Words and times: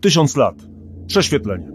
Tysiąc 0.00 0.36
lat. 0.36 0.54
Prześwietlenie. 1.06 1.72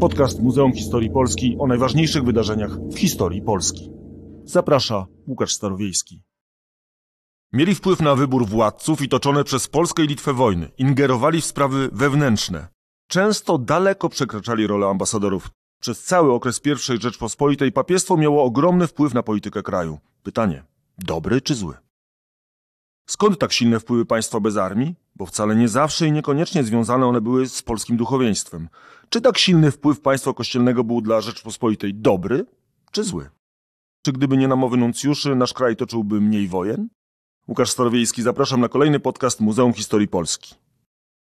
Podcast 0.00 0.40
Muzeum 0.40 0.72
Historii 0.72 1.10
Polski 1.10 1.56
o 1.58 1.66
najważniejszych 1.66 2.24
wydarzeniach 2.24 2.70
w 2.90 2.98
historii 2.98 3.42
Polski. 3.42 3.90
Zaprasza 4.44 5.06
Łukasz 5.26 5.52
Starowiejski. 5.52 6.22
Mieli 7.52 7.74
wpływ 7.74 8.00
na 8.00 8.14
wybór 8.14 8.46
władców 8.46 9.02
i 9.02 9.08
toczone 9.08 9.44
przez 9.44 9.68
Polskę 9.68 10.04
i 10.04 10.06
Litwę 10.06 10.32
wojny. 10.32 10.68
Ingerowali 10.78 11.40
w 11.40 11.44
sprawy 11.44 11.88
wewnętrzne. 11.92 12.68
Często 13.08 13.58
daleko 13.58 14.08
przekraczali 14.08 14.66
rolę 14.66 14.86
ambasadorów. 14.86 15.50
Przez 15.80 16.04
cały 16.04 16.32
okres 16.32 16.60
I 16.66 17.00
Rzeczpospolitej 17.00 17.72
papiestwo 17.72 18.16
miało 18.16 18.44
ogromny 18.44 18.86
wpływ 18.86 19.14
na 19.14 19.22
politykę 19.22 19.62
kraju. 19.62 19.98
Pytanie, 20.22 20.64
dobry 20.98 21.40
czy 21.40 21.54
zły? 21.54 21.74
Skąd 23.12 23.38
tak 23.38 23.52
silne 23.52 23.80
wpływy 23.80 24.06
państwa 24.06 24.40
bez 24.40 24.56
armii? 24.56 24.94
Bo 25.16 25.26
wcale 25.26 25.56
nie 25.56 25.68
zawsze 25.68 26.06
i 26.06 26.12
niekoniecznie 26.12 26.64
związane 26.64 27.06
one 27.06 27.20
były 27.20 27.48
z 27.48 27.62
polskim 27.62 27.96
duchowieństwem. 27.96 28.68
Czy 29.08 29.20
tak 29.20 29.38
silny 29.38 29.70
wpływ 29.70 30.00
państwa 30.00 30.32
kościelnego 30.32 30.84
był 30.84 31.00
dla 31.00 31.20
Rzeczpospolitej 31.20 31.94
dobry 31.94 32.46
czy 32.92 33.04
zły? 33.04 33.30
Czy 34.02 34.12
gdyby 34.12 34.36
nie 34.36 34.48
namowy 34.48 34.76
nuncjuszy, 34.76 35.34
nasz 35.34 35.52
kraj 35.52 35.76
toczyłby 35.76 36.20
mniej 36.20 36.48
wojen? 36.48 36.88
Łukasz 37.48 37.70
Starowiejski, 37.70 38.22
zapraszam 38.22 38.60
na 38.60 38.68
kolejny 38.68 39.00
podcast 39.00 39.40
Muzeum 39.40 39.72
Historii 39.72 40.08
Polski. 40.08 40.54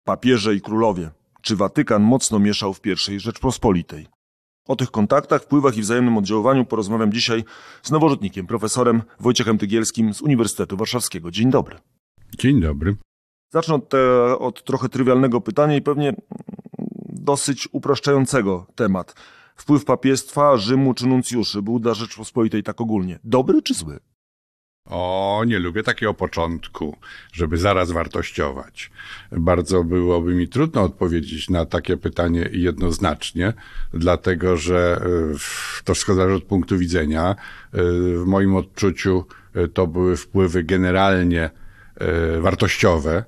Papieże 0.04 0.56
i 0.56 0.62
królowie. 0.62 1.12
Czy 1.42 1.56
Watykan 1.56 2.04
mocno 2.04 2.40
mieszał 2.40 2.74
w 2.74 2.82
pierwszej 2.82 3.20
Rzeczpospolitej? 3.20 4.08
O 4.70 4.76
tych 4.76 4.92
kontaktach, 4.92 5.44
wpływach 5.44 5.78
i 5.78 5.82
wzajemnym 5.82 6.18
oddziaływaniu 6.18 6.66
porozmawiam 6.66 7.14
dzisiaj 7.14 7.44
z 7.84 7.92
nowożytnikiem, 7.92 8.48
profesorem 8.48 9.02
Wojciechem 9.20 9.58
Tygielskim 9.58 10.14
z 10.14 10.22
Uniwersytetu 10.22 10.78
Warszawskiego. 10.78 11.32
Dzień 11.32 11.52
dobry. 11.52 11.78
Dzień 12.40 12.62
dobry. 12.62 12.96
Zacznę 13.54 13.76
od, 13.76 13.90
te, 13.90 14.24
od 14.40 14.64
trochę 14.64 14.90
trywialnego 14.90 15.42
pytania 15.42 15.76
i 15.76 15.82
pewnie 15.82 16.16
dosyć 17.10 17.70
upraszczającego 17.72 18.66
temat. 18.76 19.16
Wpływ 19.56 19.86
papiestwa, 19.86 20.58
Rzymu 20.58 20.94
czy 20.94 21.08
nuncjuszy 21.08 21.62
był 21.62 21.80
dla 21.80 21.94
Rzeczpospolitej 21.94 22.64
tak 22.64 22.82
ogólnie 22.82 23.20
dobry 23.24 23.62
czy 23.62 23.74
zły? 23.74 24.00
O, 24.90 25.44
nie 25.48 25.60
lubię 25.60 25.84
takiego 25.84 26.14
początku, 26.14 26.98
żeby 27.34 27.58
zaraz 27.58 27.92
wartościować. 27.92 28.92
Bardzo 29.32 29.84
byłoby 29.84 30.36
mi 30.36 30.48
trudno 30.48 30.82
odpowiedzieć 30.82 31.50
na 31.50 31.66
takie 31.66 31.98
pytanie 31.98 32.50
jednoznacznie, 32.52 33.54
dlatego 33.94 34.58
że 34.58 35.02
e, 35.06 35.84
to 35.84 35.94
wszystko 35.94 36.14
zależy 36.14 36.36
od 36.36 36.44
punktu 36.44 36.78
widzenia. 36.78 37.30
E, 37.32 37.36
w 38.14 38.24
moim 38.26 38.56
odczuciu 38.56 39.26
e, 39.54 39.68
to 39.68 39.88
były 39.88 40.18
wpływy 40.18 40.64
generalnie 40.64 41.50
wartościowe, 42.40 43.24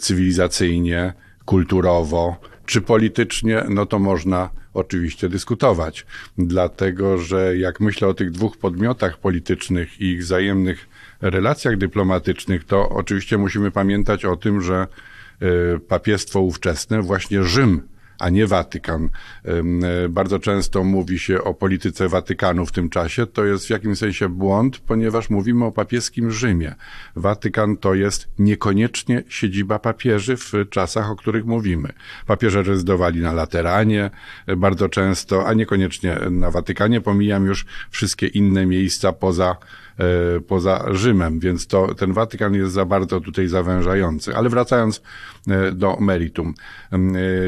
cywilizacyjnie, 0.00 1.12
kulturowo, 1.44 2.36
czy 2.66 2.80
politycznie, 2.80 3.64
no 3.68 3.86
to 3.86 3.98
można 3.98 4.50
oczywiście 4.74 5.28
dyskutować. 5.28 6.06
Dlatego, 6.38 7.18
że 7.18 7.58
jak 7.58 7.80
myślę 7.80 8.08
o 8.08 8.14
tych 8.14 8.30
dwóch 8.30 8.56
podmiotach 8.56 9.18
politycznych 9.18 10.00
i 10.00 10.04
ich 10.04 10.20
wzajemnych 10.20 10.88
relacjach 11.22 11.76
dyplomatycznych, 11.76 12.64
to 12.64 12.88
oczywiście 12.88 13.38
musimy 13.38 13.70
pamiętać 13.70 14.24
o 14.24 14.36
tym, 14.36 14.62
że 14.62 14.86
e, 15.40 15.78
papiestwo 15.78 16.40
ówczesne, 16.40 17.02
właśnie 17.02 17.44
Rzym 17.44 17.92
a 18.22 18.28
nie 18.28 18.46
Watykan. 18.46 19.08
E, 19.44 20.08
bardzo 20.08 20.38
często 20.38 20.84
mówi 20.84 21.18
się 21.18 21.44
o 21.44 21.54
polityce 21.54 22.08
Watykanu 22.08 22.66
w 22.66 22.72
tym 22.72 22.90
czasie. 22.90 23.26
To 23.26 23.44
jest 23.44 23.66
w 23.66 23.70
jakimś 23.70 23.98
sensie 23.98 24.28
błąd, 24.28 24.78
ponieważ 24.78 25.30
mówimy 25.30 25.64
o 25.64 25.72
papieskim 25.72 26.30
Rzymie. 26.30 26.74
Watykan 27.16 27.76
to 27.76 27.94
jest 27.94 28.28
niekoniecznie 28.38 29.22
siedziba 29.28 29.78
papieży 29.78 30.36
w 30.36 30.52
czasach, 30.70 31.10
o 31.10 31.16
których 31.16 31.44
mówimy. 31.44 31.92
Papieże 32.26 32.62
rezydowali 32.62 33.20
na 33.20 33.32
Lateranie 33.32 34.10
e, 34.46 34.56
bardzo 34.56 34.88
często, 34.88 35.46
a 35.46 35.54
niekoniecznie 35.54 36.18
na 36.30 36.50
Watykanie. 36.50 37.00
Pomijam 37.00 37.46
już 37.46 37.66
wszystkie 37.90 38.26
inne 38.26 38.66
miejsca 38.66 39.12
poza 39.12 39.56
poza 40.46 40.84
Rzymem, 40.90 41.40
więc 41.40 41.66
to, 41.66 41.94
ten 41.94 42.12
Watykan 42.12 42.54
jest 42.54 42.72
za 42.72 42.84
bardzo 42.84 43.20
tutaj 43.20 43.48
zawężający. 43.48 44.36
Ale 44.36 44.48
wracając 44.48 45.02
e, 45.48 45.72
do 45.72 45.96
meritum. 46.00 46.54
E, 46.92 46.98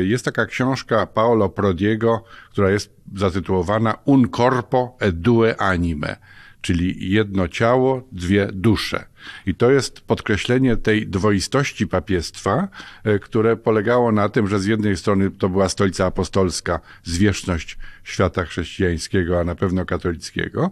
jest 0.05 0.25
taka 0.25 0.47
książka 0.47 1.06
Paolo 1.06 1.49
Prodiego, 1.49 2.25
która 2.50 2.71
jest 2.71 2.94
zatytułowana 3.15 3.99
Un 4.05 4.28
corpo 4.28 4.97
e 5.00 5.12
due 5.12 5.56
anime 5.60 6.16
czyli 6.65 7.10
jedno 7.10 7.49
ciało, 7.49 8.09
dwie 8.12 8.49
dusze. 8.53 9.05
I 9.47 9.55
to 9.55 9.71
jest 9.71 10.01
podkreślenie 10.01 10.77
tej 10.77 11.07
dwoistości 11.07 11.87
papiestwa, 11.87 12.69
e, 13.05 13.19
które 13.19 13.57
polegało 13.57 14.12
na 14.12 14.29
tym, 14.29 14.49
że 14.49 14.61
z 14.61 14.67
jednej 14.67 14.97
strony 14.97 15.31
to 15.31 15.49
była 15.49 15.69
stolica 15.69 16.07
apostolska, 16.07 16.81
zwierzchność 17.05 17.79
świata 18.05 18.45
chrześcijańskiego, 18.45 19.41
a 19.41 19.45
na 19.45 19.55
pewno 19.55 19.85
katolickiego, 19.85 20.71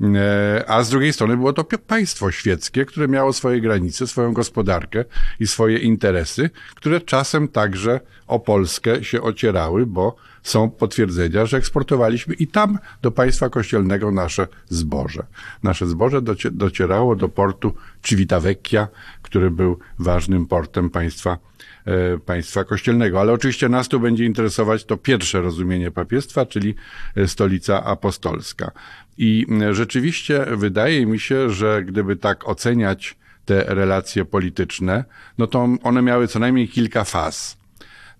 e, 0.00 0.64
a 0.68 0.82
z 0.82 0.90
drugiej 0.90 1.12
strony 1.12 1.36
było 1.36 1.52
to 1.52 1.64
państwo 1.64 2.30
świeckie, 2.30 2.84
które 2.84 3.08
miało 3.08 3.32
swoje 3.32 3.60
granice, 3.60 4.06
swoją 4.06 4.32
gospodarkę 4.32 5.04
i 5.40 5.46
swoje 5.46 5.78
interesy, 5.78 6.50
które 6.74 7.00
czasem 7.00 7.48
także 7.48 8.00
o 8.26 8.40
Polskę 8.40 9.04
się 9.04 9.22
ocierały, 9.22 9.86
bo 9.86 10.16
są 10.44 10.70
potwierdzenia, 10.70 11.46
że 11.46 11.56
eksportowaliśmy 11.56 12.34
i 12.34 12.46
tam 12.46 12.78
do 13.02 13.10
państwa 13.10 13.50
kościelnego 13.50 14.10
nasze 14.10 14.48
zboże. 14.68 15.22
Nasze 15.62 15.86
zboże 15.86 16.22
docierało 16.52 17.16
do 17.16 17.28
portu 17.28 17.74
Civitavecchia, 18.04 18.88
który 19.22 19.50
był 19.50 19.78
ważnym 19.98 20.46
portem 20.46 20.90
państwa 20.90 21.38
e, 21.84 22.18
państwa 22.18 22.64
kościelnego. 22.64 23.20
Ale 23.20 23.32
oczywiście 23.32 23.68
nas 23.68 23.88
tu 23.88 24.00
będzie 24.00 24.24
interesować 24.24 24.84
to 24.84 24.96
pierwsze 24.96 25.40
rozumienie 25.40 25.90
papiestwa, 25.90 26.46
czyli 26.46 26.74
e, 27.16 27.28
stolica 27.28 27.84
apostolska. 27.84 28.70
I 29.18 29.46
rzeczywiście 29.72 30.46
wydaje 30.56 31.06
mi 31.06 31.20
się, 31.20 31.50
że 31.50 31.82
gdyby 31.82 32.16
tak 32.16 32.48
oceniać 32.48 33.16
te 33.44 33.64
relacje 33.74 34.24
polityczne, 34.24 35.04
no 35.38 35.46
to 35.46 35.68
one 35.82 36.02
miały 36.02 36.28
co 36.28 36.38
najmniej 36.38 36.68
kilka 36.68 37.04
faz. 37.04 37.56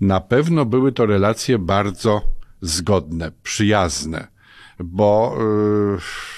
Na 0.01 0.21
pewno 0.21 0.65
były 0.65 0.93
to 0.93 1.07
relacje 1.07 1.59
bardzo 1.59 2.23
zgodne, 2.61 3.33
przyjazne, 3.43 4.27
bo 4.79 5.37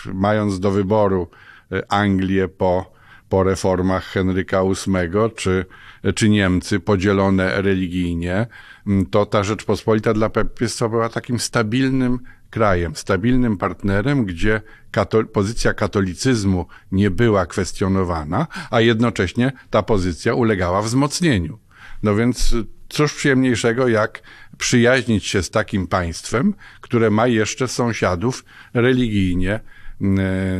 yy, 0.07 0.15
mając 0.15 0.61
do 0.61 0.71
wyboru 0.71 1.29
Anglię 1.89 2.49
po, 2.49 2.96
po 3.29 3.43
reformach 3.43 4.05
Henryka 4.05 4.63
VIII, 4.63 5.31
czy, 5.37 5.67
czy 6.15 6.29
Niemcy 6.29 6.81
podzielone 6.81 7.63
religijnie, 7.63 8.47
mm, 8.87 9.07
to 9.07 9.27
ta 9.27 9.45
Rzeczpospolita 9.45 10.15
dla 10.15 10.31
papiestwa 10.31 10.89
była 10.89 11.09
takim 11.09 11.41
stabilnym 11.41 12.19
krajem, 12.51 12.97
stabilnym 12.97 13.57
partnerem, 13.57 14.25
gdzie 14.25 14.61
katol 14.91 15.29
pozycja 15.29 15.75
katolicyzmu 15.75 16.67
nie 16.93 17.11
była 17.11 17.47
kwestionowana, 17.47 18.47
a 18.71 18.81
jednocześnie 18.81 19.53
ta 19.71 19.83
pozycja 19.83 20.35
ulegała 20.35 20.83
wzmocnieniu. 20.83 21.59
No 22.03 22.15
więc 22.15 22.55
cóż 22.89 23.15
przyjemniejszego, 23.15 23.89
jak 23.89 24.23
przyjaźnić 24.59 25.27
się 25.27 25.43
z 25.43 25.51
takim 25.51 25.87
państwem, 25.87 26.55
które 26.81 27.11
ma 27.11 27.27
jeszcze 27.27 27.69
sąsiadów 27.69 28.45
religijnie 28.75 29.61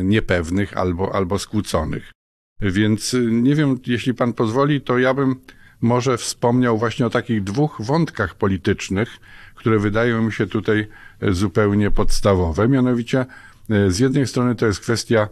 niepewnych 0.03 0.77
albo, 0.77 1.15
albo 1.15 1.39
skłóconych. 1.39 2.16
Więc 2.61 3.13
y, 3.13 3.31
nie 3.31 3.55
wiem, 3.55 3.79
jeśli 3.87 4.13
pan 4.13 4.33
pozwoli, 4.33 4.81
to 4.81 4.97
ja 4.97 5.13
bym 5.13 5.35
może 5.81 6.17
wspomniał 6.17 6.77
właśnie 6.77 7.05
o 7.05 7.09
takich 7.09 7.43
dwóch 7.43 7.77
wątkach 7.79 8.35
politycznych, 8.35 9.09
które 9.55 9.79
wydają 9.79 10.21
mi 10.21 10.31
się 10.31 10.47
tutaj 10.47 10.87
e, 11.21 11.33
zupełnie 11.33 11.91
podstawowe. 11.91 12.67
Mianowicie, 12.67 13.25
e, 13.69 13.91
z 13.91 13.99
jednej 13.99 14.27
strony 14.27 14.55
to 14.55 14.65
jest 14.65 14.79
kwestia 14.79 15.29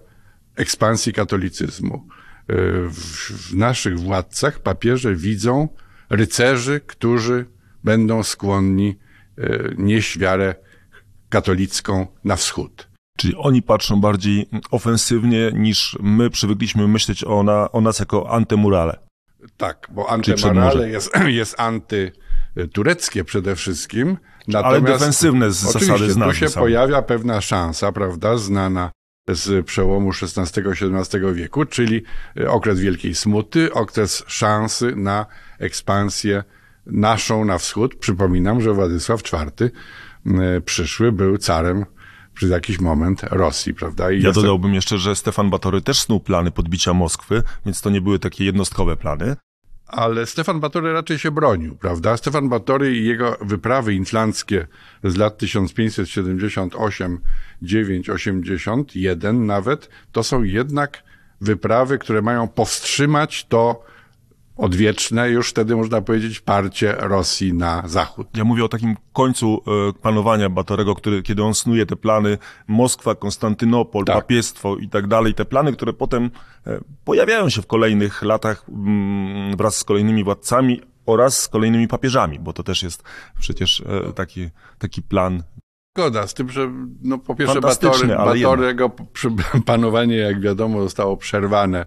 ekspansji 0.55 1.13
katolicyzmu. 1.13 1.95
E, 1.95 2.53
w 2.89 3.55
naszych 3.55 3.99
władcach 3.99 4.59
papieże 4.59 5.15
widzą 5.15 5.67
rycerzy, 6.09 6.81
którzy 6.87 7.45
będą 7.83 8.23
skłonni 8.23 8.97
nieść 9.77 10.19
wiarę 10.19 10.55
katolicką 11.29 12.07
na 12.23 12.35
wschód. 12.35 12.94
Czyli 13.17 13.35
oni 13.35 13.61
patrzą 13.61 14.01
bardziej 14.01 14.49
ofensywnie 14.71 15.51
niż 15.53 15.97
my 16.01 16.29
przywykliśmy 16.29 16.87
myśleć 16.87 17.23
o, 17.23 17.43
na, 17.43 17.71
o 17.71 17.81
nas 17.81 17.99
jako 17.99 18.29
antemurale. 18.31 18.99
Tak, 19.57 19.87
bo 19.91 20.09
antemurale 20.09 20.89
jest, 20.89 21.11
jest 21.27 21.59
antytureckie 21.59 23.23
przede 23.23 23.55
wszystkim. 23.55 24.17
Natomiast, 24.47 24.65
Ale 24.65 24.81
defensywne 24.81 25.51
z 25.51 25.55
zasady 25.55 26.11
znane. 26.11 26.31
Tu 26.31 26.37
się 26.37 26.49
same. 26.49 26.63
pojawia 26.63 27.01
pewna 27.01 27.41
szansa, 27.41 27.91
prawda, 27.91 28.37
znana 28.37 28.91
z 29.27 29.65
przełomu 29.65 30.09
XVI-XVII 30.09 31.33
wieku, 31.33 31.65
czyli 31.65 32.03
okres 32.47 32.79
Wielkiej 32.79 33.15
Smuty, 33.15 33.73
okres 33.73 34.23
szansy 34.27 34.95
na 34.95 35.25
ekspansję 35.59 36.43
naszą 36.85 37.45
na 37.45 37.57
wschód. 37.57 37.95
Przypominam, 37.95 38.61
że 38.61 38.73
Władysław 38.73 39.21
IV 39.33 39.69
e, 40.25 40.61
przyszły 40.61 41.11
był 41.11 41.37
carem 41.37 41.85
przez 42.35 42.49
jakiś 42.49 42.79
moment 42.79 43.21
Rosji, 43.23 43.73
prawda? 43.73 44.11
I 44.11 44.21
ja 44.21 44.31
dodałbym 44.31 44.73
jeszcze, 44.73 44.97
że 44.97 45.15
Stefan 45.15 45.49
Batory 45.49 45.81
też 45.81 45.99
snuł 46.01 46.19
plany 46.19 46.51
podbicia 46.51 46.93
Moskwy, 46.93 47.43
więc 47.65 47.81
to 47.81 47.89
nie 47.89 48.01
były 48.01 48.19
takie 48.19 48.45
jednostkowe 48.45 48.97
plany. 48.97 49.35
ale 49.87 50.25
Stefan 50.25 50.59
Batory 50.59 50.93
raczej 50.93 51.19
się 51.19 51.31
bronił, 51.31 51.75
prawda? 51.75 52.17
Stefan 52.17 52.49
Batory 52.49 52.95
i 52.97 53.05
jego 53.05 53.37
wyprawy 53.41 53.93
inflanckie 53.93 54.67
z 55.03 55.15
lat 55.15 55.37
1578, 55.37 57.19
9, 57.61 58.09
81 58.09 59.45
nawet, 59.45 59.89
to 60.11 60.23
są 60.23 60.43
jednak 60.43 61.03
wyprawy, 61.41 61.97
które 61.97 62.21
mają 62.21 62.47
powstrzymać 62.47 63.45
to 63.45 63.83
odwieczne, 64.57 65.29
już 65.29 65.49
wtedy 65.49 65.75
można 65.75 66.01
powiedzieć, 66.01 66.39
parcie 66.39 66.95
Rosji 66.99 67.53
na 67.53 67.83
zachód. 67.85 68.27
Ja 68.37 68.43
mówię 68.43 68.65
o 68.65 68.69
takim 68.69 68.95
końcu 69.13 69.61
e, 69.67 69.93
panowania 70.01 70.49
Batorego, 70.49 70.95
który, 70.95 71.23
kiedy 71.23 71.43
on 71.43 71.53
snuje 71.53 71.85
te 71.85 71.95
plany 71.95 72.37
Moskwa, 72.67 73.15
Konstantynopol, 73.15 74.05
Tak. 74.05 74.15
papiestwo 74.15 74.77
i 74.77 74.89
tak 74.89 75.07
dalej, 75.07 75.33
te 75.33 75.45
plany, 75.45 75.73
które 75.73 75.93
potem 75.93 76.31
e, 76.67 76.79
pojawiają 77.05 77.49
się 77.49 77.61
w 77.61 77.67
kolejnych 77.67 78.21
latach 78.21 78.65
mm, 78.69 79.57
wraz 79.57 79.77
z 79.77 79.83
kolejnymi 79.83 80.23
władcami 80.23 80.81
oraz 81.05 81.41
z 81.41 81.47
kolejnymi 81.47 81.87
papieżami, 81.87 82.39
bo 82.39 82.53
to 82.53 82.63
też 82.63 82.83
jest 82.83 83.03
przecież 83.39 83.81
e, 83.81 84.13
taki, 84.13 84.49
taki 84.79 85.01
plan 85.01 85.43
Zgoda 85.97 86.27
z 86.27 86.33
tym, 86.33 86.49
że 86.49 86.71
no, 87.01 87.17
po 87.17 87.35
pierwsze 87.35 87.61
Batory, 87.61 88.07
Batorego 88.07 88.91
panowanie, 89.65 90.15
jak 90.15 90.41
wiadomo, 90.41 90.81
zostało 90.81 91.17
przerwane 91.17 91.85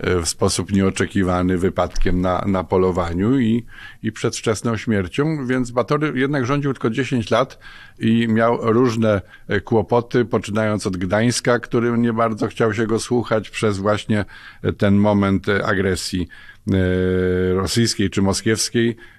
w 0.00 0.28
sposób 0.28 0.72
nieoczekiwany 0.72 1.58
wypadkiem 1.58 2.20
na, 2.20 2.44
na 2.46 2.64
polowaniu 2.64 3.40
i, 3.40 3.64
i 4.02 4.12
przedwczesną 4.12 4.76
śmiercią, 4.76 5.46
więc 5.46 5.70
Batory 5.70 6.12
jednak 6.14 6.46
rządził 6.46 6.72
tylko 6.72 6.90
10 6.90 7.30
lat 7.30 7.58
i 7.98 8.28
miał 8.28 8.72
różne 8.72 9.20
e, 9.48 9.60
kłopoty, 9.60 10.24
poczynając 10.24 10.86
od 10.86 10.96
Gdańska, 10.96 11.58
który 11.58 11.98
nie 11.98 12.12
bardzo 12.12 12.46
chciał 12.46 12.74
się 12.74 12.86
go 12.86 12.98
słuchać 12.98 13.50
przez 13.50 13.78
właśnie 13.78 14.24
e, 14.62 14.72
ten 14.72 14.96
moment 14.96 15.48
e, 15.48 15.66
agresji 15.66 16.28
e, 16.72 17.54
rosyjskiej 17.54 18.10
czy 18.10 18.22
moskiewskiej, 18.22 18.90
e, 18.90 19.15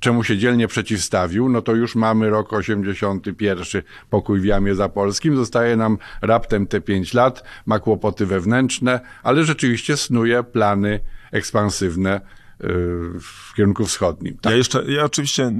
czemu 0.00 0.24
się 0.24 0.38
dzielnie 0.38 0.68
przeciwstawił, 0.68 1.48
no 1.48 1.62
to 1.62 1.74
już 1.74 1.94
mamy 1.94 2.30
rok 2.30 2.52
81, 2.52 3.82
pokój 4.10 4.40
w 4.40 4.44
Jamie 4.44 4.74
Zapolskim, 4.74 5.36
zostaje 5.36 5.76
nam 5.76 5.98
raptem 6.22 6.66
te 6.66 6.80
5 6.80 7.14
lat, 7.14 7.44
ma 7.66 7.78
kłopoty 7.78 8.26
wewnętrzne, 8.26 9.00
ale 9.22 9.44
rzeczywiście 9.44 9.96
snuje 9.96 10.42
plany 10.42 11.00
ekspansywne. 11.32 12.20
y, 12.20 12.43
w 13.20 13.54
kierunku 13.56 13.84
wschodnim. 13.84 14.36
Tak. 14.40 14.52
Ja 14.52 14.56
jeszcze, 14.56 14.84
ja 14.92 15.04
oczywiście 15.04 15.50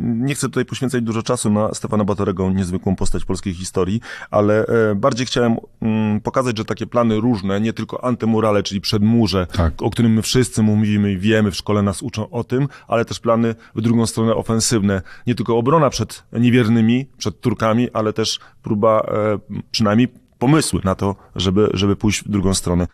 nie 0.00 0.34
chcę 0.34 0.46
tutaj 0.46 0.64
poświęcać 0.64 1.02
dużo 1.02 1.22
czasu 1.22 1.50
na 1.50 1.74
Stefana 1.74 2.04
Batorego, 2.04 2.50
niezwykłą 2.50 2.96
postać 2.96 3.24
polskiej 3.24 3.54
historii, 3.54 4.00
ale 4.30 4.66
e, 4.66 4.94
bardziej 4.94 5.26
chciałem 5.26 5.56
mm, 5.82 6.20
pokazać, 6.20 6.58
że 6.58 6.64
takie 6.64 6.86
plany 6.86 7.20
różne, 7.20 7.60
nie 7.60 7.72
tylko 7.72 8.04
antymurale, 8.04 8.62
czyli 8.62 8.80
przedmurze, 8.80 9.46
Tak. 9.52 9.82
o 9.82 9.90
którym 9.90 10.12
my 10.12 10.22
wszyscy 10.22 10.62
mówimy 10.62 11.12
i 11.12 11.18
wiemy, 11.18 11.50
w 11.50 11.56
szkole 11.56 11.82
nas 11.82 12.02
uczą 12.02 12.30
o 12.30 12.44
tym, 12.44 12.68
ale 12.88 13.04
też 13.04 13.20
plany 13.20 13.54
w 13.74 13.80
drugą 13.80 14.06
stronę 14.06 14.34
ofensywne. 14.34 15.02
Nie 15.26 15.34
tylko 15.34 15.58
obrona 15.58 15.90
przed 15.90 16.22
niewiernymi, 16.32 17.06
przed 17.18 17.40
Turkami, 17.40 17.90
ale 17.92 18.12
też 18.12 18.38
próba, 18.62 19.00
e, 19.00 19.38
przynajmniej 19.70 20.08
pomysły 20.38 20.80
na 20.84 20.94
to, 20.94 21.16
żeby, 21.36 21.70
żeby 21.74 21.96
pójść 21.96 22.24
w 22.24 22.28
drugą 22.28 22.54
stronę. 22.54 22.86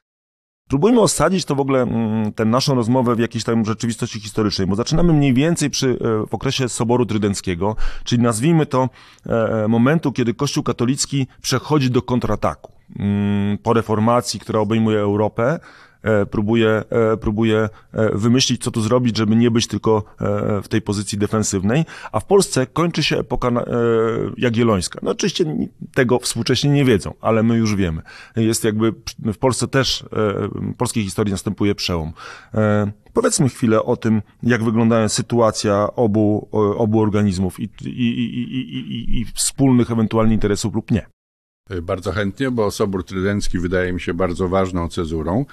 Próbujmy 0.69 1.01
osadzić 1.01 1.45
to 1.45 1.55
w 1.55 1.61
ogóle, 1.61 1.83
mm, 1.83 2.33
tę 2.33 2.45
naszą 2.45 2.75
rozmowę 2.75 3.17
w 3.17 3.19
jakiejś 3.19 3.45
tam 3.45 3.65
rzeczywistości 3.65 4.21
historycznej, 4.21 4.67
bo 4.67 4.75
zaczynamy 4.75 5.13
mniej 5.13 5.35
więcej 5.35 5.71
przy, 5.71 5.91
e, 5.91 6.27
w 6.27 6.35
okresie 6.35 6.69
Soboru 6.69 7.07
Trydenckiego, 7.07 7.77
czyli 8.05 8.23
nazwijmy 8.23 8.67
to 8.67 8.89
e, 9.27 9.69
momentu, 9.69 10.13
kiedy 10.13 10.35
Kościół 10.35 10.63
katolicki 10.63 11.27
przechodzi 11.43 11.91
do 11.91 12.03
kontrataku. 12.03 12.73
Mm, 12.99 13.59
Po 13.59 13.73
reformacji, 13.73 14.41
która 14.41 14.61
obejmuje 14.61 14.99
Europę, 14.99 15.53
e, 15.53 15.59
próbuje, 16.31 16.85
e, 16.91 17.17
próbuje 17.17 17.69
e, 17.93 18.19
wymyślić, 18.19 18.63
co 18.63 18.71
tu 18.71 18.81
zrobić, 18.81 19.17
żeby 19.17 19.37
nie 19.37 19.51
być 19.51 19.67
tylko 19.67 20.05
e, 20.21 20.63
w 20.63 20.69
tej 20.69 20.83
pozycji 20.83 21.19
defensywnej, 21.19 21.85
a 22.13 22.21
w 22.21 22.25
Polsce 22.25 22.67
kończy 22.67 23.03
się 23.03 23.19
epoka 23.19 23.49
e, 23.49 23.63
jagiellońska. 24.37 24.99
No 25.03 25.11
oczywiście 25.11 25.45
tego 25.95 26.19
współcześnie 26.19 26.71
nie 26.71 26.85
wiedzą, 26.85 27.15
ale 27.21 27.43
my 27.43 27.57
już 27.57 27.75
wiemy. 27.75 28.03
Jest 28.37 28.65
jakby 28.65 28.95
w 29.19 29.39
Polsce 29.39 29.69
też, 29.69 30.03
e, 30.03 30.07
w 30.73 30.75
polskiej 30.77 31.05
historii 31.05 31.33
następuje 31.33 31.75
przełom. 31.75 32.13
E, 32.55 32.93
Powiedzmy 33.17 33.49
chwilę 33.49 33.83
o 33.83 33.97
tym, 33.97 34.23
jak 34.43 34.65
wygląda 34.65 35.09
sytuacja 35.09 35.89
obu, 35.95 36.49
obu 36.79 37.01
organizmów 37.01 37.61
i, 37.61 37.69
i, 37.85 37.89
i, 37.89 38.77
i, 38.77 39.21
i 39.21 39.25
wspólnych 39.25 39.91
ewentualnie 39.91 40.35
interesów 40.35 40.75
lub 40.75 40.91
nie. 40.91 41.07
Y, 41.71 41.83
Bardzo 41.83 42.13
chętnie, 42.13 42.51
bo 42.51 42.71
Sobór 42.71 43.05
Trydencki 43.05 43.59
wydaje 43.59 43.93
mi 43.93 44.01
się 44.01 44.15
bardzo 44.15 44.49
ważną 44.49 44.89
cezurą 44.89 45.45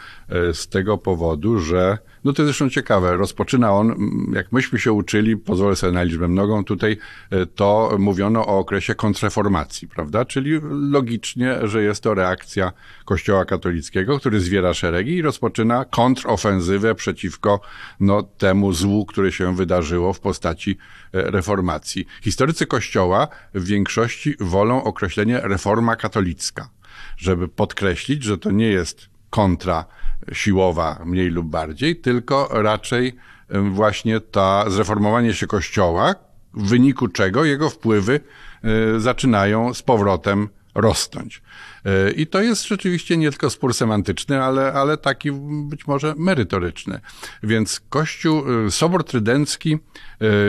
y, 0.50 0.54
z 0.54 0.68
tego 0.68 0.98
powodu, 0.98 1.60
że, 1.60 1.98
no 2.24 2.34
to 2.34 2.42
jest 2.42 2.48
zresztą 2.48 2.70
ciekawe, 2.70 3.18
rozpoczyna 3.18 3.72
on, 3.72 3.96
jak 4.34 4.52
myśmy 4.52 4.80
się 4.80 4.94
uczyli, 4.94 5.38
pozwolę 5.38 5.76
sobie 5.76 5.94
na 5.94 6.04
liczbę 6.04 6.28
mnogą 6.28 6.64
tutaj, 6.64 6.98
y, 7.34 7.46
to 7.46 7.96
mówiono 8.00 8.46
o 8.46 8.60
okresie 8.60 8.96
kontrreformacji, 8.96 9.88
prawda? 9.88 10.26
Czyli 10.26 10.60
logicznie, 10.70 11.68
że 11.68 11.84
jest 11.84 12.04
to 12.04 12.14
reakcja 12.14 12.72
Kościoła 13.06 13.46
katolickiego, 13.46 14.20
który 14.20 14.40
zwiera 14.40 14.74
szeregi 14.74 15.16
i 15.16 15.22
rozpoczyna 15.22 15.86
kontrofensywę 15.86 16.96
przeciwko 16.96 17.60
no, 18.00 18.24
temu 18.24 18.74
złu, 18.74 19.06
które 19.06 19.32
się 19.32 19.56
wydarzyło 19.56 20.14
w 20.14 20.20
postaci 20.20 20.78
e, 21.14 21.22
reformacji. 21.32 22.06
Historycy 22.22 22.66
Kościoła 22.66 23.28
w 23.54 23.66
większości 23.66 24.36
wolą 24.40 24.84
określenie 24.84 25.40
reforma 25.44 25.96
katolicka, 25.96 26.70
żeby 27.18 27.48
podkreślić, 27.48 28.24
że 28.24 28.38
to 28.38 28.52
nie 28.52 28.68
jest 28.68 29.10
kontra 29.30 29.86
siłowa 30.32 31.02
mniej 31.06 31.30
lub 31.30 31.48
bardziej, 31.48 31.96
tylko 31.96 32.50
raczej 32.52 33.16
właśnie 33.50 34.20
ta 34.20 34.70
zreformowanie 34.70 35.34
się 35.34 35.48
Kościoła, 35.48 36.16
w 36.54 36.70
wyniku 36.70 37.08
czego 37.08 37.46
jego 37.46 37.70
wpływy 37.70 38.20
e, 38.64 39.00
zaczynają 39.00 39.74
z 39.74 39.82
powrotem 39.82 40.50
rosnąć. 40.76 41.42
E, 41.86 42.12
I 42.12 42.28
to 42.28 42.42
jest 42.42 42.68
rzeczywiście 42.68 43.18
nie 43.18 43.30
tylko 43.30 43.50
spór 43.50 43.74
semantyczny, 43.74 44.44
ale, 44.44 44.74
ale 44.74 44.98
taki 44.98 45.32
być 45.70 45.88
może 45.88 46.14
merytoryczny. 46.18 47.00
Więc 47.44 47.82
Kościół, 47.90 48.44
e, 48.68 48.72
Sobor 48.72 49.04
Trydencki 49.04 49.78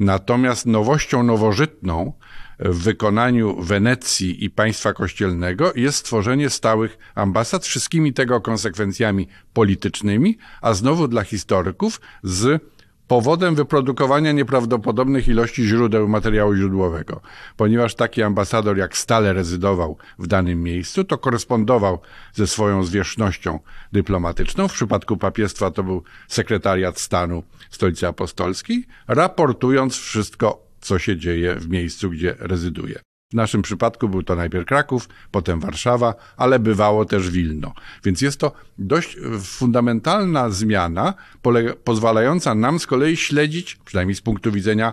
Natomiast 0.00 0.66
nowością 0.66 1.22
nowożytną 1.22 2.12
w 2.58 2.82
wykonaniu 2.82 3.62
Wenecji 3.62 4.44
i 4.44 4.50
państwa 4.50 4.92
kościelnego 4.92 5.72
jest 5.76 5.98
stworzenie 5.98 6.50
stałych 6.50 6.98
ambasad, 7.14 7.64
wszystkimi 7.64 8.12
tego 8.12 8.40
konsekwencjami 8.40 9.28
politycznymi, 9.52 10.38
a 10.62 10.74
znowu 10.74 11.08
dla 11.08 11.24
historyków 11.24 12.00
z 12.22 12.62
powodem 13.08 13.54
wyprodukowania 13.54 14.32
nieprawdopodobnych 14.32 15.28
ilości 15.28 15.64
źródeł 15.64 16.08
materiału 16.08 16.54
źródłowego. 16.54 17.20
Ponieważ 17.56 17.94
taki 17.94 18.22
ambasador 18.22 18.78
jak 18.78 18.96
stale 18.96 19.32
rezydował 19.32 19.96
w 20.18 20.26
danym 20.26 20.62
miejscu, 20.62 21.04
to 21.04 21.18
korespondował 21.18 21.98
ze 22.32 22.46
swoją 22.46 22.84
zwierzchnością 22.84 23.58
dyplomatyczną. 23.92 24.68
W 24.68 24.72
przypadku 24.72 25.16
papiestwa 25.16 25.70
to 25.70 25.82
był 25.82 26.02
sekretariat 26.28 27.00
stanu 27.00 27.42
stolicy 27.70 28.08
apostolskiej, 28.08 28.86
raportując 29.08 29.96
wszystko, 29.96 30.66
co 30.80 30.98
się 30.98 31.16
dzieje 31.16 31.54
w 31.54 31.68
miejscu, 31.68 32.10
gdzie 32.10 32.34
rezyduje. 32.38 33.13
W 33.34 33.36
naszym 33.36 33.62
przypadku 33.62 34.08
był 34.08 34.22
to 34.22 34.36
najpierw 34.36 34.66
Kraków, 34.66 35.08
potem 35.30 35.60
Warszawa, 35.60 36.14
ale 36.36 36.58
bywało 36.58 37.04
też 37.04 37.30
Wilno. 37.30 37.72
Więc 38.04 38.20
jest 38.20 38.40
to 38.40 38.52
dość 38.78 39.16
fundamentalna 39.42 40.50
zmiana, 40.50 41.14
pozwalająca 41.84 42.54
nam 42.54 42.78
z 42.78 42.86
kolei 42.86 43.16
śledzić, 43.16 43.76
przynajmniej 43.84 44.14
z 44.14 44.20
punktu 44.20 44.52
widzenia 44.52 44.92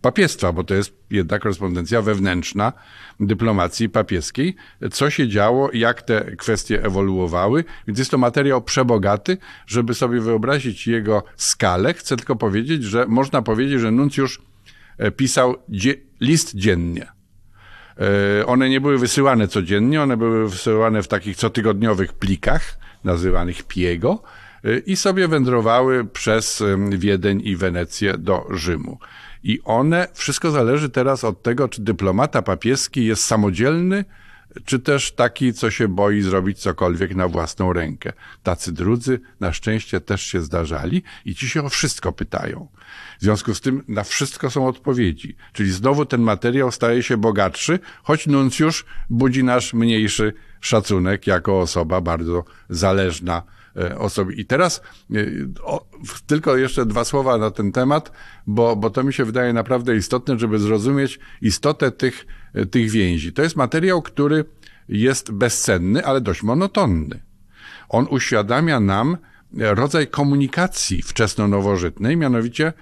papiestwa, 0.00 0.52
bo 0.52 0.64
to 0.64 0.74
jest 0.74 0.92
jednak 1.10 1.42
korespondencja 1.42 2.02
wewnętrzna 2.02 2.72
dyplomacji 3.20 3.88
papieskiej, 3.88 4.56
co 4.92 5.10
się 5.10 5.28
działo, 5.28 5.70
jak 5.72 6.02
te 6.02 6.36
kwestie 6.36 6.84
ewoluowały, 6.84 7.64
więc 7.86 7.98
jest 7.98 8.10
to 8.10 8.18
materiał 8.18 8.62
przebogaty, 8.62 9.38
żeby 9.66 9.94
sobie 9.94 10.20
wyobrazić 10.20 10.86
jego 10.86 11.22
skalę. 11.36 11.94
Chcę 11.94 12.16
tylko 12.16 12.36
powiedzieć, 12.36 12.84
że 12.84 13.06
można 13.06 13.42
powiedzieć, 13.42 13.80
że 13.80 13.90
nuncjusz 13.90 14.42
e, 14.98 15.10
pisał 15.10 15.56
dzie 15.68 15.94
list 16.20 16.54
dziennie 16.54 17.06
E, 17.06 17.19
one 18.46 18.68
nie 18.68 18.80
były 18.80 18.98
wysyłane 18.98 19.48
codziennie, 19.48 20.02
one 20.02 20.16
były 20.16 20.48
wysyłane 20.48 21.02
w 21.02 21.08
takich 21.08 21.36
cotygodniowych 21.36 22.12
plikach, 22.12 22.78
nazywanych 23.04 23.62
piego, 23.62 24.22
e, 24.64 24.78
i 24.78 24.96
sobie 24.96 25.28
wędrowały 25.28 26.04
przez 26.04 26.62
Wiedeń 26.90 27.40
i 27.44 27.56
Wenecję 27.56 28.18
do 28.18 28.46
Rzymu. 28.50 28.98
I 29.44 29.60
one, 29.64 30.08
wszystko 30.14 30.50
zależy 30.50 30.90
teraz 30.90 31.24
od 31.24 31.42
tego, 31.42 31.68
czy 31.68 31.82
dyplomata 31.82 32.42
papieski 32.42 33.04
jest 33.04 33.24
samodzielny, 33.24 34.04
czy 34.64 34.78
też 34.78 35.12
taki, 35.12 35.52
co 35.52 35.70
się 35.70 35.88
boi 35.88 36.22
zrobić 36.22 36.58
cokolwiek 36.58 37.14
na 37.14 37.28
własną 37.28 37.72
rękę. 37.72 38.12
Tacy 38.42 38.72
drudzy 38.72 39.20
na 39.40 39.52
szczęście 39.52 40.00
też 40.00 40.22
się 40.22 40.40
zdarzali 40.40 41.02
i 41.24 41.34
ci 41.34 41.48
się 41.48 41.62
o 41.62 41.68
wszystko 41.68 42.12
pytają. 42.12 42.68
W 43.18 43.22
związku 43.22 43.54
z 43.54 43.60
tym 43.60 43.84
na 43.88 44.04
wszystko 44.04 44.50
są 44.50 44.66
odpowiedzi. 44.66 45.36
Czyli 45.52 45.72
znowu 45.72 46.06
ten 46.06 46.20
materiał 46.20 46.70
staje 46.70 47.02
się 47.02 47.16
bogatszy, 47.16 47.78
choć 48.02 48.26
nuncjusz 48.26 48.84
budzi 49.10 49.44
nasz 49.44 49.74
mniejszy 49.74 50.32
szacunek 50.60 51.26
jako 51.26 51.60
osoba 51.60 52.00
bardzo 52.00 52.44
zależna 52.68 53.42
osoby. 53.98 54.34
I 54.34 54.44
teraz 54.44 54.80
e, 55.14 55.16
o, 55.62 55.86
tylko 56.26 56.56
jeszcze 56.56 56.86
dwa 56.86 57.04
słowa 57.04 57.38
na 57.38 57.50
ten 57.50 57.72
temat, 57.72 58.12
bo, 58.46 58.76
bo 58.76 58.90
to 58.90 59.04
mi 59.04 59.12
się 59.12 59.24
wydaje 59.24 59.52
naprawdę 59.52 59.96
istotne, 59.96 60.38
żeby 60.38 60.58
zrozumieć 60.58 61.18
istotę 61.42 61.90
tych, 61.90 62.26
e, 62.54 62.66
tych 62.66 62.90
więzi. 62.90 63.32
To 63.32 63.42
jest 63.42 63.56
materiał, 63.56 64.02
który 64.02 64.44
jest 64.88 65.32
bezcenny, 65.32 66.04
ale 66.04 66.20
dość 66.20 66.42
monotonny. 66.42 67.22
On 67.88 68.06
uświadamia 68.10 68.80
nam 68.80 69.16
rodzaj 69.52 70.06
komunikacji 70.06 71.02
wczesno-nowożytnej, 71.02 72.16
mianowicie 72.16 72.72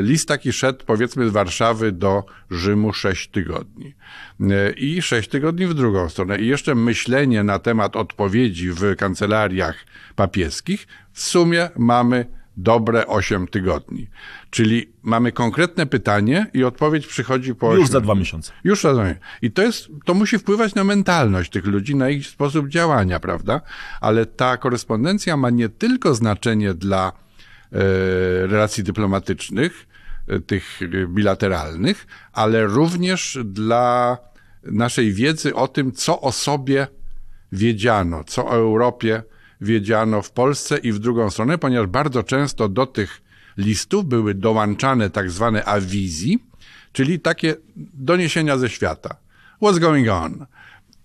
list 0.00 0.28
taki 0.28 0.52
szedł 0.52 0.84
powiedzmy 0.86 1.28
z 1.28 1.32
Warszawy 1.32 1.92
do 1.92 2.24
Rzymu 2.50 2.92
sześć 2.92 3.28
tygodni. 3.28 3.94
Y, 4.40 4.74
I 4.76 5.02
sześć 5.02 5.28
tygodni 5.28 5.66
w 5.66 5.74
drugą 5.74 6.08
stronę. 6.08 6.38
I 6.38 6.46
jeszcze 6.46 6.74
myślenie 6.74 7.42
na 7.42 7.58
temat 7.58 7.96
odpowiedzi 7.96 8.70
w 8.70 8.96
kancelariach 8.96 9.76
papieskich. 10.16 10.86
W 11.12 11.20
sumie 11.20 11.70
mamy 11.76 12.26
dobre 12.56 13.06
8 13.06 13.46
tygodni. 13.46 14.06
Czyli 14.50 14.92
mamy 15.02 15.32
konkretne 15.32 15.86
pytanie 15.86 16.46
i 16.54 16.64
odpowiedź 16.64 17.06
przychodzi 17.06 17.54
po 17.54 17.68
8. 17.68 17.80
Już 17.80 17.90
za 17.90 18.00
dwa 18.00 18.14
miesiące. 18.14 18.52
Już 18.64 18.82
za 18.82 18.92
dwa 18.92 19.02
miesiące. 19.02 19.20
I 19.42 19.50
to 19.50 19.62
jest, 19.62 19.88
to 20.04 20.14
musi 20.14 20.38
wpływać 20.38 20.74
na 20.74 20.84
mentalność 20.84 21.50
tych 21.50 21.66
ludzi, 21.66 21.96
na 21.96 22.10
ich 22.10 22.26
sposób 22.26 22.68
działania, 22.68 23.20
prawda? 23.20 23.60
Ale 24.00 24.26
ta 24.26 24.56
korespondencja 24.56 25.36
ma 25.36 25.50
nie 25.50 25.68
tylko 25.68 26.14
znaczenie 26.14 26.74
dla 26.74 27.21
relacji 28.42 28.84
dyplomatycznych, 28.84 29.86
e, 30.28 30.40
tych 30.40 30.80
bilateralnych, 31.08 32.06
ale 32.32 32.66
również 32.66 33.38
dla 33.44 34.18
naszej 34.62 35.12
wiedzy 35.12 35.54
o 35.54 35.68
tym, 35.68 35.92
co 35.92 36.20
o 36.20 36.32
sobie 36.32 36.86
wiedziano, 37.52 38.24
co 38.24 38.46
o 38.46 38.54
Europie 38.54 39.22
wiedziano 39.60 40.22
w 40.22 40.30
Polsce 40.30 40.78
i 40.78 40.92
w 40.92 40.98
drugą 40.98 41.30
stronę, 41.30 41.58
ponieważ 41.58 41.86
bardzo 41.86 42.22
często 42.22 42.68
do 42.68 42.86
tych 42.86 43.22
listów 43.56 44.04
były 44.04 44.34
dołączane 44.34 45.10
tak 45.10 45.30
zwane 45.30 45.64
awizji, 45.64 46.38
czyli 46.92 47.20
takie 47.20 47.54
doniesienia 47.94 48.58
ze 48.58 48.68
świata. 48.68 49.16
What's 49.62 49.78
going 49.78 50.08
on? 50.08 50.46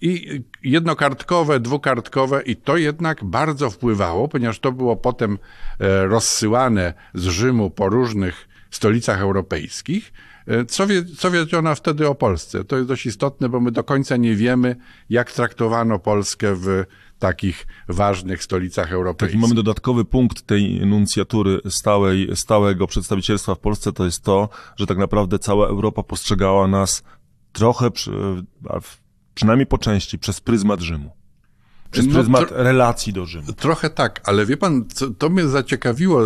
I 0.01 0.41
jednokartkowe, 0.63 1.59
dwukartkowe 1.59 2.41
i 2.41 2.55
to 2.55 2.77
jednak 2.77 3.23
bardzo 3.23 3.69
wpływało, 3.69 4.27
ponieważ 4.27 4.59
to 4.59 4.71
było 4.71 4.95
potem 4.95 5.37
e, 5.79 6.05
rozsyłane 6.05 6.93
z 7.13 7.27
Rzymu 7.27 7.69
po 7.69 7.89
różnych 7.89 8.47
stolicach 8.71 9.21
europejskich. 9.21 10.13
E, 10.47 10.65
co, 10.65 10.87
wie, 10.87 11.05
co 11.05 11.31
wiedziano 11.31 11.75
wtedy 11.75 12.07
o 12.07 12.15
Polsce? 12.15 12.63
To 12.63 12.75
jest 12.75 12.87
dość 12.87 13.05
istotne, 13.05 13.49
bo 13.49 13.59
my 13.59 13.71
do 13.71 13.83
końca 13.83 14.17
nie 14.17 14.35
wiemy, 14.35 14.75
jak 15.09 15.31
traktowano 15.31 15.99
Polskę 15.99 16.55
w 16.55 16.83
takich 17.19 17.67
ważnych 17.89 18.43
stolicach 18.43 18.91
europejskich. 18.91 19.41
Taki 19.41 19.41
mamy 19.41 19.55
dodatkowy 19.55 20.05
punkt 20.05 20.41
tej 20.41 20.81
enuncjatury 20.81 21.59
stałej, 21.69 22.29
stałego 22.35 22.87
przedstawicielstwa 22.87 23.55
w 23.55 23.59
Polsce, 23.59 23.93
to 23.93 24.05
jest 24.05 24.23
to, 24.23 24.49
że 24.75 24.87
tak 24.87 24.97
naprawdę 24.97 25.39
cała 25.39 25.67
Europa 25.67 26.03
postrzegała 26.03 26.67
nas 26.67 27.03
trochę, 27.51 27.91
przy, 27.91 28.11
przynajmniej 29.37 29.67
po 29.67 29.77
części, 29.77 30.19
przez 30.19 30.41
pryzmat 30.41 30.81
Rzymu. 30.81 31.11
Przez 31.91 32.07
no, 32.07 32.13
pryzmat 32.13 32.51
relacji 32.51 33.13
do 33.13 33.25
Rzymu. 33.25 33.53
Trochę 33.53 33.89
tak, 33.89 34.21
ale 34.23 34.45
wie 34.45 34.57
pan, 34.57 34.85
to 35.17 35.29
mnie 35.29 35.47
zaciekawiło 35.47 36.21
e, 36.21 36.25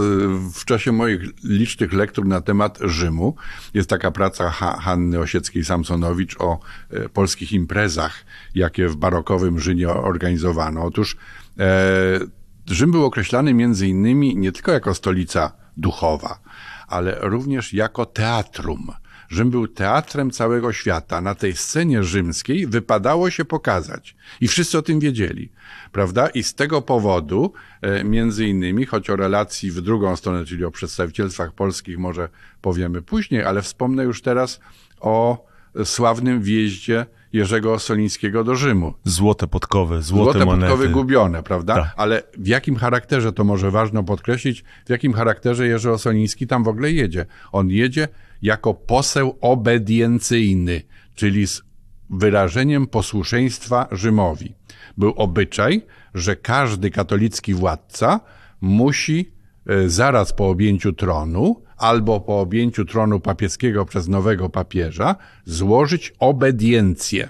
w 0.54 0.66
czasie 0.66 0.92
moich 0.92 1.22
licznych 1.44 1.94
lektur 1.94 2.26
na 2.26 2.42
temat 2.42 2.80
Rzymu. 2.82 3.36
Jest 3.74 3.90
taka 3.90 4.12
praca 4.12 4.50
Hanny 4.50 5.20
Osieckiej-Samsonowicz 5.20 6.36
o 6.40 6.60
e, 6.90 7.10
polskich 7.10 7.52
imprezach, 7.52 8.26
jakie 8.56 8.88
w 8.88 8.96
barokowym 8.96 9.60
Rzymie 9.60 9.90
organizowano. 9.90 10.84
Otóż 10.84 11.18
e, 11.60 12.20
Rzym 12.68 12.92
był 12.92 13.06
określany 13.06 13.54
między 13.54 13.88
innymi 13.88 14.38
nie 14.38 14.52
tylko 14.52 14.72
jako 14.72 14.94
stolica 14.94 15.52
duchowa, 15.78 16.40
ale 16.88 17.18
również 17.22 17.74
jako 17.74 18.06
teatrum 18.06 18.92
Rzym 19.32 19.50
był 19.50 19.68
teatrem 19.68 20.32
całego 20.32 20.74
świata. 20.74 21.22
Na 21.22 21.36
tej 21.36 21.56
scenie 21.56 22.04
rzymskiej 22.04 22.68
wypadało 22.68 23.30
się 23.30 23.46
pokazać. 23.46 24.16
I 24.42 24.48
wszyscy 24.48 24.78
o 24.78 24.82
tym 24.82 25.00
wiedzieli, 25.00 25.52
prawda? 25.92 26.28
I 26.28 26.44
z 26.44 26.54
tego 26.54 26.82
powodu, 26.82 27.54
e, 27.82 28.04
między 28.04 28.48
innymi, 28.48 28.86
choć 28.86 29.10
o 29.10 29.16
relacji 29.16 29.72
w 29.72 29.82
drugą 29.82 30.16
stronę, 30.16 30.46
czyli 30.46 30.66
o 30.66 30.72
przedstawicielstwach 30.72 31.54
polskich 31.54 31.98
może 31.98 32.30
powiemy 32.62 33.02
później, 33.02 33.44
ale 33.44 33.62
wspomnę 33.62 34.04
już 34.04 34.22
teraz 34.22 34.60
o 35.00 35.46
sławnym 35.84 36.42
wjeździe 36.42 37.06
Jerzego 37.34 37.80
Solińskiego 37.80 38.44
do 38.44 38.56
Rzymu. 38.56 38.94
Złote 39.04 39.48
podkowy, 39.48 40.02
złote, 40.02 40.24
złote 40.24 40.46
monety. 40.46 40.72
podkowy 40.72 40.90
gubione, 40.90 41.44
prawda? 41.44 41.76
Tak. 41.76 41.94
Ale 41.98 42.24
w 42.38 42.48
jakim 42.48 42.76
charakterze, 42.76 43.34
to 43.34 43.44
może 43.44 43.72
ważno 43.72 44.04
podkreślić, 44.04 44.64
w 44.86 44.90
jakim 44.90 45.14
charakterze 45.14 45.68
Jerzy 45.68 45.92
Osoliński 45.92 46.48
tam 46.48 46.64
w 46.64 46.68
ogóle 46.68 46.92
jedzie? 46.92 47.26
On 47.52 47.70
jedzie 47.70 48.08
jako 48.42 48.74
poseł 48.74 49.38
obediencyjny, 49.42 50.82
czyli 51.16 51.48
z 51.48 51.62
wyrażeniem 52.10 52.88
posłuszeństwa 52.88 53.88
Rzymowi. 53.92 54.54
Był 54.98 55.14
obyczaj, 55.16 55.82
że 56.14 56.36
każdy 56.36 56.92
katolicki 56.92 57.54
władca 57.54 58.20
musi 58.62 59.32
e, 59.68 59.90
zaraz 59.90 60.34
po 60.34 60.50
objęciu 60.50 60.94
tronu 60.94 61.64
albo 61.78 62.20
po 62.20 62.40
objęciu 62.40 62.86
tronu 62.86 63.20
papieskiego 63.20 63.86
przez 63.86 64.08
nowego 64.08 64.50
papieża 64.50 65.16
złożyć 65.46 66.14
obediencję. 66.20 67.30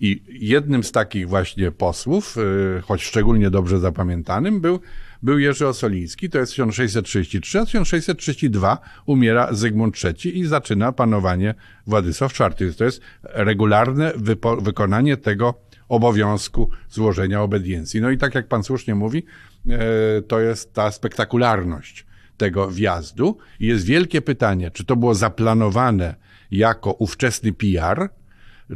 I 0.00 0.22
jednym 0.28 0.84
z 0.84 0.92
takich 0.92 1.28
właśnie 1.28 1.70
posłów, 1.70 2.36
e, 2.78 2.80
choć 2.80 3.02
szczególnie 3.02 3.50
dobrze 3.50 3.78
zapamiętanym, 3.78 4.60
był 4.60 4.80
był 5.22 5.38
Jerzy 5.38 5.68
Osoliński, 5.68 6.30
to 6.30 6.38
jest 6.38 6.52
1633, 6.52 7.58
a 7.58 7.64
1632 7.64 8.78
umiera 9.06 9.52
Zygmunt 9.52 9.96
III 10.04 10.38
i 10.38 10.46
zaczyna 10.46 10.92
panowanie 10.92 11.54
Władysław 11.86 12.32
IV. 12.40 12.74
To 12.74 12.84
jest 12.84 13.00
regularne 13.22 14.12
wykonanie 14.60 15.16
tego 15.16 15.54
obowiązku 15.88 16.70
złożenia 16.90 17.42
obediencji. 17.42 18.00
No 18.00 18.10
i 18.10 18.18
tak 18.18 18.34
jak 18.34 18.48
pan 18.48 18.64
słusznie 18.64 18.94
mówi, 18.94 19.24
e, 19.68 20.22
to 20.22 20.40
jest 20.40 20.74
ta 20.74 20.90
spektakularność 20.90 22.06
tego 22.36 22.70
wjazdu. 22.70 23.38
Jest 23.60 23.84
wielkie 23.84 24.22
pytanie, 24.22 24.70
czy 24.70 24.84
to 24.84 24.96
było 24.96 25.14
zaplanowane 25.14 26.14
jako 26.50 26.92
ówczesny 26.92 27.52
PR, 27.52 28.08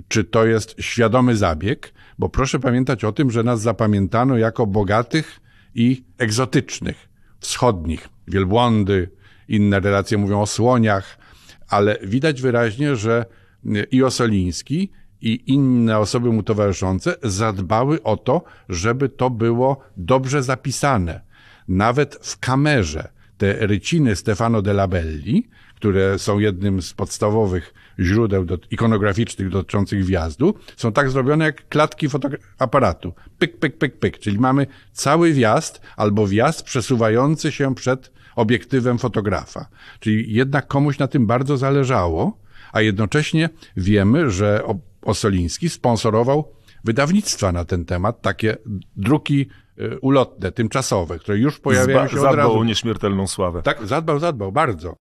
czy 0.08 0.24
to 0.24 0.46
jest 0.46 0.74
świadomy 0.78 1.36
zabieg, 1.36 1.92
bo 2.18 2.28
proszę 2.28 2.60
pamiętać 2.60 3.04
o 3.04 3.12
tym, 3.12 3.30
że 3.30 3.42
nas 3.42 3.60
zapamiętano 3.60 4.36
jako 4.36 4.66
bogatych 4.66 5.40
i 5.74 6.04
egzotycznych, 6.18 7.08
wschodnich, 7.40 8.08
wielbłądy, 8.28 9.10
inne 9.48 9.80
relacje 9.80 10.18
mówią 10.18 10.40
o 10.40 10.46
słoniach, 10.46 11.18
ale 11.68 11.98
widać 12.02 12.42
wyraźnie, 12.42 12.96
że 12.96 13.26
i 13.90 14.02
Osoliński, 14.02 14.90
i 15.20 15.42
inne 15.46 15.98
osoby 15.98 16.32
mu 16.32 16.42
towarzyszące 16.42 17.16
zadbały 17.22 18.02
o 18.02 18.16
to, 18.16 18.44
żeby 18.68 19.08
to 19.08 19.30
było 19.30 19.80
dobrze 19.96 20.42
zapisane. 20.42 21.20
Nawet 21.68 22.18
w 22.22 22.38
kamerze 22.38 23.08
te 23.38 23.66
ryciny 23.66 24.16
Stefano 24.16 24.62
della 24.62 24.88
Belli, 24.88 25.48
które 25.74 26.18
są 26.18 26.38
jednym 26.38 26.82
z 26.82 26.92
podstawowych 26.92 27.74
źródeł 28.00 28.44
do, 28.44 28.58
ikonograficznych 28.70 29.48
dotyczących 29.48 30.04
wjazdu, 30.04 30.54
są 30.76 30.92
tak 30.92 31.10
zrobione 31.10 31.44
jak 31.44 31.68
klatki 31.68 32.08
aparatu. 32.58 33.12
Pyk, 33.38 33.58
pyk, 33.58 33.78
pyk, 33.78 33.98
pyk. 33.98 34.18
Czyli 34.18 34.38
mamy 34.38 34.66
cały 34.92 35.32
wjazd 35.32 35.80
albo 35.96 36.26
wjazd 36.26 36.62
przesuwający 36.62 37.52
się 37.52 37.74
przed 37.74 38.12
obiektywem 38.36 38.98
fotografa. 38.98 39.68
Czyli 40.00 40.34
jednak 40.34 40.66
komuś 40.66 40.98
na 40.98 41.08
tym 41.08 41.26
bardzo 41.26 41.56
zależało, 41.56 42.38
a 42.72 42.80
jednocześnie 42.80 43.48
wiemy, 43.76 44.30
że 44.30 44.62
Osoliński 45.02 45.68
sponsorował 45.68 46.52
wydawnictwa 46.84 47.52
na 47.52 47.64
ten 47.64 47.84
temat, 47.84 48.22
takie 48.22 48.56
druki 48.96 49.46
y, 49.78 49.98
ulotne, 50.00 50.52
tymczasowe, 50.52 51.18
które 51.18 51.38
już 51.38 51.60
pojawiają 51.60 52.08
się 52.08 52.16
Zba- 52.16 52.18
od 52.18 52.24
razu. 52.24 52.36
Zadbał 52.36 52.60
o 52.60 52.64
nieśmiertelną 52.64 53.26
sławę. 53.26 53.62
Tak, 53.62 53.86
zadbał, 53.86 54.18
zadbał, 54.18 54.52
bardzo. 54.52 54.96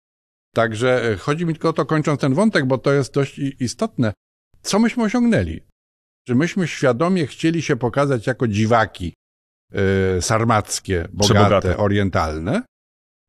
Także 0.55 1.11
e, 1.11 1.17
chodzi 1.17 1.45
mi 1.45 1.53
tylko 1.53 1.69
o 1.69 1.73
to, 1.73 1.85
kończąc 1.85 2.21
ten 2.21 2.33
wątek, 2.33 2.65
bo 2.65 2.77
to 2.77 2.93
jest 2.93 3.13
dość 3.13 3.39
istotne. 3.59 4.13
Co 4.61 4.79
myśmy 4.79 5.03
osiągnęli? 5.03 5.61
Czy 6.27 6.35
myśmy 6.35 6.67
świadomie 6.67 7.27
chcieli 7.27 7.61
się 7.61 7.75
pokazać 7.75 8.27
jako 8.27 8.47
dziwaki 8.47 9.13
yy, 9.71 10.21
sarmackie, 10.21 11.07
bogate, 11.13 11.33
Przebogate. 11.33 11.77
orientalne? 11.77 12.61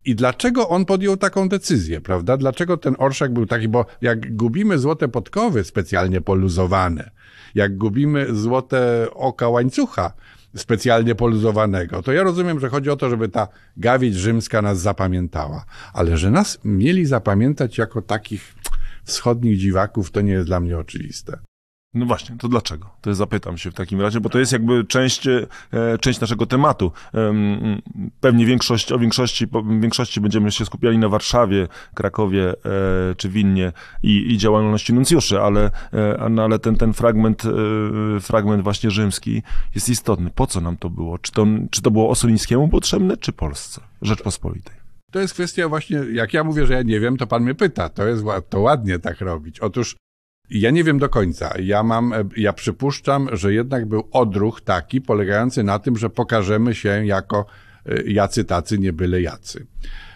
I 0.04 0.14
dlaczego 0.14 0.68
on 0.68 0.84
podjął 0.84 1.16
taką 1.16 1.48
decyzję, 1.48 2.00
prawda? 2.00 2.36
Dlaczego 2.36 2.76
ten 2.76 2.94
orszak 2.98 3.32
był 3.32 3.46
taki? 3.46 3.68
Bo 3.68 3.86
jak 4.00 4.36
gubimy 4.36 4.78
złote 4.78 5.08
podkowy 5.08 5.64
specjalnie 5.64 6.20
poluzowane, 6.20 7.10
jak 7.54 7.78
gubimy 7.78 8.34
złote 8.34 9.06
oka 9.14 9.48
łańcucha 9.48 10.12
specjalnie 10.56 11.14
poluzowanego, 11.14 12.02
to 12.02 12.12
ja 12.12 12.22
rozumiem, 12.22 12.60
że 12.60 12.68
chodzi 12.68 12.90
o 12.90 12.96
to, 12.96 13.10
żeby 13.10 13.28
ta 13.28 13.48
gawieć 13.76 14.14
rzymska 14.14 14.62
nas 14.62 14.80
zapamiętała. 14.80 15.64
Ale 15.92 16.16
że 16.16 16.30
nas 16.30 16.58
mieli 16.64 17.06
zapamiętać 17.06 17.78
jako 17.78 18.02
takich 18.02 18.54
wschodnich 19.04 19.58
dziwaków, 19.58 20.10
to 20.10 20.20
nie 20.20 20.32
jest 20.32 20.46
dla 20.46 20.60
mnie 20.60 20.78
oczywiste. 20.78 21.38
No 21.94 22.06
właśnie, 22.06 22.36
to 22.36 22.48
dlaczego? 22.48 22.90
To 23.00 23.14
zapytam 23.14 23.58
się 23.58 23.70
w 23.70 23.74
takim 23.74 24.00
razie, 24.00 24.20
bo 24.20 24.28
to 24.28 24.38
jest 24.38 24.52
jakby 24.52 24.84
część, 24.84 25.26
e, 25.26 25.46
część 26.00 26.20
naszego 26.20 26.46
tematu. 26.46 26.92
Em, 27.14 27.82
Pewnie 28.20 28.46
większość, 28.46 28.92
o 28.92 28.98
większości, 28.98 29.46
większości 29.80 30.20
będziemy 30.20 30.52
się 30.52 30.64
skupiali 30.64 30.98
na 30.98 31.08
Warszawie, 31.08 31.68
Krakowie 31.94 32.50
e, 32.50 32.54
czy 33.16 33.28
Winnie 33.28 33.72
i, 34.02 34.32
i 34.32 34.38
działalności 34.38 34.92
nuncjuszy, 34.92 35.40
ale, 35.40 35.70
e, 35.92 36.28
no, 36.30 36.44
ale 36.44 36.58
ten, 36.58 36.76
ten 36.76 36.92
fragment, 36.92 37.42
fragment 38.20 38.62
właśnie 38.62 38.90
rzymski 38.90 39.42
jest 39.74 39.88
istotny. 39.88 40.30
Po 40.34 40.46
co 40.46 40.60
nam 40.60 40.76
to 40.76 40.90
było? 40.90 41.18
Czy 41.18 41.32
to, 41.32 41.46
czy 41.70 41.82
to 41.82 41.90
było 41.90 42.10
Osolińskiemu 42.10 42.68
potrzebne, 42.68 43.16
czy 43.16 43.32
Polsce, 43.32 43.80
Rzeczpospolitej? 44.02 44.82
To 45.10 45.20
jest 45.20 45.34
kwestia 45.34 45.68
właśnie, 45.68 46.00
jak 46.12 46.34
ja 46.34 46.44
mówię, 46.44 46.66
że 46.66 46.74
ja 46.74 46.82
nie 46.82 47.00
wiem, 47.00 47.16
to 47.16 47.26
pan 47.26 47.42
mnie 47.42 47.54
pyta. 47.54 47.88
To 47.88 48.06
jest 48.06 48.24
to 48.48 48.60
ładnie 48.60 48.98
tak 48.98 49.20
robić. 49.20 49.60
Otóż 49.60 49.96
ja 50.52 50.70
nie 50.70 50.84
wiem 50.84 50.98
do 50.98 51.08
końca. 51.08 51.54
Ja 51.62 51.82
mam, 51.82 52.12
e, 52.12 52.24
ja 52.36 52.52
przypuszczam, 52.52 53.28
że 53.32 53.54
jednak 53.54 53.86
był 53.86 54.08
odruch 54.12 54.60
taki 54.60 55.00
polegający 55.00 55.62
na 55.62 55.78
tym, 55.78 55.96
że 55.96 56.10
pokażemy 56.10 56.74
się 56.74 57.06
jako 57.06 57.46
e, 57.86 58.02
jacy 58.02 58.44
tacy, 58.44 58.78
nie 58.78 58.92
byle 58.92 59.22
jacy. 59.22 59.66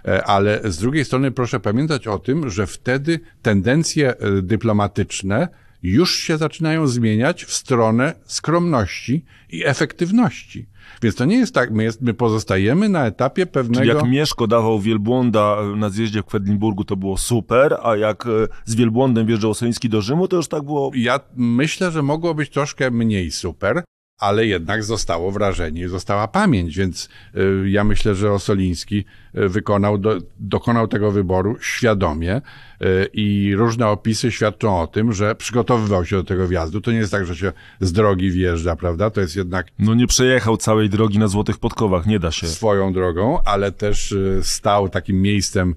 E, 0.04 0.24
Ale 0.24 0.60
z 0.64 0.78
drugiej 0.78 1.04
strony 1.04 1.30
proszę 1.30 1.60
pamiętać 1.60 2.06
o 2.06 2.18
tym, 2.18 2.50
że 2.50 2.66
wtedy 2.66 3.20
tendencje 3.42 4.14
dyplomatyczne 4.42 5.48
już 5.82 6.16
się 6.16 6.36
zaczynają 6.36 6.86
zmieniać 6.86 7.44
w 7.44 7.52
stronę 7.52 8.14
skromności 8.26 9.24
i 9.50 9.66
efektywności. 9.66 10.66
Więc 11.02 11.14
to 11.16 11.24
nie 11.24 11.36
jest 11.36 11.54
tak, 11.54 11.70
my, 11.70 11.82
jest, 11.84 12.02
my 12.02 12.14
pozostajemy 12.14 12.88
na 12.88 13.06
etapie 13.06 13.46
pewnego... 13.46 13.80
Czyli 13.80 13.88
jak 13.88 14.08
Mieszko 14.08 14.46
dawał 14.46 14.80
wielbłąda 14.80 15.56
na 15.76 15.90
zjeździe 15.90 16.22
w 16.22 16.24
Kwedlinburgu, 16.24 16.84
to 16.84 16.96
było 16.96 17.16
super, 17.18 17.76
a 17.82 17.96
jak 17.96 18.26
e, 18.26 18.30
z 18.64 18.74
wielbłądem 18.74 19.26
wjeżdżał 19.26 19.50
Osoliński 19.50 19.88
do 19.88 20.02
Rzymu, 20.02 20.28
to 20.28 20.36
już 20.36 20.48
tak 20.48 20.62
było 20.62 20.90
Ja 20.94 21.20
myślę, 21.36 21.90
że 21.90 22.02
mogło 22.02 22.34
być 22.34 22.50
troszkę 22.50 22.90
mniej 22.90 23.30
super, 23.30 23.82
ale 24.18 24.46
jednak 24.46 24.84
zostało 24.84 25.32
wrażenie, 25.32 25.88
została 25.88 26.28
pamięć, 26.28 26.76
więc 26.76 27.08
y, 27.36 27.70
ja 27.70 27.84
myślę, 27.84 28.14
że 28.14 28.32
Osoliński 28.32 29.04
wykonał, 29.36 29.98
do, 29.98 30.18
dokonał 30.38 30.88
tego 30.88 31.10
wyboru 31.10 31.56
świadomie 31.60 32.36
y, 32.36 33.08
i 33.12 33.54
różne 33.56 33.88
opisy 33.88 34.32
świadczą 34.32 34.80
o 34.80 34.86
tym, 34.86 35.12
że 35.12 35.34
przygotowywał 35.34 36.04
się 36.04 36.16
do 36.16 36.24
tego 36.24 36.48
wjazdu. 36.48 36.80
To 36.80 36.92
nie 36.92 36.98
jest 36.98 37.12
tak, 37.12 37.26
że 37.26 37.36
się 37.36 37.52
z 37.80 37.92
drogi 37.92 38.30
wjeżdża, 38.30 38.76
prawda? 38.76 39.10
To 39.10 39.20
jest 39.20 39.36
jednak 39.36 39.66
No 39.78 39.94
nie 39.94 40.06
przejechał 40.06 40.56
całej 40.56 40.90
drogi 40.90 41.18
na 41.18 41.28
złotych 41.28 41.58
podkowach, 41.58 42.06
nie 42.06 42.18
da 42.18 42.30
się. 42.30 42.46
swoją 42.46 42.92
drogą, 42.92 43.38
ale 43.44 43.72
też 43.72 44.12
y, 44.12 44.40
stał 44.42 44.88
takim 44.88 45.22
miejscem 45.22 45.74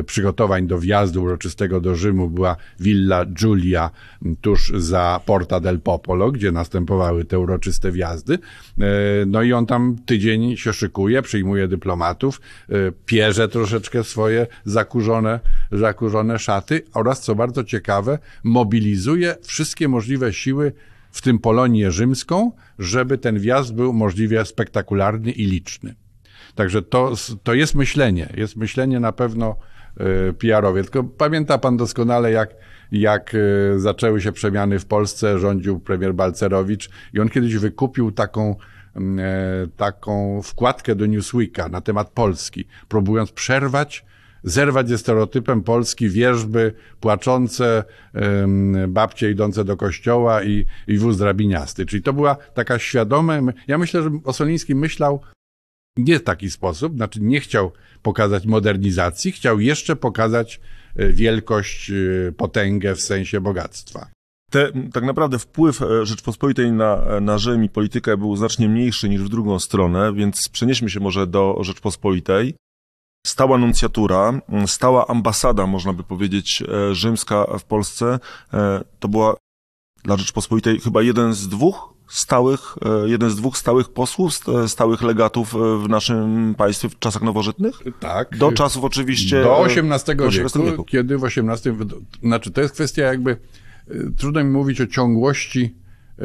y, 0.00 0.04
przygotowań 0.04 0.66
do 0.66 0.78
wjazdu 0.78 1.22
uroczystego 1.22 1.80
do 1.80 1.94
Rzymu. 1.94 2.30
Była 2.30 2.56
Villa 2.80 3.24
Giulia 3.24 3.90
tuż 4.40 4.72
za 4.76 5.20
Porta 5.26 5.60
del 5.60 5.80
Popolo, 5.80 6.32
gdzie 6.32 6.52
następowały 6.52 7.24
te 7.24 7.38
uroczyste 7.38 7.92
wjazdy. 7.92 8.38
No 9.26 9.42
i 9.42 9.52
on 9.52 9.66
tam 9.66 9.96
tydzień 10.06 10.56
się 10.56 10.72
szykuje, 10.72 11.22
przyjmuje 11.22 11.68
dyplomatów, 11.68 12.40
pierze 13.06 13.48
troszeczkę 13.48 14.04
swoje 14.04 14.46
zakurzone, 14.64 15.40
zakurzone 15.72 16.38
szaty 16.38 16.82
oraz, 16.94 17.20
co 17.20 17.34
bardzo 17.34 17.64
ciekawe, 17.64 18.18
mobilizuje 18.44 19.36
wszystkie 19.42 19.88
możliwe 19.88 20.32
siły 20.32 20.72
w 21.10 21.22
tym 21.22 21.38
Polonię 21.38 21.90
rzymską, 21.90 22.52
żeby 22.78 23.18
ten 23.18 23.38
wjazd 23.38 23.74
był 23.74 23.92
możliwie 23.92 24.44
spektakularny 24.44 25.30
i 25.30 25.46
liczny. 25.46 25.94
Także 26.54 26.82
to, 26.82 27.14
to 27.42 27.54
jest 27.54 27.74
myślenie, 27.74 28.32
jest 28.36 28.56
myślenie 28.56 29.00
na 29.00 29.12
pewno 29.12 29.56
y, 30.30 30.32
PR-owie. 30.32 30.82
Tylko 30.82 31.04
pamięta 31.04 31.58
pan 31.58 31.76
doskonale, 31.76 32.32
jak, 32.32 32.54
jak 32.92 33.34
y, 33.34 33.80
zaczęły 33.80 34.20
się 34.20 34.32
przemiany 34.32 34.78
w 34.78 34.86
Polsce, 34.86 35.38
rządził 35.38 35.80
premier 35.80 36.14
Balcerowicz 36.14 36.90
i 37.14 37.20
on 37.20 37.28
kiedyś 37.28 37.56
wykupił 37.56 38.12
taką, 38.12 38.50
e, 38.50 38.56
taką 39.76 40.42
wkładkę 40.42 40.94
do 40.94 41.06
Newsweeka 41.06 41.68
na 41.68 41.80
temat 41.80 42.10
Polski, 42.10 42.64
próbując 42.88 43.32
przerwać 43.32 44.04
zerwać 44.44 44.88
ze 44.88 44.98
stereotypem 44.98 45.62
Polski 45.62 46.08
wierzby 46.08 46.72
płaczące, 47.00 47.84
babcie 48.88 49.30
idące 49.30 49.64
do 49.64 49.76
kościoła 49.76 50.42
i, 50.42 50.66
i 50.88 50.98
wóz 50.98 51.18
drabiniasty. 51.18 51.86
Czyli 51.86 52.02
to 52.02 52.12
była 52.12 52.36
taka 52.54 52.78
świadome, 52.78 53.42
ja 53.68 53.78
myślę, 53.78 54.02
że 54.02 54.10
Osoliński 54.24 54.74
myślał 54.74 55.20
nie 55.96 56.18
w 56.18 56.22
taki 56.22 56.50
sposób, 56.50 56.96
znaczy 56.96 57.20
nie 57.22 57.40
chciał 57.40 57.72
pokazać 58.02 58.46
modernizacji, 58.46 59.32
chciał 59.32 59.60
jeszcze 59.60 59.96
pokazać 59.96 60.60
e, 60.96 61.12
wielkość, 61.12 61.90
e, 61.90 62.32
potęgę 62.32 62.94
w 62.94 63.00
sensie 63.00 63.40
bogactwa. 63.40 64.10
Te, 64.50 64.72
tak 64.92 65.04
naprawdę 65.04 65.38
wpływ 65.38 65.82
e, 65.82 66.06
Rzeczpospolitej 66.06 66.72
na, 66.72 67.20
na 67.20 67.38
Rzym 67.38 67.64
i 67.64 67.68
politykę 67.68 68.16
był 68.16 68.36
znacznie 68.36 68.68
mniejszy 68.68 69.08
niż 69.08 69.22
w 69.22 69.28
drugą 69.28 69.58
stronę, 69.58 70.12
więc 70.14 70.48
przenieśmy 70.48 70.90
się 70.90 71.00
może 71.00 71.26
do 71.26 71.58
Rzeczpospolitej. 71.60 72.54
Stała 73.26 73.58
nuncjatura, 73.58 74.40
stała 74.66 75.06
ambasada, 75.06 75.66
można 75.66 75.92
by 75.92 76.02
powiedzieć, 76.02 76.62
e, 76.62 76.94
rzymska 76.94 77.46
w 77.58 77.64
Polsce, 77.64 78.18
e, 78.54 78.84
to 79.00 79.08
była 79.08 79.36
dla 80.04 80.16
Rzeczpospolitej 80.16 80.80
chyba 80.80 81.02
jeden 81.02 81.34
z 81.34 81.48
dwóch 81.48 81.96
stałych, 82.08 82.74
e, 83.04 83.08
jeden 83.08 83.30
z 83.30 83.36
dwóch 83.36 83.58
stałych 83.58 83.88
posłów, 83.88 84.34
st- 84.34 84.48
stałych 84.66 85.02
legatów 85.02 85.54
e, 85.54 85.58
w 85.58 85.88
naszym 85.88 86.54
państwie 86.54 86.88
w 86.88 86.98
czasach 86.98 87.22
nowożytnych. 87.22 87.74
Tak. 88.00 88.36
Do 88.38 88.52
czasów 88.52 88.84
oczywiście... 88.84 89.42
Do 89.42 89.58
e, 89.58 89.64
XVIII 89.64 90.16
do 90.16 90.30
wieku, 90.30 90.46
XVIII 90.46 90.64
wieku. 90.70 90.84
kiedy 90.84 91.18
w 91.18 91.24
XVIII, 91.24 91.74
znaczy 92.22 92.50
to 92.50 92.60
jest 92.60 92.74
kwestia 92.74 93.02
jakby, 93.02 93.36
trudno 94.16 94.44
mi 94.44 94.50
mówić 94.50 94.80
o 94.80 94.86
ciągłości, 94.86 95.74
y, 96.18 96.24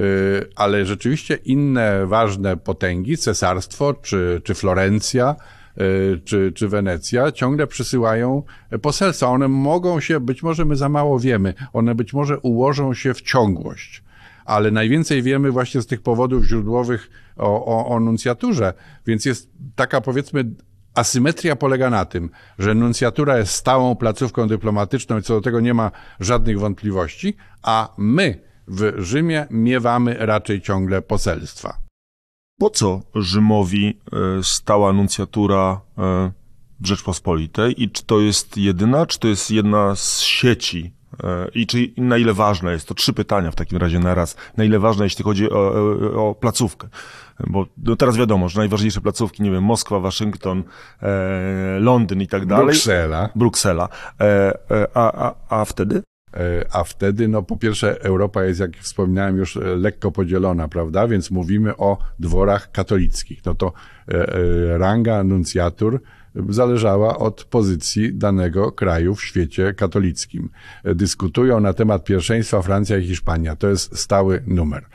ale 0.56 0.86
rzeczywiście 0.86 1.36
inne 1.36 2.06
ważne 2.08 2.58
potęgi, 2.58 3.18
cesarstwo 3.18 3.94
czy, 3.94 4.42
czy 4.44 4.54
Florencja, 4.54 5.36
y, 5.82 6.22
czy, 6.26 6.52
czy 6.56 6.68
Wenecja, 6.68 7.32
ciągle 7.32 7.68
przysyłają 7.68 8.44
poselstwa. 8.82 9.28
One 9.28 9.48
mogą 9.48 10.00
się, 10.00 10.20
być 10.20 10.44
może 10.44 10.66
my 10.66 10.76
za 10.76 10.90
mało 10.90 11.20
wiemy, 11.20 11.54
one 11.74 11.96
być 11.96 12.14
może 12.14 12.40
ułożą 12.40 12.94
się 12.94 13.14
w 13.14 13.22
ciągłość. 13.22 14.04
Ale 14.46 14.72
najwięcej 14.72 15.22
wiemy 15.24 15.52
właśnie 15.52 15.82
z 15.82 15.88
tych 15.88 16.02
powodów 16.02 16.46
źródłowych 16.46 17.10
o, 17.38 17.66
o, 17.66 17.88
o 17.88 18.00
nuncjaturze, 18.00 18.74
więc 19.08 19.26
jest 19.26 19.50
taka 19.76 20.02
powiedzmy 20.02 20.46
asymetria 20.96 21.56
polega 21.56 21.90
na 21.90 22.06
tym, 22.06 22.30
że 22.60 22.76
nuncjatura 22.76 23.38
jest 23.38 23.54
stałą 23.54 23.96
placówką 23.96 24.48
dyplomatyczną 24.48 25.18
i 25.18 25.22
co 25.22 25.34
do 25.34 25.42
tego 25.42 25.60
nie 25.60 25.74
ma 25.74 25.92
żadnych 26.20 26.60
wątpliwości, 26.60 27.38
a 27.64 27.94
my 27.98 28.42
w 28.68 28.94
Rzymie 28.98 29.48
miewamy 29.50 30.16
raczej 30.20 30.62
ciągle 30.62 31.02
poselstwa. 31.02 31.78
Po 32.60 32.70
co 32.70 33.02
Rzymowi 33.16 34.00
e, 34.40 34.44
stała 34.44 34.94
nuncjatura 34.94 35.82
e, 35.98 36.32
Rzeczpospolitej 36.84 37.84
i 37.84 37.90
czy 37.90 38.04
to 38.04 38.20
jest 38.20 38.58
jedyna, 38.58 39.06
czy 39.06 39.20
to 39.20 39.28
jest 39.28 39.52
jedna 39.52 39.96
z 39.96 40.20
sieci 40.20 40.94
e, 41.24 41.48
i 41.56 41.68
czy 41.68 41.94
na 41.98 42.18
ile 42.18 42.34
ważna 42.34 42.72
jest? 42.72 42.88
To 42.88 42.94
trzy 42.94 43.14
pytania 43.14 43.52
w 43.52 43.56
takim 43.56 43.78
razie 43.78 44.00
na 44.00 44.16
raz. 44.16 44.36
Na 44.58 44.64
ile 44.64 44.80
ważna, 44.80 45.04
jeśli 45.04 45.24
chodzi 45.24 45.52
o, 45.52 45.74
o 46.30 46.36
placówkę? 46.36 46.88
Bo 47.48 47.66
no 47.78 47.96
teraz 47.96 48.18
wiadomo, 48.18 48.50
że 48.50 48.60
najważniejsze 48.60 49.02
placówki, 49.02 49.44
nie 49.44 49.52
wiem, 49.52 49.64
Moskwa, 49.64 50.00
Waszyngton, 50.00 50.64
e, 51.02 51.80
Londyn 51.80 52.22
i 52.22 52.28
tak 52.28 52.46
dalej. 52.46 52.66
Bruksela. 52.66 53.30
Bruksela. 53.36 53.90
E, 54.22 54.54
a, 54.94 55.28
a, 55.28 55.36
a 55.50 55.66
wtedy? 55.66 56.02
E, 56.34 56.66
a 56.72 56.84
wtedy, 56.84 57.28
no 57.28 57.44
po 57.44 57.58
pierwsze, 57.58 58.02
Europa 58.02 58.44
jest, 58.44 58.60
jak 58.60 58.78
wspominałem, 58.78 59.38
już 59.38 59.58
e, 59.58 59.60
lekko 59.60 60.12
podzielona, 60.12 60.68
prawda? 60.68 61.08
Więc 61.08 61.32
mówimy 61.32 61.78
o 61.78 61.98
dworach 62.20 62.72
katolickich. 62.72 63.46
No 63.46 63.56
to 63.56 63.74
e, 64.08 64.78
ranga 64.78 65.24
nuncjatur 65.24 66.02
zależała 66.50 67.18
od 67.18 67.44
pozycji 67.44 68.14
danego 68.14 68.72
kraju 68.72 69.16
w 69.16 69.24
świecie 69.24 69.74
katolickim. 69.74 70.50
Dyskutują 70.84 71.60
na 71.60 71.74
temat 71.74 72.04
pierwszeństwa 72.04 72.62
Francja 72.62 72.98
i 72.98 73.08
Hiszpania. 73.08 73.56
To 73.56 73.70
jest 73.70 73.98
stały 73.98 74.44
numer. 74.48 74.86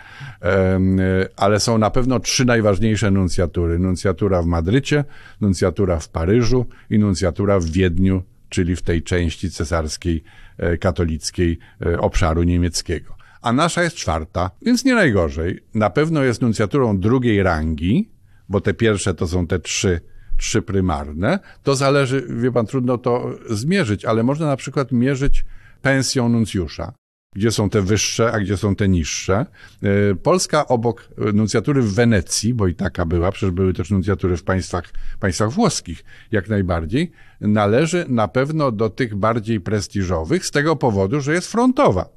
Ale 1.37 1.61
są 1.61 1.79
na 1.79 1.91
pewno 1.91 2.21
trzy 2.21 2.45
najważniejsze 2.45 3.11
nuncjatury. 3.11 3.79
Nuncjatura 3.79 4.43
w 4.43 4.47
Madrycie, 4.47 5.05
nuncjatura 5.41 5.99
w 5.99 6.09
Paryżu 6.09 6.67
i 6.91 6.99
nuncjatura 6.99 7.59
w 7.59 7.65
Wiedniu, 7.65 8.23
czyli 8.49 8.77
w 8.77 8.83
tej 8.83 9.03
części 9.03 9.51
cesarskiej 9.51 10.25
E, 10.59 10.79
katolickiej 10.79 11.59
e, 11.87 12.01
obszaru 12.01 12.43
niemieckiego. 12.43 13.17
A 13.43 13.53
nasza 13.53 13.83
jest 13.83 13.97
czwarta, 13.97 14.51
więc 14.63 14.85
nie 14.85 14.95
najgorzej. 14.95 15.61
Na 15.75 15.91
pewno 15.91 16.23
jest 16.23 16.43
nuncjaturą 16.43 16.99
drugiej 16.99 17.43
rangi, 17.43 18.11
bo 18.49 18.61
te 18.61 18.75
pierwsze 18.75 19.15
to 19.15 19.27
są 19.27 19.47
te 19.47 19.59
trzy, 19.59 20.01
trzy 20.37 20.63
prymarne. 20.63 21.39
To 21.63 21.75
zależy, 21.75 22.27
wie 22.31 22.53
pan, 22.53 22.67
trudno 22.67 22.99
to 22.99 23.31
zmierzyć, 23.51 24.05
ale 24.05 24.23
można 24.23 24.47
na 24.47 24.57
przykład 24.57 24.93
mierzyć 24.93 25.45
pensją 25.83 26.29
nuncjusza 26.29 26.93
gdzie 27.37 27.51
są 27.51 27.71
te 27.71 27.83
wyższe, 27.83 28.33
a 28.33 28.41
gdzie 28.41 28.57
są 28.57 28.77
te 28.77 28.89
niższe. 28.89 29.47
E, 29.83 30.15
Polska 30.15 30.67
obok 30.67 31.09
nuncjatury 31.35 31.83
w 31.83 31.95
Wenecji, 31.95 32.55
bo 32.55 32.67
i 32.67 32.75
taka 32.75 33.07
była, 33.07 33.33
przecież 33.33 33.51
były 33.51 33.75
też 33.75 33.91
nuncjatury 33.91 34.37
w 34.37 34.43
państwach, 34.43 34.85
państwach 35.21 35.51
włoskich, 35.51 36.05
jak 36.33 36.49
najbardziej, 36.49 37.13
należy 37.41 38.05
na 38.09 38.29
pewno 38.29 38.73
do 38.73 38.91
tych 38.91 39.15
bardziej 39.15 39.61
prestiżowych 39.61 40.47
z 40.47 40.51
tego 40.51 40.77
powodu, 40.77 41.21
że 41.21 41.35
jest 41.35 41.53
frontowa 41.53 42.09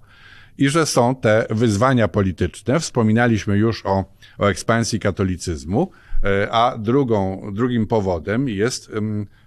i 0.58 0.69
że 0.69 0.86
są 0.86 1.15
te 1.15 1.45
wyzwania 1.49 2.08
polityczne. 2.08 2.79
Wspominaliśmy 2.79 3.58
już 3.58 3.86
o, 3.86 4.05
o 4.38 4.47
ekspansji 4.47 4.99
katolicyzmu, 4.99 5.91
e, 5.91 6.09
a 6.51 6.75
drugą, 6.77 7.51
drugim 7.53 7.88
powodem 7.88 8.49
jest, 8.49 8.91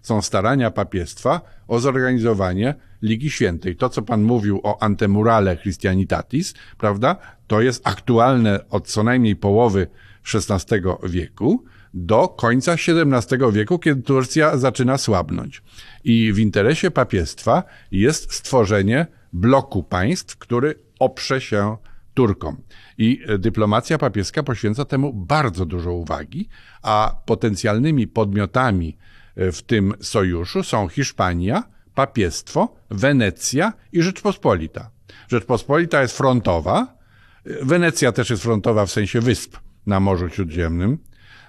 są 0.02 0.22
starania 0.22 0.70
papiestwa 0.70 1.40
o 1.68 1.80
zorganizowanie 1.80 2.74
Ligi 3.02 3.30
Świętej. 3.30 3.76
To, 3.76 3.88
co 3.88 4.02
pan 4.02 4.22
mówił 4.22 4.60
o 4.62 4.82
antemurale 4.82 5.56
Christianitatis, 5.56 6.54
prawda, 6.78 7.16
to 7.46 7.60
jest 7.60 7.86
aktualne 7.86 8.68
od 8.70 8.88
co 8.88 9.02
najmniej 9.02 9.36
połowy 9.36 9.86
XVI 10.34 10.80
wieku 11.02 11.64
do 11.94 12.28
końca 12.28 12.72
XVII 12.72 13.52
wieku, 13.52 13.78
kiedy 13.78 14.02
Turcja 14.02 14.56
zaczyna 14.56 14.98
słabnąć. 14.98 15.62
I 16.04 16.32
w 16.32 16.38
interesie 16.38 16.90
papiestwa 16.90 17.62
jest 17.90 18.32
stworzenie 18.32 19.06
bloku 19.32 19.82
państw, 19.82 20.36
który 20.36 20.74
oprze 20.98 21.40
się 21.40 21.76
Turkom. 22.14 22.62
I 22.98 23.20
dyplomacja 23.38 23.98
papieska 23.98 24.42
poświęca 24.42 24.84
temu 24.84 25.12
bardzo 25.12 25.66
dużo 25.66 25.92
uwagi, 25.92 26.48
a 26.82 27.16
potencjalnymi 27.26 28.06
podmiotami 28.06 28.96
w 29.36 29.62
tym 29.62 29.94
sojuszu 30.00 30.62
są 30.62 30.88
Hiszpania, 30.88 31.62
papiestwo, 31.94 32.74
Wenecja 32.90 33.72
i 33.92 34.02
Rzeczpospolita. 34.02 34.90
Rzeczpospolita 35.28 36.02
jest 36.02 36.16
frontowa, 36.16 37.02
Wenecja 37.44 38.12
też 38.12 38.30
jest 38.30 38.42
frontowa 38.42 38.86
w 38.86 38.90
sensie 38.90 39.20
wysp 39.20 39.56
na 39.86 40.00
Morzu 40.00 40.28
Śródziemnym. 40.28 40.98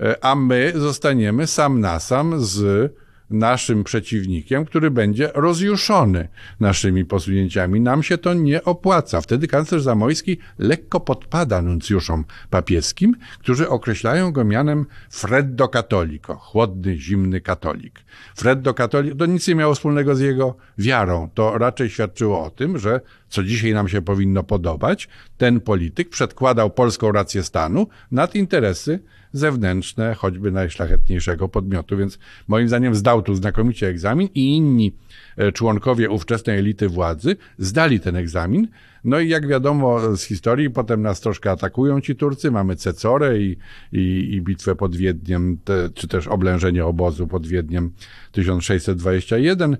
Y, 0.00 0.20
a 0.20 0.34
my 0.34 0.72
zostaniemy 0.76 1.46
sam 1.46 1.80
na 1.80 2.00
sam 2.00 2.44
z 2.44 2.92
naszym 3.30 3.84
przeciwnikiem, 3.84 4.64
który 4.64 4.90
będzie 4.90 5.30
rozjuszony 5.34 6.28
naszymi 6.60 7.04
posunięciami. 7.04 7.80
Nam 7.80 8.02
się 8.02 8.18
to 8.18 8.34
nie 8.34 8.64
opłaca. 8.64 9.20
Wtedy 9.20 9.48
kanclerz 9.48 9.82
Zamojski 9.82 10.38
lekko 10.58 11.00
podpada 11.00 11.62
nuncjuszom 11.62 12.24
papieskim, 12.50 13.16
którzy 13.38 13.68
określają 13.68 14.32
go 14.32 14.44
mianem 14.44 14.86
Freddo 15.10 15.68
Catolico, 15.68 16.34
chłodny, 16.34 16.98
zimny 16.98 17.40
katolik. 17.40 18.00
Freddo 18.36 18.74
Catolico 18.74 19.16
to 19.16 19.26
nic 19.26 19.48
nie 19.48 19.54
miało 19.54 19.74
wspólnego 19.74 20.14
z 20.14 20.20
jego 20.20 20.56
wiarą. 20.78 21.30
To 21.34 21.58
raczej 21.58 21.90
świadczyło 21.90 22.44
o 22.44 22.50
tym, 22.50 22.78
że 22.78 23.00
co 23.28 23.42
dzisiaj 23.42 23.74
nam 23.74 23.88
się 23.88 24.02
powinno 24.02 24.42
podobać, 24.42 25.08
ten 25.36 25.60
polityk 25.60 26.08
przedkładał 26.08 26.70
polską 26.70 27.12
rację 27.12 27.42
stanu 27.42 27.86
nad 28.10 28.34
interesy 28.34 29.00
zewnętrzne, 29.38 30.14
choćby 30.14 30.52
najszlachetniejszego 30.52 31.48
podmiotu. 31.48 31.96
Więc 31.96 32.18
moim 32.48 32.68
zdaniem 32.68 32.94
zdał 32.94 33.22
tu 33.22 33.34
znakomicie 33.34 33.88
egzamin 33.88 34.28
i 34.34 34.56
inni 34.56 34.92
e, 35.36 35.52
członkowie 35.52 36.10
ówczesnej 36.10 36.58
elity 36.58 36.88
władzy 36.88 37.36
zdali 37.58 38.00
ten 38.00 38.16
egzamin. 38.16 38.68
No 39.06 39.20
i 39.20 39.28
jak 39.28 39.46
wiadomo 39.46 40.16
z 40.16 40.22
historii, 40.22 40.70
potem 40.70 41.02
nas 41.02 41.20
troszkę 41.20 41.50
atakują 41.50 42.00
ci 42.00 42.16
Turcy. 42.16 42.50
Mamy 42.50 42.76
Cecorę 42.76 43.38
i, 43.38 43.56
i, 43.92 44.28
i 44.32 44.42
bitwę 44.42 44.74
pod 44.74 44.96
Wiedniem, 44.96 45.58
te, 45.64 45.90
czy 45.94 46.08
też 46.08 46.28
oblężenie 46.28 46.84
obozu 46.84 47.26
pod 47.26 47.46
Wiedniem 47.46 47.92
1621. 48.32 49.76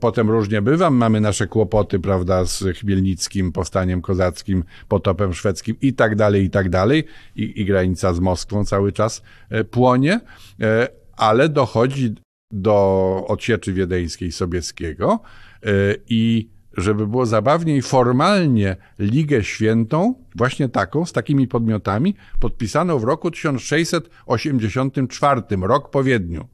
Potem 0.00 0.30
różnie 0.30 0.62
bywam. 0.62 0.94
Mamy 0.96 1.20
nasze 1.20 1.46
kłopoty, 1.46 2.00
prawda, 2.00 2.44
z 2.44 2.64
Chmielnickim, 2.78 3.52
powstaniem 3.52 4.02
kozackim, 4.02 4.64
potopem 4.88 5.34
szwedzkim 5.34 5.76
i 5.82 5.92
tak 5.92 6.16
dalej, 6.16 6.44
i 6.44 6.50
tak 6.50 6.68
dalej. 6.68 7.04
I, 7.36 7.60
i 7.60 7.64
granica 7.64 8.14
z 8.14 8.20
Moskwą 8.20 8.64
cały 8.64 8.92
czas 8.92 9.22
e, 9.50 9.64
płonie, 9.64 10.20
e, 10.60 10.88
ale 11.16 11.48
dochodzi 11.48 12.14
do 12.50 13.24
odsieczy 13.28 13.72
wiedeńskiej 13.72 14.32
Sobieskiego 14.32 15.20
e, 15.62 15.68
i 16.08 16.53
żeby 16.76 17.06
było 17.06 17.26
zabawniej, 17.26 17.82
formalnie 17.82 18.76
Ligę 18.98 19.44
Świętą, 19.44 20.14
właśnie 20.36 20.68
taką, 20.68 21.06
z 21.06 21.12
takimi 21.12 21.48
podmiotami, 21.48 22.14
podpisano 22.40 22.98
w 22.98 23.04
roku 23.04 23.30
1684, 23.30 25.42
rok 25.62 25.90
po 25.90 26.04
Wiedniu. 26.04 26.48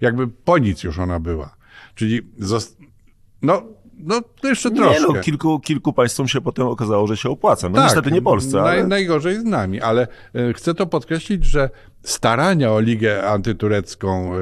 jakby 0.00 0.28
po 0.28 0.58
nic 0.58 0.82
już 0.82 0.98
ona 0.98 1.20
była. 1.20 1.56
Czyli, 1.94 2.20
no, 3.42 3.62
no, 3.98 4.20
to 4.40 4.48
jeszcze 4.48 4.70
troszkę. 4.70 5.00
Nie, 5.00 5.14
no, 5.14 5.20
kilku, 5.20 5.60
kilku 5.60 5.92
państwom 5.92 6.28
się 6.28 6.40
potem 6.40 6.66
okazało, 6.66 7.06
że 7.06 7.16
się 7.16 7.30
opłaca. 7.30 7.68
No 7.68 7.74
tak, 7.74 7.84
niestety 7.84 8.10
nie 8.10 8.22
Polsce, 8.22 8.60
ale... 8.60 8.70
Naj, 8.70 8.88
najgorzej 8.88 9.40
z 9.40 9.44
nami, 9.44 9.80
ale 9.80 10.08
e, 10.34 10.52
chcę 10.52 10.74
to 10.74 10.86
podkreślić, 10.86 11.44
że 11.44 11.70
starania 12.02 12.72
o 12.72 12.80
Ligę 12.80 13.28
Antyturecką 13.30 14.32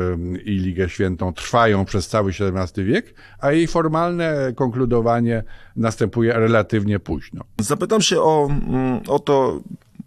i 0.45 0.51
Ligę 0.51 0.89
Świętą 0.89 1.33
trwają 1.33 1.85
przez 1.85 2.09
cały 2.09 2.31
XVII 2.31 2.85
wiek, 2.85 3.15
a 3.41 3.53
jej 3.53 3.67
formalne 3.67 4.53
konkludowanie 4.57 5.43
następuje 5.77 6.33
relatywnie 6.33 6.99
późno. 6.99 7.45
Zapytam 7.61 8.01
się 8.01 8.21
o, 8.21 8.49
mm, 8.51 9.01
o 9.09 9.19
to, 9.19 9.61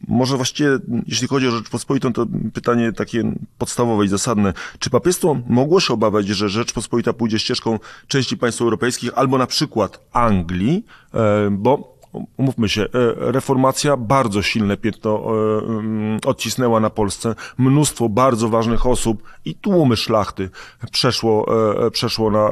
może 0.08 0.36
właściwie, 0.36 0.70
jeśli 1.08 1.28
chodzi 1.28 1.48
o 1.48 1.52
Rzeczpospolitą, 1.52 2.14
to 2.14 2.26
pytanie 2.54 2.94
takie 2.94 3.32
podstawowe 3.58 4.06
i 4.06 4.08
zasadne. 4.08 4.54
Czy 4.80 4.90
papiestwo 4.90 5.38
mogło 5.48 5.80
się 5.80 5.94
obawiać, 5.94 6.28
że 6.28 6.50
Rzeczpospolita 6.50 7.14
pójdzie 7.14 7.40
ścieżką 7.40 7.80
części 8.08 8.38
państw 8.38 8.62
europejskich 8.62 9.12
albo 9.16 9.38
na 9.38 9.48
przykład 9.48 10.08
Anglii, 10.14 10.86
e, 11.14 11.50
bo 11.52 11.98
umówmy 12.38 12.70
się, 12.70 12.82
e, 12.82 12.88
reformacja 13.18 13.98
bardzo 13.98 14.42
silne 14.42 14.78
piętno 14.78 15.24
e, 15.24 15.66
mm, 15.66 16.20
odcisnęła 16.26 16.80
na 16.80 16.90
Polsce. 16.90 17.36
Mnóstwo 17.58 18.10
bardzo 18.10 18.50
ważnych 18.50 18.86
osób 18.86 19.24
i 19.46 19.56
tłumy 19.56 19.98
szlachty 19.98 20.50
przeszło, 20.92 21.46
przeszło 21.92 22.32
na, 22.32 22.50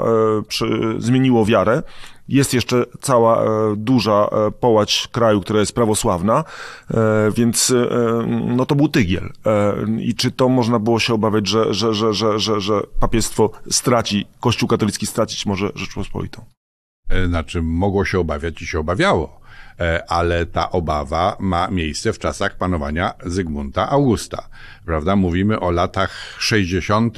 zmieniło 0.98 1.46
wiarę. 1.46 1.84
Jest 2.27 2.53
jeszcze 2.53 2.85
cała 3.01 3.43
e, 3.43 3.75
duża 3.75 4.29
e, 4.31 4.51
połać 4.51 5.07
kraju, 5.11 5.41
która 5.41 5.59
jest 5.59 5.75
prawosławna, 5.75 6.43
e, 6.91 7.31
więc 7.35 7.73
no 8.47 8.65
to 8.65 8.75
był 8.75 8.89
tygiel. 8.89 9.29
I 9.99 10.15
czy 10.15 10.31
to 10.31 10.49
można 10.49 10.79
było 10.79 10.99
się 10.99 11.13
obawiać, 11.13 11.47
że, 11.47 11.73
że, 11.73 11.93
że, 11.93 12.13
że, 12.13 12.39
że, 12.39 12.61
że 12.61 12.81
papiestwo 12.99 13.51
straci, 13.69 14.27
Kościół 14.39 14.69
katolicki 14.69 15.05
stracić 15.05 15.45
może 15.45 15.69
Rzeczpospolitą? 15.75 16.45
Znaczy, 17.27 17.61
mogło 17.61 18.05
się 18.05 18.19
obawiać 18.19 18.61
i 18.61 18.65
się 18.65 18.79
obawiało 18.79 19.45
ale 20.07 20.45
ta 20.45 20.71
obawa 20.71 21.38
ma 21.39 21.67
miejsce 21.67 22.13
w 22.13 22.19
czasach 22.19 22.57
panowania 22.57 23.13
Zygmunta 23.25 23.89
Augusta. 23.89 24.49
Prawda? 24.85 25.15
Mówimy 25.15 25.59
o 25.59 25.71
latach 25.71 26.35
60. 26.39 27.17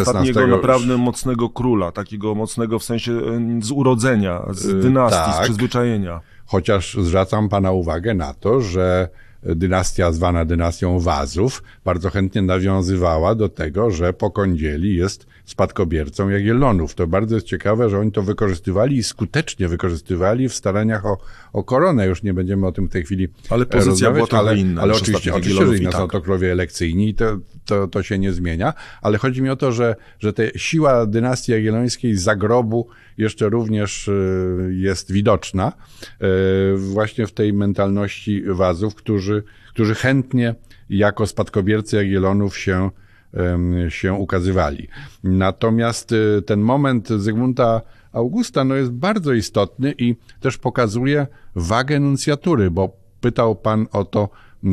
Ostatniego 0.00 0.46
naprawdę 0.46 0.98
mocnego 0.98 1.50
króla, 1.50 1.92
takiego 1.92 2.34
mocnego 2.34 2.78
w 2.78 2.84
sensie 2.84 3.20
z 3.62 3.70
urodzenia, 3.70 4.42
z 4.50 4.64
y, 4.64 4.74
dynastii, 4.74 5.32
tak. 5.32 5.36
z 5.36 5.40
przyzwyczajenia. 5.40 6.20
Chociaż 6.46 6.96
zwracam 7.00 7.48
pana 7.48 7.72
uwagę 7.72 8.14
na 8.14 8.34
to, 8.34 8.60
że 8.60 9.08
dynastia 9.42 10.12
zwana 10.12 10.44
dynastią 10.44 10.98
Wazów 10.98 11.62
bardzo 11.84 12.10
chętnie 12.10 12.42
nawiązywała 12.42 13.34
do 13.34 13.48
tego, 13.48 13.90
że 13.90 14.12
po 14.12 14.30
kądzieli 14.30 14.96
jest 14.96 15.26
spadkobiercą 15.44 16.28
Jagiellonów. 16.28 16.94
To 16.94 17.06
bardzo 17.06 17.34
jest 17.34 17.46
ciekawe, 17.46 17.90
że 17.90 17.98
oni 17.98 18.12
to 18.12 18.22
wykorzystywali 18.22 18.96
i 18.96 19.02
skutecznie 19.02 19.68
wykorzystywali 19.68 20.48
w 20.48 20.54
staraniach 20.54 21.06
o, 21.06 21.18
o 21.52 21.64
koronę. 21.64 22.06
Już 22.06 22.22
nie 22.22 22.34
będziemy 22.34 22.66
o 22.66 22.72
tym 22.72 22.88
w 22.88 22.92
tej 22.92 23.04
chwili 23.04 23.28
Ale 23.50 23.66
pozycja 23.66 24.10
była 24.10 24.26
trochę 24.26 24.48
ale, 24.48 24.58
inna. 24.58 24.82
Ale 24.82 24.94
oczywiście, 24.94 25.34
oczywiście 25.34 25.66
że 25.66 25.76
inna 25.76 25.90
tak. 25.90 26.00
są 26.00 26.08
to 26.08 26.20
królowie 26.20 26.52
elekcyjni 26.52 27.08
i 27.08 27.14
to, 27.14 27.38
to, 27.64 27.88
to 27.88 28.02
się 28.02 28.18
nie 28.18 28.32
zmienia. 28.32 28.74
Ale 29.02 29.18
chodzi 29.18 29.42
mi 29.42 29.50
o 29.50 29.56
to, 29.56 29.72
że, 29.72 29.96
że 30.18 30.32
ta 30.32 30.42
siła 30.56 31.06
dynastii 31.06 31.52
jagiellońskiej 31.52 32.16
zagrobu 32.16 32.88
jeszcze 33.18 33.48
również 33.48 34.08
y, 34.08 34.70
jest 34.76 35.12
widoczna 35.12 35.72
y, 36.22 36.76
właśnie 36.76 37.26
w 37.26 37.32
tej 37.32 37.52
mentalności 37.52 38.42
Wazów, 38.46 38.94
którzy, 38.94 39.42
którzy 39.70 39.94
chętnie 39.94 40.54
jako 40.90 41.26
spadkobiercy 41.26 41.96
Jagiellonów 41.96 42.58
się 42.58 42.90
się 43.88 44.12
ukazywali. 44.12 44.88
Natomiast 45.24 46.12
y, 46.12 46.42
ten 46.46 46.60
moment 46.60 47.08
Zygmunta 47.08 47.80
Augusta 48.12 48.64
no, 48.64 48.74
jest 48.74 48.90
bardzo 48.90 49.32
istotny 49.32 49.94
i 49.98 50.16
też 50.40 50.58
pokazuje 50.58 51.26
wagę 51.54 52.00
nuncjatury, 52.00 52.70
bo 52.70 52.96
pytał 53.20 53.56
pan 53.56 53.86
o 53.92 54.04
to, 54.04 54.28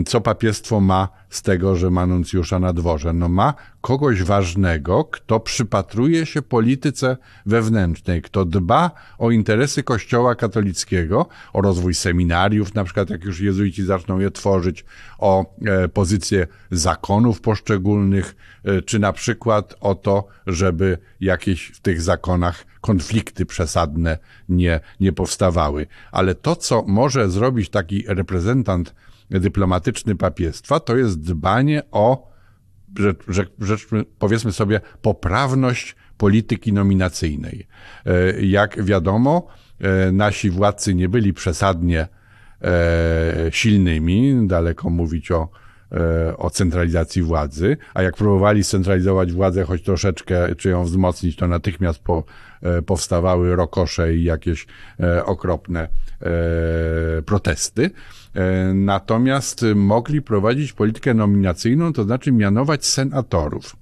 co 0.06 0.22
papiestwo 0.22 0.80
ma 0.80 1.10
z 1.30 1.42
tego, 1.42 1.76
że 1.76 1.90
ma 1.90 2.06
nuncjusza 2.06 2.60
na 2.60 2.74
dworze? 2.74 3.14
No 3.14 3.30
ma 3.30 3.54
kogoś 3.82 4.24
ważnego, 4.24 5.04
kto 5.04 5.40
przypatruje 5.40 6.26
się 6.26 6.42
polityce 6.42 7.18
wewnętrznej, 7.46 8.22
kto 8.22 8.46
dba 8.46 8.92
o 9.18 9.32
interesy 9.32 9.84
Kościoła 9.84 10.36
katolickiego, 10.36 11.28
o 11.54 11.62
rozwój 11.62 11.94
seminariów, 11.94 12.76
na 12.76 12.84
przykład 12.84 13.10
jak 13.10 13.24
już 13.24 13.40
jezuici 13.40 13.84
zaczną 13.84 14.20
je 14.20 14.32
tworzyć, 14.32 14.86
o 15.20 15.56
e, 15.66 15.88
pozycję 15.88 16.48
zakonów 16.72 17.42
poszczególnych, 17.42 18.36
e, 18.64 18.82
czy 18.82 19.00
na 19.00 19.14
przykład 19.14 19.76
o 19.80 19.96
to, 19.96 20.28
żeby 20.48 20.98
jakieś 21.22 21.68
w 21.68 21.80
tych 21.80 22.02
zakonach 22.02 22.66
konflikty 22.82 23.46
przesadne 23.46 24.18
nie, 24.50 24.80
nie 25.00 25.12
powstawały. 25.12 25.88
Ale 26.12 26.36
to, 26.36 26.56
co 26.56 26.84
może 26.88 27.30
zrobić 27.30 27.70
taki 27.70 28.04
reprezentant 28.08 28.94
dyplomatyczny 29.30 30.16
papiestwa, 30.16 30.80
to 30.80 30.98
jest 30.98 31.22
dbanie 31.22 31.84
o, 31.92 32.30
że, 33.00 33.16
że, 33.60 33.76
powiedzmy 34.20 34.52
sobie, 34.52 34.82
poprawność 35.02 35.96
polityki 36.20 36.74
nominacyjnej. 36.74 37.68
E, 38.06 38.42
jak 38.42 38.84
wiadomo, 38.84 39.48
e, 39.80 40.12
nasi 40.12 40.50
władcy 40.50 40.96
nie 40.96 41.10
byli 41.10 41.34
przesadnie 41.34 42.08
e, 42.62 43.52
silnymi, 43.52 44.48
daleko 44.48 44.90
mówić 44.90 45.32
o, 45.32 45.50
o 46.38 46.50
centralizacji 46.50 47.22
władzy, 47.22 47.78
a 47.94 48.02
jak 48.04 48.16
próbowali 48.16 48.64
scentralizować 48.64 49.32
władzę 49.32 49.64
choć 49.64 49.84
troszeczkę, 49.84 50.56
czy 50.56 50.70
ją 50.70 50.84
wzmocnić, 50.84 51.36
to 51.36 51.48
natychmiast 51.48 52.00
po, 52.00 52.24
powstawały 52.86 53.56
rokosze 53.56 54.16
i 54.16 54.24
jakieś 54.24 54.68
okropne 55.26 55.88
protesty. 57.26 57.92
E, 58.36 58.74
natomiast 58.74 59.66
mogli 59.76 60.22
prowadzić 60.22 60.74
politykę 60.74 61.14
nominacyjną, 61.14 61.94
to 61.94 62.04
znaczy 62.04 62.32
mianować 62.32 62.86
senatorów. 62.86 63.76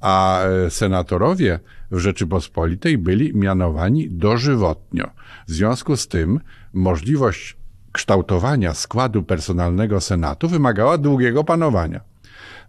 A 0.00 0.42
e, 0.44 0.70
senatorowie 0.70 1.60
w 1.90 1.98
Rzeczypospolitej 1.98 2.98
byli 2.98 3.34
mianowani 3.34 4.10
dożywotnio. 4.10 5.10
W 5.48 5.50
związku 5.52 5.96
z 5.96 6.08
tym 6.08 6.40
możliwość 6.72 7.56
kształtowania 7.92 8.74
składu 8.74 9.22
personalnego 9.22 10.00
Senatu 10.00 10.48
wymagała 10.48 10.98
długiego 10.98 11.44
panowania. 11.44 12.00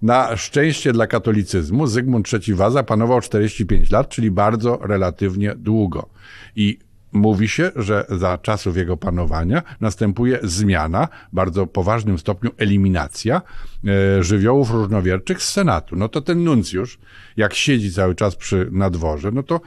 Na 0.02 0.38
szczęście 0.38 0.94
dla 0.94 1.08
katolicyzmu 1.08 1.88
Zygmunt 1.88 2.28
III 2.34 2.56
Waza 2.56 2.84
panował 2.84 3.22
45 3.22 3.92
lat, 3.92 4.10
czyli 4.10 4.32
bardzo 4.32 4.80
relatywnie 4.82 5.56
długo. 5.56 6.10
I 6.56 6.80
mówi 7.14 7.50
się, 7.50 7.72
że 7.76 8.06
za 8.10 8.38
czasów 8.38 8.78
jego 8.78 8.98
panowania 8.98 9.64
następuje 9.82 10.40
zmiana, 10.44 11.08
bardzo 11.34 11.68
poważnym 11.68 12.20
stopniu 12.20 12.52
eliminacja 12.58 13.42
e, 13.88 14.24
żywiołów 14.24 14.72
różnowierczych 14.72 15.44
z 15.44 15.54
Senatu. 15.54 15.96
No 15.96 16.10
to 16.10 16.22
ten 16.22 16.44
nuncjusz, 16.44 17.00
jak 17.38 17.54
siedzi 17.54 17.92
cały 17.92 18.16
czas 18.16 18.36
przy 18.36 18.70
nadworze, 18.72 19.32
no 19.32 19.44
to 19.44 19.62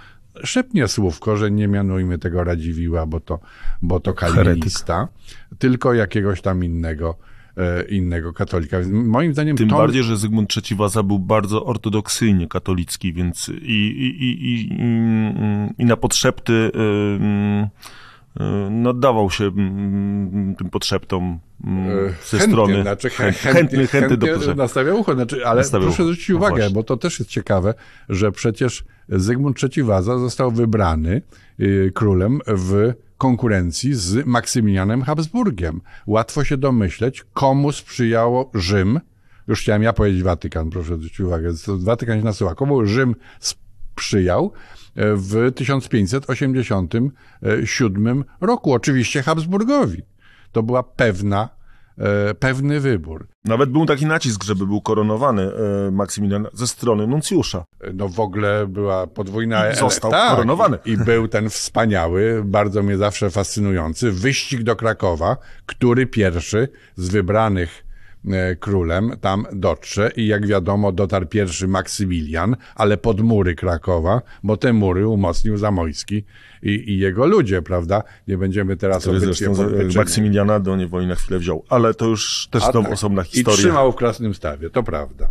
szepnie 0.44 0.88
słówko, 0.88 1.36
że 1.36 1.50
nie 1.50 1.68
mianujmy 1.68 2.18
tego 2.18 2.44
Radziwiła, 2.44 3.06
bo 3.06 3.20
to, 3.20 3.40
bo 3.82 4.00
to 4.00 4.14
kalwinista, 4.14 5.08
tylko 5.58 5.94
jakiegoś 5.94 6.40
tam 6.40 6.64
innego 6.64 7.18
innego 7.88 8.32
katolika. 8.32 8.76
Moim 8.90 9.32
zdaniem 9.32 9.56
Tym 9.56 9.68
to... 9.68 9.76
bardziej, 9.76 10.02
że 10.02 10.16
Zygmunt 10.16 10.54
III 10.56 10.76
Waza 10.76 11.02
był 11.02 11.18
bardzo 11.18 11.64
ortodoksyjnie 11.64 12.48
katolicki, 12.48 13.12
więc 13.12 13.48
i, 13.48 13.52
i, 13.52 14.24
i, 14.24 14.54
i, 14.54 14.70
i 15.78 15.84
na 15.84 15.96
podszepty 15.96 16.52
y, 16.52 16.70
y, 18.40 18.70
no, 18.70 18.92
dawał 18.94 19.30
się 19.30 19.50
tym 20.58 20.70
podszeptom 20.70 21.38
ze 22.24 22.38
chętnie, 22.38 22.52
strony. 22.52 22.82
znaczy, 22.82 23.10
chętny, 23.10 23.52
chętny, 23.52 23.86
chętny 23.86 24.16
do 24.16 24.54
nastawiał 24.54 25.00
ucho, 25.00 25.14
znaczy, 25.14 25.46
ale 25.46 25.60
nastawiał 25.60 25.88
proszę 25.88 26.02
zwrócić 26.02 26.28
no 26.28 26.36
uwagę, 26.36 26.70
bo 26.70 26.82
to 26.82 26.96
też 26.96 27.18
jest 27.18 27.30
ciekawe, 27.30 27.74
że 28.08 28.32
przecież 28.32 28.84
Zygmunt 29.08 29.56
III 29.62 29.82
Waza 29.84 30.18
został 30.18 30.50
wybrany 30.50 31.22
y, 31.60 31.92
królem 31.94 32.40
w 32.46 32.92
konkurencji 33.24 33.94
z 33.94 34.26
Maksymilianem 34.26 35.02
Habsburgiem. 35.02 35.80
Łatwo 36.06 36.44
się 36.44 36.56
domyśleć, 36.56 37.24
komu 37.32 37.72
sprzyjało 37.72 38.50
Rzym, 38.54 39.00
już 39.48 39.60
chciałem 39.60 39.82
ja 39.82 39.92
powiedzieć 39.92 40.22
Watykan, 40.22 40.70
proszę 40.70 40.96
zwrócić 40.96 41.20
uwagę, 41.20 41.52
Watykan 41.68 42.18
się 42.18 42.24
nasyła, 42.24 42.54
komu 42.54 42.86
Rzym 42.86 43.14
sprzyjał 43.40 44.44
e, 44.44 44.50
w 45.16 45.52
1587 45.54 48.24
roku. 48.40 48.72
Oczywiście 48.72 49.22
Habsburgowi. 49.22 50.02
To 50.52 50.62
była 50.62 50.82
pewna 50.82 51.48
E, 51.48 51.50
pewny 52.38 52.80
wybór. 52.80 53.26
Nawet 53.44 53.70
był 53.70 53.86
taki 53.86 54.06
nacisk, 54.06 54.44
żeby 54.44 54.66
był 54.66 54.80
koronowany 54.80 55.42
e, 55.42 55.90
Maksymilian 55.90 56.46
ze 56.52 56.66
strony 56.66 57.06
nuncjusza. 57.06 57.64
No 57.94 58.08
w 58.08 58.20
ogóle 58.20 58.66
była 58.66 59.06
podwójna... 59.06 59.70
I 59.70 59.76
został 59.76 60.10
tak, 60.10 60.30
koronowany. 60.30 60.78
I 60.84 60.96
był 60.96 61.28
ten 61.28 61.50
wspaniały, 61.50 62.42
bardzo 62.44 62.82
mnie 62.82 62.96
zawsze 62.96 63.30
fascynujący 63.30 64.12
wyścig 64.12 64.62
do 64.62 64.76
Krakowa, 64.76 65.36
który 65.66 66.06
pierwszy 66.06 66.68
z 66.96 67.08
wybranych 67.08 67.80
e, 67.80 67.83
królem 68.60 69.12
tam 69.20 69.46
dotrze 69.52 70.10
i 70.16 70.26
jak 70.26 70.46
wiadomo 70.46 70.92
dotarł 70.92 71.26
pierwszy 71.26 71.68
Maksymilian, 71.68 72.56
ale 72.74 72.96
pod 72.96 73.20
mury 73.20 73.54
Krakowa, 73.54 74.22
bo 74.42 74.56
te 74.56 74.72
mury 74.72 75.08
umocnił 75.08 75.56
Zamojski 75.56 76.24
i, 76.62 76.70
i 76.70 76.98
jego 76.98 77.26
ludzie, 77.26 77.62
prawda? 77.62 78.02
Nie 78.28 78.38
będziemy 78.38 78.76
teraz 78.76 79.02
Który 79.02 79.20
zresztą 79.20 79.52
Maksymiliana 79.96 80.60
do 80.60 80.76
niewoli 80.76 81.06
na 81.06 81.14
chwilę 81.14 81.38
wziął. 81.38 81.64
Ale 81.68 81.94
to 81.94 82.06
już 82.06 82.48
też 82.50 82.62
A 82.62 82.72
tak. 82.72 82.92
osobna 82.92 83.22
I 83.22 83.24
historia. 83.24 83.58
trzymał 83.58 83.92
w 83.92 83.96
Krasnym 83.96 84.34
Stawie, 84.34 84.70
to 84.70 84.82
prawda. 84.82 85.28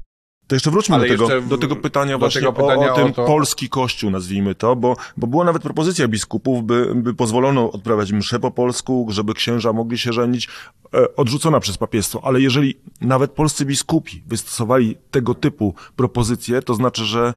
To 0.48 0.56
jeszcze 0.56 0.72
wróćmy 0.72 1.00
do 1.00 1.06
tego, 1.08 1.28
w- 1.42 1.48
do 1.48 1.58
tego 1.58 1.76
pytania 1.76 2.12
do 2.14 2.20
właśnie 2.20 2.42
tego 2.42 2.54
pytania 2.54 2.92
o, 2.94 2.96
o 2.96 2.96
tym 2.96 3.14
to- 3.14 3.26
polski 3.26 3.70
kościół, 3.70 4.12
nazwijmy 4.12 4.56
to, 4.56 4.76
bo, 4.76 4.96
bo 5.18 5.28
była 5.28 5.44
nawet 5.46 5.62
propozycja 5.64 6.08
biskupów, 6.08 6.64
by, 6.64 6.92
by 6.96 7.14
pozwolono 7.14 7.72
odprawiać 7.72 8.12
mszę 8.12 8.40
po 8.40 8.52
polsku, 8.52 9.08
żeby 9.10 9.34
księża 9.34 9.74
mogli 9.74 9.98
się 9.98 10.14
żenić, 10.14 10.50
e, 10.94 11.16
odrzucona 11.16 11.60
przez 11.60 11.78
papiestwo. 11.78 12.22
Ale 12.24 12.42
jeżeli 12.42 12.78
nawet 13.02 13.32
polscy 13.32 13.66
biskupi 13.66 14.24
wystosowali 14.28 14.96
tego 15.12 15.34
typu 15.36 15.76
propozycje, 15.96 16.62
to 16.62 16.74
znaczy, 16.74 17.04
że 17.06 17.34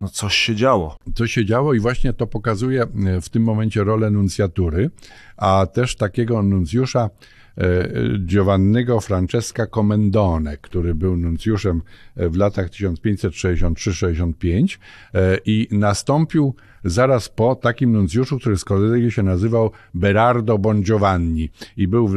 no 0.00 0.08
coś 0.08 0.34
się 0.34 0.54
działo. 0.54 0.96
co 1.14 1.26
się 1.26 1.44
działo 1.44 1.74
i 1.74 1.80
właśnie 1.80 2.12
to 2.12 2.26
pokazuje 2.26 2.82
e, 2.82 2.86
w 3.20 3.28
tym 3.28 3.42
momencie 3.42 3.84
rolę 3.84 4.10
nuncjatury, 4.10 4.90
a 5.36 5.66
też 5.72 5.96
takiego 5.96 6.42
nuncjusza 6.42 7.10
e, 7.58 7.88
Giovanniego 8.18 9.00
Francesca 9.00 9.66
Comendone, 9.66 10.56
który 10.56 10.94
był 10.94 11.16
nuncjuszem 11.16 11.82
e, 12.16 12.28
w 12.28 12.36
latach 12.36 12.68
1563-65 12.68 14.78
e, 15.14 15.38
i 15.44 15.68
nastąpił 15.70 16.54
zaraz 16.84 17.28
po 17.28 17.54
takim 17.54 17.92
nuncjuszu, 17.92 18.38
który 18.38 18.56
z 18.56 18.64
kolei 18.64 19.10
się 19.10 19.22
nazywał 19.22 19.70
Berardo 19.94 20.58
Bongiovanni 20.58 21.50
i 21.76 21.88
był 21.88 22.10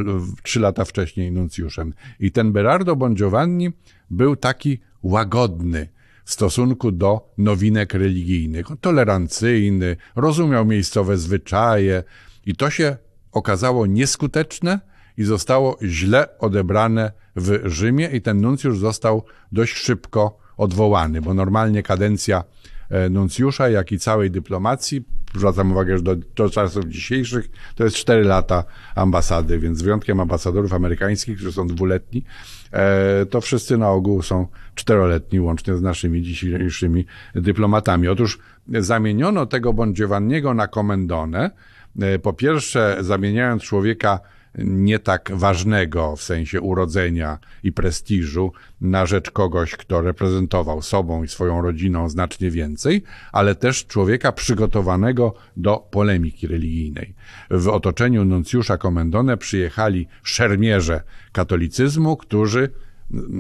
trzy 0.43 0.59
lata 0.59 0.85
wcześniej 0.85 1.31
nuncjuszem. 1.31 1.93
I 2.19 2.31
ten 2.31 2.51
Berardo 2.51 2.95
Bongiovanni 2.95 3.69
był 4.09 4.35
taki 4.35 4.79
łagodny, 5.03 5.87
w 6.27 6.31
stosunku 6.31 6.91
do 6.91 7.33
nowinek 7.37 7.93
religijnych. 7.93 8.65
Tolerancyjny, 8.81 9.97
rozumiał 10.15 10.65
miejscowe 10.65 11.17
zwyczaje 11.17 12.03
i 12.45 12.55
to 12.55 12.69
się 12.69 12.97
okazało 13.31 13.85
nieskuteczne 13.85 14.79
i 15.17 15.23
zostało 15.23 15.77
źle 15.83 16.39
odebrane 16.39 17.11
w 17.35 17.59
Rzymie 17.65 18.07
i 18.07 18.21
ten 18.21 18.41
nuncjusz 18.41 18.77
został 18.77 19.23
dość 19.51 19.77
szybko 19.77 20.39
odwołany, 20.57 21.21
bo 21.21 21.33
normalnie 21.33 21.83
kadencja 21.83 22.43
e, 22.89 23.09
nuncjusza, 23.09 23.69
jak 23.69 23.91
i 23.91 23.99
całej 23.99 24.31
dyplomacji, 24.31 25.05
zwracam 25.37 25.71
uwagę, 25.71 25.97
że 25.97 26.03
do, 26.03 26.15
do 26.15 26.49
czasów 26.49 26.85
dzisiejszych 26.85 27.49
to 27.75 27.83
jest 27.83 27.95
4 27.95 28.23
lata 28.23 28.63
ambasady, 28.95 29.59
więc 29.59 29.77
z 29.77 29.81
wyjątkiem 29.81 30.19
ambasadorów 30.19 30.73
amerykańskich, 30.73 31.35
którzy 31.35 31.51
są 31.51 31.67
dwuletni, 31.67 32.23
e, 32.71 33.25
to 33.25 33.41
wszyscy 33.41 33.77
na 33.77 33.89
ogół 33.89 34.21
są 34.21 34.47
czteroletni, 34.75 35.39
łącznie 35.39 35.75
z 35.75 35.81
naszymi 35.81 36.21
dzisiejszymi 36.21 37.05
dyplomatami. 37.35 38.07
Otóż 38.07 38.39
zamieniono 38.79 39.45
tego 39.45 39.73
Bondziewanniego 39.73 40.53
na 40.53 40.67
komendonę, 40.67 41.51
e, 42.01 42.19
po 42.19 42.33
pierwsze 42.33 42.97
zamieniając 43.01 43.63
człowieka 43.63 44.19
nie 44.57 44.99
tak 44.99 45.31
ważnego 45.33 46.15
w 46.15 46.23
sensie 46.23 46.61
urodzenia 46.61 47.37
i 47.63 47.71
prestiżu 47.71 48.51
na 48.81 49.05
rzecz 49.05 49.31
kogoś, 49.31 49.71
kto 49.71 50.01
reprezentował 50.01 50.81
sobą 50.81 51.23
i 51.23 51.27
swoją 51.27 51.61
rodziną 51.61 52.09
znacznie 52.09 52.51
więcej, 52.51 53.03
ale 53.31 53.55
też 53.55 53.85
człowieka 53.85 54.31
przygotowanego 54.31 55.33
do 55.57 55.87
polemiki 55.91 56.47
religijnej. 56.47 57.13
W 57.51 57.67
otoczeniu 57.67 58.25
nuncjusza 58.25 58.77
Komendone 58.77 59.37
przyjechali 59.37 60.07
szermierze 60.23 61.01
katolicyzmu, 61.31 62.17
którzy 62.17 62.69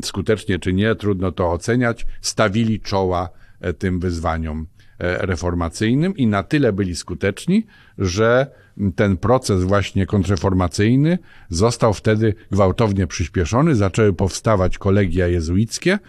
skutecznie 0.03 0.59
czy 0.59 0.73
nie, 0.73 0.95
trudno 0.95 1.31
to 1.31 1.51
oceniać, 1.51 2.05
stawili 2.21 2.79
czoła 2.79 3.29
e, 3.59 3.73
tym 3.73 3.99
wyzwaniom 3.99 4.67
e, 4.99 5.17
reformacyjnym 5.25 6.17
i 6.17 6.27
na 6.27 6.43
tyle 6.43 6.73
byli 6.73 6.95
skuteczni, 6.95 7.65
że 7.97 8.47
ten 8.95 9.17
proces 9.17 9.63
właśnie 9.63 10.05
kontrreformacyjny 10.05 11.17
został 11.49 11.93
wtedy 11.93 12.33
gwałtownie 12.51 13.07
przyspieszony, 13.07 13.75
zaczęły 13.75 14.13
powstawać 14.13 14.77
kolegia 14.77 15.27
jezuickie, 15.27 15.99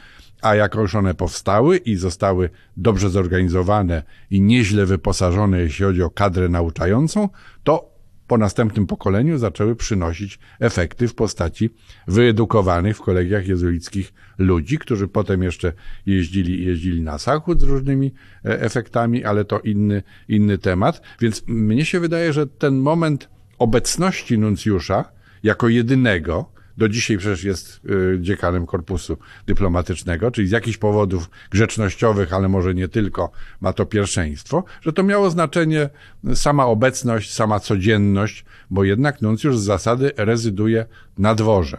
a 0.42 0.54
jak 0.54 0.74
już 0.74 0.94
one 0.94 1.14
powstały 1.14 1.76
i 1.76 1.96
zostały 1.96 2.50
dobrze 2.76 3.11
zorganizowane 3.11 4.02
i 4.31 4.40
nieźle 4.40 4.87
wyposażone, 4.87 5.61
jeśli 5.61 5.85
chodzi 5.85 6.02
o 6.02 6.11
kadrę 6.11 6.48
nauczającą, 6.48 7.28
to 7.64 7.97
po 8.28 8.38
następnym 8.38 8.86
pokoleniu 8.86 9.38
zaczęły 9.38 9.76
przynosić 9.76 10.38
efekty 10.60 11.08
w 11.08 11.14
postaci 11.14 11.70
wyedukowanych 12.08 12.96
w 12.96 13.00
kolegiach 13.00 13.46
jezuickich 13.46 14.12
ludzi, 14.38 14.78
którzy 14.78 15.08
potem 15.08 15.42
jeszcze 15.42 15.72
jeździli, 16.06 16.66
jeździli 16.66 17.02
na 17.02 17.18
zachód 17.18 17.60
z 17.60 17.62
różnymi 17.62 18.14
e, 18.44 18.60
efektami, 18.60 19.24
ale 19.24 19.44
to 19.44 19.60
inny, 19.60 20.02
inny 20.28 20.58
temat. 20.58 21.02
Więc 21.20 21.44
mnie 21.46 21.84
się 21.84 22.00
wydaje, 22.00 22.32
że 22.32 22.46
ten 22.46 22.76
moment 22.78 23.28
obecności 23.58 24.38
nuncjusza 24.38 25.04
jako 25.42 25.68
jedynego, 25.68 26.52
do 26.78 26.88
dzisiaj 26.88 27.18
przecież 27.18 27.44
jest 27.44 27.80
y, 27.84 28.18
dziekanem 28.20 28.66
korpusu 28.66 29.16
dyplomatycznego, 29.46 30.30
czyli 30.30 30.48
z 30.48 30.50
jakichś 30.50 30.76
powodów 30.76 31.30
grzecznościowych, 31.50 32.32
ale 32.32 32.48
może 32.48 32.74
nie 32.74 32.88
tylko, 32.88 33.30
ma 33.60 33.72
to 33.72 33.86
pierwszeństwo, 33.86 34.64
że 34.80 34.92
to 34.92 35.02
miało 35.02 35.30
znaczenie 35.30 35.90
sama 36.34 36.66
obecność, 36.66 37.34
sama 37.34 37.60
codzienność, 37.60 38.44
bo 38.70 38.84
jednak 38.84 39.22
nuncjusz 39.22 39.58
z 39.58 39.62
zasady 39.62 40.12
rezyduje 40.16 40.86
na 41.18 41.34
dworze. 41.34 41.78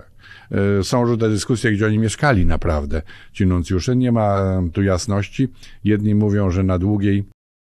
Y, 0.79 0.83
Są 0.83 1.05
różne 1.05 1.29
dyskusje, 1.29 1.71
gdzie 1.71 1.85
oni 1.85 1.99
mieszkali 1.99 2.45
naprawdę, 2.45 3.01
ci 3.33 3.45
nuncjusze. 3.45 3.95
Nie 3.95 4.11
ma 4.11 4.61
tu 4.73 4.83
jasności. 4.83 5.47
Jedni 5.83 6.15
mówią, 6.15 6.51
że 6.51 6.63
na 6.63 6.79
długiej 6.79 7.23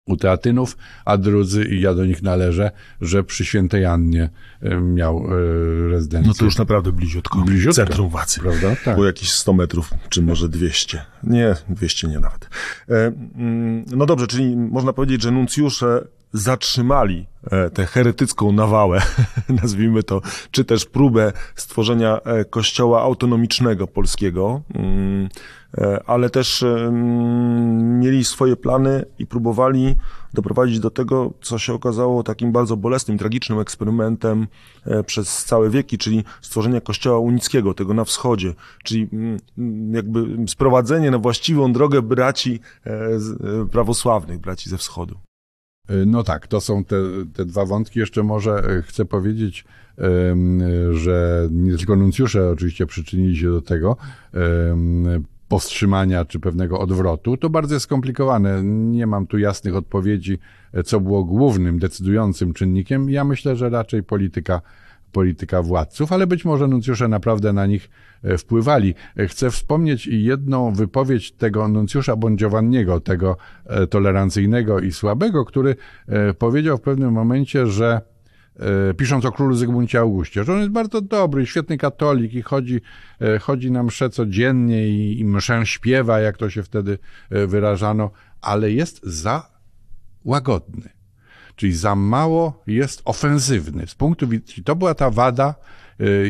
u 0.06 0.16
Teatynów, 0.16 0.76
a 1.04 1.16
drudzy, 1.16 1.64
i 1.64 1.80
ja 1.80 1.94
do 1.94 2.06
nich 2.06 2.22
należę, 2.22 2.70
że 3.00 3.24
przy 3.24 3.44
Świętej 3.44 3.84
Annie 3.86 4.30
em, 4.62 4.94
miał 4.94 5.24
e, 5.26 5.90
rezydencję. 5.90 6.28
No 6.28 6.34
to 6.34 6.44
już 6.44 6.58
naprawdę 6.58 6.92
bliziutko. 6.92 7.38
Bliziutko. 7.38 7.74
Centrum 7.74 8.08
Wacy. 8.08 8.40
Prawda? 8.40 8.76
Tak. 8.84 8.94
Było 8.94 9.06
jakieś 9.06 9.32
100 9.32 9.52
metrów, 9.52 9.90
czy 10.08 10.22
może 10.22 10.48
200. 10.48 11.02
Nie, 11.22 11.56
200 11.68 12.08
nie 12.08 12.18
nawet. 12.18 12.48
E, 12.88 13.12
mm, 13.34 13.84
no 13.96 14.06
dobrze, 14.06 14.26
czyli 14.26 14.56
można 14.56 14.92
powiedzieć, 14.92 15.22
że 15.22 15.30
nuncjusze 15.30 16.04
zatrzymali 16.32 17.26
e, 17.50 17.70
tę 17.70 17.86
heretycką 17.86 18.52
nawałę, 18.52 19.02
nazwijmy 19.62 20.02
to, 20.02 20.20
czy 20.50 20.64
też 20.64 20.84
próbę 20.84 21.32
stworzenia 21.54 22.20
e, 22.20 22.44
kościoła 22.44 23.02
autonomicznego 23.02 23.86
polskiego, 23.86 24.62
mm, 24.74 25.24
e, 25.24 25.28
ale 26.06 26.30
też 26.30 26.62
mm, 26.62 28.00
mieli 28.00 28.24
swoje 28.24 28.56
plany 28.56 29.04
i 29.18 29.26
próbowali 29.26 29.94
doprowadzić 30.34 30.80
do 30.80 30.90
tego, 30.90 31.32
co 31.42 31.58
się 31.58 31.72
okazało 31.72 32.22
takim 32.22 32.52
bardzo 32.52 32.76
bolesnym, 32.76 33.18
tragicznym 33.18 33.58
eksperymentem 33.58 34.46
e, 34.86 35.02
przez 35.02 35.44
całe 35.44 35.70
wieki, 35.70 35.98
czyli 35.98 36.24
stworzenie 36.40 36.80
kościoła 36.80 37.18
unickiego, 37.18 37.74
tego 37.74 37.94
na 37.94 38.04
wschodzie, 38.04 38.54
czyli 38.84 39.08
jakby 39.92 40.26
sprowadzenie 40.48 41.10
na 41.10 41.18
właściwą 41.18 41.72
drogę 41.72 42.02
braci 42.02 42.60
e, 42.86 42.90
e, 42.90 43.18
prawosławnych, 43.70 44.38
braci 44.38 44.70
ze 44.70 44.78
wschodu. 44.78 45.18
No 46.06 46.22
tak, 46.22 46.46
to 46.46 46.60
są 46.60 46.84
te, 46.84 46.96
te 47.34 47.44
dwa 47.44 47.64
wątki. 47.66 47.98
Jeszcze 47.98 48.22
może 48.22 48.52
e, 48.52 48.82
chcę 48.82 49.04
powiedzieć, 49.04 49.64
że 50.92 51.48
nie 51.50 51.76
tylko 51.76 51.96
nuncjusze 51.96 52.50
oczywiście 52.50 52.86
przyczynili 52.86 53.36
się 53.36 53.50
do 53.50 53.62
tego 53.62 53.96
powstrzymania 55.52 56.24
czy 56.24 56.40
pewnego 56.40 56.78
odwrotu. 56.78 57.36
To 57.36 57.50
bardzo 57.50 57.74
jest 57.74 57.84
skomplikowane. 57.84 58.62
Nie 58.64 59.06
mam 59.06 59.26
tu 59.26 59.38
jasnych 59.38 59.76
odpowiedzi, 59.76 60.38
co 60.84 61.00
było 61.00 61.24
głównym, 61.24 61.78
decydującym 61.78 62.52
czynnikiem. 62.52 63.10
Ja 63.10 63.24
myślę, 63.24 63.56
że 63.56 63.70
raczej 63.70 64.02
polityka 64.02 64.60
polityka 65.12 65.62
władców, 65.62 66.12
ale 66.12 66.26
być 66.26 66.44
może 66.44 66.68
nuncjusze 66.68 67.08
naprawdę 67.08 67.52
na 67.52 67.66
nich 67.66 67.90
e, 68.22 68.38
wpływali. 68.38 68.94
E, 69.18 69.26
Chcę 69.26 69.50
wspomnieć 69.50 70.06
jedną 70.06 70.72
wypowiedź 70.72 71.32
tego 71.32 71.68
nuncjusza 71.68 72.16
Bondziowanniego, 72.16 73.00
tego 73.00 73.36
e, 73.66 73.86
tolerancyjnego 73.86 74.80
i 74.80 74.92
słabego, 74.92 75.44
który 75.44 75.76
powiedział 76.38 76.78
w 76.78 76.80
pewnym 76.80 77.12
momencie, 77.12 77.66
że 77.66 78.00
pisząc 78.96 79.24
o 79.24 79.32
królu 79.32 79.54
Zygmuncie 79.54 80.00
Augustie, 80.00 80.44
że 80.44 80.52
on 80.52 80.58
jest 80.58 80.70
bardzo 80.70 81.00
dobry, 81.00 81.46
świetny 81.46 81.78
katolik 81.78 82.34
i 82.34 82.42
chodzi, 82.42 82.80
e, 83.20 83.38
chodzi 83.38 83.70
na 83.70 83.82
mszę 83.82 84.10
codziennie 84.10 84.88
i, 84.88 85.20
i 85.20 85.24
mszę 85.24 85.66
śpiewa, 85.66 86.20
jak 86.20 86.36
to 86.36 86.50
się 86.50 86.62
wtedy 86.62 86.98
e, 87.30 87.46
wyrażano, 87.46 88.10
ale 88.40 88.70
jest 88.70 89.00
za 89.02 89.50
łagodny. 90.24 90.88
Czyli 91.56 91.72
za 91.72 91.94
mało 91.94 92.62
jest 92.66 93.02
ofensywny. 93.04 93.86
Z 93.86 93.94
punktu 93.94 94.28
widzenia, 94.28 94.62
to 94.64 94.76
była 94.76 94.94
ta 94.94 95.10
wada 95.10 95.54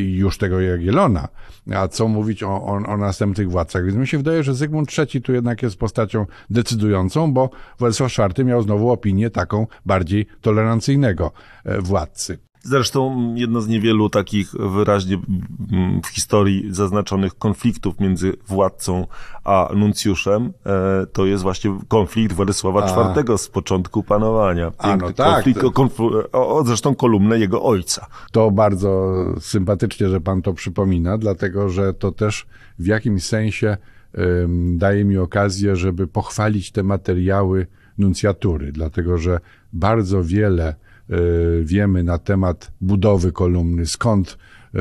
już 0.00 0.38
tego 0.38 0.60
Jagielona, 0.60 1.28
a 1.74 1.88
co 1.88 2.08
mówić 2.08 2.42
o, 2.42 2.48
o, 2.48 2.72
o 2.86 2.96
następnych 2.96 3.50
władcach. 3.50 3.84
Więc 3.84 3.96
mi 3.96 4.06
się 4.06 4.18
wydaje, 4.18 4.42
że 4.42 4.54
Zygmunt 4.54 4.98
III 4.98 5.22
tu 5.22 5.32
jednak 5.32 5.62
jest 5.62 5.76
postacią 5.76 6.26
decydującą, 6.50 7.32
bo 7.32 7.50
Władysław 7.78 8.12
IV 8.18 8.44
miał 8.44 8.62
znowu 8.62 8.90
opinię 8.90 9.30
taką 9.30 9.66
bardziej 9.86 10.26
tolerancyjnego 10.40 11.32
e, 11.64 11.80
władcy. 11.80 12.38
Zresztą 12.64 13.34
jedno 13.34 13.60
z 13.60 13.68
niewielu 13.68 14.08
takich 14.08 14.52
wyraźnie 14.52 15.18
w 16.04 16.08
historii 16.08 16.66
zaznaczonych 16.70 17.38
konfliktów 17.38 18.00
między 18.00 18.32
władcą 18.48 19.06
a 19.44 19.70
nuncjuszem 19.76 20.52
e, 20.66 21.06
to 21.12 21.26
jest 21.26 21.42
właśnie 21.42 21.78
konflikt 21.88 22.32
Władysława 22.32 22.82
a. 22.82 23.20
IV 23.20 23.38
z 23.38 23.48
początku 23.48 24.02
panowania. 24.02 24.70
Piękny 24.70 24.90
a, 24.90 24.96
no 24.96 25.12
tak. 25.12 25.34
Konflikt, 25.34 25.60
o, 26.32 26.56
o, 26.56 26.64
zresztą 26.64 26.94
kolumnę 26.94 27.38
jego 27.38 27.62
ojca. 27.62 28.06
To 28.32 28.50
bardzo 28.50 29.14
sympatycznie, 29.40 30.08
że 30.08 30.20
pan 30.20 30.42
to 30.42 30.52
przypomina, 30.52 31.18
dlatego 31.18 31.68
że 31.68 31.94
to 31.94 32.12
też 32.12 32.46
w 32.78 32.86
jakimś 32.86 33.24
sensie 33.24 33.76
daje 34.74 35.04
mi 35.04 35.18
okazję, 35.18 35.76
żeby 35.76 36.06
pochwalić 36.06 36.72
te 36.72 36.82
materiały 36.82 37.66
nuncjatury, 37.98 38.72
dlatego 38.72 39.18
że 39.18 39.40
bardzo 39.72 40.24
wiele 40.24 40.74
wiemy 41.62 42.04
na 42.04 42.18
temat 42.18 42.72
budowy 42.80 43.32
kolumny, 43.32 43.86
skąd 43.86 44.38
e, 44.74 44.78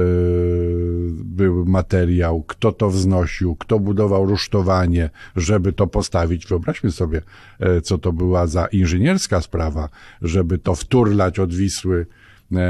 był 1.12 1.66
materiał, 1.66 2.44
kto 2.48 2.72
to 2.72 2.90
wznosił, 2.90 3.56
kto 3.56 3.80
budował 3.80 4.26
rusztowanie, 4.26 5.10
żeby 5.36 5.74
to 5.74 5.88
postawić. 5.88 6.46
Wyobraźmy 6.46 6.92
sobie, 6.92 7.22
e, 7.60 7.82
co 7.82 7.98
to 7.98 8.14
była 8.14 8.48
za 8.48 8.66
inżynierska 8.66 9.42
sprawa, 9.42 9.90
żeby 10.22 10.58
to 10.58 10.76
wturlać 10.76 11.40
od 11.40 11.54
Wisły 11.54 12.06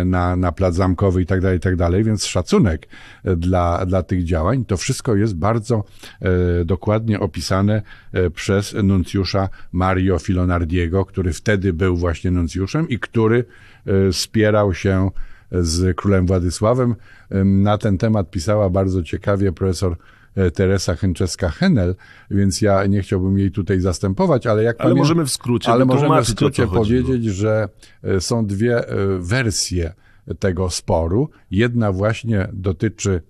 na, 0.06 0.36
na 0.36 0.52
plac 0.52 0.76
zamkowy 0.76 1.22
i 1.22 1.26
tak 1.26 1.42
dalej, 1.42 1.58
i 1.58 1.62
tak 1.62 1.76
dalej, 1.76 2.04
więc 2.04 2.26
szacunek 2.26 2.88
e, 3.24 3.36
dla, 3.36 3.86
dla 3.86 4.04
tych 4.04 4.24
działań. 4.24 4.66
To 4.66 4.78
wszystko 4.78 5.16
jest 5.16 5.36
bardzo 5.36 5.84
e, 6.22 6.66
dokładnie 6.66 7.20
opisane 7.20 7.82
e, 8.14 8.30
przez 8.30 8.76
nuncjusza 8.84 9.50
Mario 9.72 10.20
Filonardiego, 10.20 11.06
który 11.06 11.34
wtedy 11.34 11.74
był 11.74 11.98
właśnie 11.98 12.32
nuncjuszem 12.32 12.90
i 12.90 13.00
który 13.00 13.46
e, 13.86 14.14
spierał 14.14 14.74
się 14.74 15.10
z 15.52 15.98
królem 15.98 16.26
Władysławem. 16.26 16.96
Na 17.46 17.78
ten 17.78 17.98
temat 17.98 18.32
pisała 18.32 18.70
bardzo 18.70 19.04
ciekawie 19.04 19.52
profesor 19.52 19.96
E, 19.96 20.21
Teresa 20.54 20.94
Chęczeska-Henel, 20.94 21.96
więc 22.32 22.62
ja 22.62 22.86
nie 22.86 23.02
chciałbym 23.02 23.40
jej 23.40 23.52
tutaj 23.52 23.80
zastępować, 23.80 24.48
ale 24.48 24.64
jak 24.64 24.82
Ale 24.82 24.96
możemy 24.96 25.26
w 25.26 25.32
skrócie 25.32 25.72
Ale 25.72 25.86
możemy 25.86 26.22
w 26.24 26.28
skrócie 26.28 26.68
powiedzieć, 26.68 27.26
że 27.26 27.70
e, 28.04 28.22
są 28.22 28.46
dwie 28.46 28.88
e, 28.88 28.96
wersje 29.20 29.94
tego 30.40 30.70
sporu. 30.70 31.30
Jedna 31.52 31.92
właśnie 31.92 32.48
dotyczy 32.54 33.22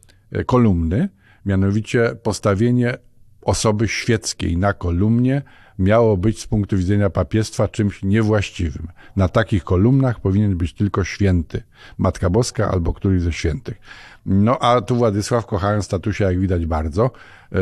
kolumny, 0.46 1.10
mianowicie 1.46 2.16
postawienie 2.24 2.98
osoby 3.42 3.88
świeckiej 3.88 4.58
na 4.58 4.74
kolumnie 4.74 5.42
miało 5.80 6.18
być 6.18 6.42
z 6.42 6.48
punktu 6.48 6.78
widzenia 6.78 7.10
papiestwa 7.10 7.68
czymś 7.68 8.04
niewłaściwym. 8.04 8.88
Na 9.16 9.28
takich 9.28 9.64
kolumnach 9.64 10.20
powinien 10.20 10.58
być 10.58 10.74
tylko 10.74 11.04
święty, 11.04 11.64
Matka 11.98 12.30
Boska 12.30 12.72
albo 12.72 12.94
któryś 12.94 13.22
ze 13.22 13.34
świętych. 13.34 13.78
No 14.26 14.60
a 14.60 14.82
tu 14.82 14.96
Władysław, 14.96 15.46
kochając 15.46 15.86
statusia, 15.86 16.26
jak 16.26 16.40
widać 16.40 16.66
bardzo, 16.66 17.12
yy, 17.52 17.60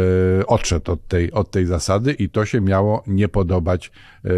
odszedł 0.47 0.91
od 0.91 1.07
tej, 1.07 1.31
od 1.31 1.51
tej 1.51 1.65
zasady 1.65 2.13
i 2.13 2.29
to 2.29 2.45
się 2.45 2.61
miało 2.61 3.03
nie 3.07 3.27
podobać 3.27 3.91
yy, 4.23 4.31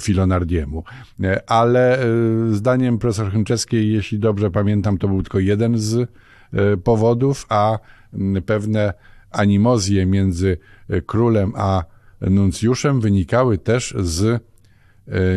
Filonardiemu. 0.00 0.84
Yy, 1.18 1.46
ale 1.46 1.98
zdaniem 2.50 2.98
profesor 2.98 3.32
Chęczeskiej, 3.32 3.92
jeśli 3.92 4.18
dobrze 4.18 4.50
pamiętam, 4.50 4.98
to 4.98 5.08
był 5.08 5.22
tylko 5.22 5.38
jeden 5.38 5.78
z 5.78 6.10
powodów, 6.84 7.46
a 7.48 7.78
pewne 8.46 8.94
animozje 9.30 10.06
między 10.06 10.58
królem 11.06 11.52
a 11.56 11.84
nuncjuszem 12.20 13.00
wynikały 13.00 13.58
też 13.58 13.94
z 13.98 14.42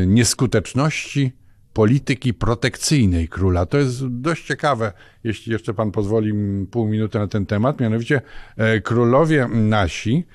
nieskuteczności 0.08 1.34
polityki 1.76 2.34
protekcyjnej 2.34 3.28
króla. 3.28 3.66
To 3.66 3.78
jest 3.78 4.08
dość 4.08 4.46
ciekawe, 4.46 4.94
jeśli 5.24 5.52
jeszcze 5.52 5.74
pan 5.74 5.92
pozwoli 5.92 6.34
pół 6.72 6.88
minuty 6.88 7.20
na 7.20 7.28
ten 7.28 7.46
temat. 7.46 7.80
Mianowicie 7.80 8.22
e, 8.58 8.82
królowie 8.82 9.48
nasi, 9.48 10.26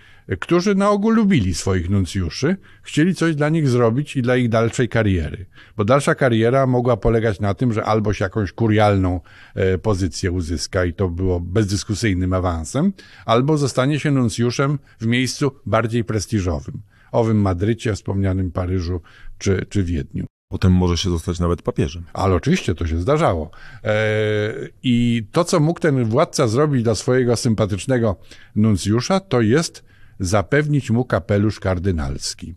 którzy 0.41 0.75
na 0.75 0.91
ogół 0.91 1.11
lubili 1.11 1.55
swoich 1.55 1.91
nuncjuszy, 1.91 2.57
chcieli 2.83 3.15
coś 3.15 3.35
dla 3.35 3.49
nich 3.49 3.69
zrobić 3.69 4.17
i 4.17 4.23
dla 4.23 4.37
ich 4.37 4.49
dalszej 4.49 4.89
kariery. 4.89 5.47
Bo 5.77 5.85
dalsza 5.85 6.15
kariera 6.15 6.67
mogła 6.67 6.97
polegać 6.97 7.41
na 7.41 7.55
tym, 7.55 7.73
że 7.73 7.85
albo 7.85 8.13
się 8.13 8.25
jakąś 8.25 8.53
kurialną 8.53 9.21
e, 9.55 9.79
pozycję 9.79 10.33
uzyska 10.33 10.85
i 10.85 10.93
to 10.93 11.09
było 11.09 11.41
bezdyskusyjnym 11.41 12.33
awansem, 12.33 12.93
albo 13.27 13.59
zostanie 13.59 14.01
się 14.01 14.11
nuncjuszem 14.11 14.79
w 15.01 15.07
miejscu 15.07 15.51
bardziej 15.67 16.05
prestiżowym. 16.05 16.83
Owym 17.13 17.41
Madrycie, 17.41 17.95
wspomnianym 17.95 18.51
Paryżu 18.51 19.01
czy, 19.39 19.67
czy 19.69 19.85
Wiedniu. 19.85 20.30
Potem 20.51 20.73
może 20.73 20.97
się 20.97 21.11
zostać 21.11 21.39
nawet 21.41 21.63
papieżem. 21.63 22.05
Ale 22.13 22.35
oczywiście 22.35 22.75
to 22.75 22.87
się 22.87 22.99
zdarzało. 23.01 23.51
E, 23.85 23.95
I 24.83 25.27
to, 25.33 25.45
co 25.45 25.61
mógł 25.61 25.81
ten 25.81 26.05
władca 26.05 26.49
zrobić 26.49 26.83
dla 26.83 26.95
swojego 26.95 27.37
sympatycznego 27.37 28.17
nuncjusza, 28.57 29.21
to 29.21 29.41
jest 29.41 29.85
zapewnić 30.21 30.91
mu 30.91 31.05
kapelusz 31.05 31.61
kardynalski. 31.61 32.55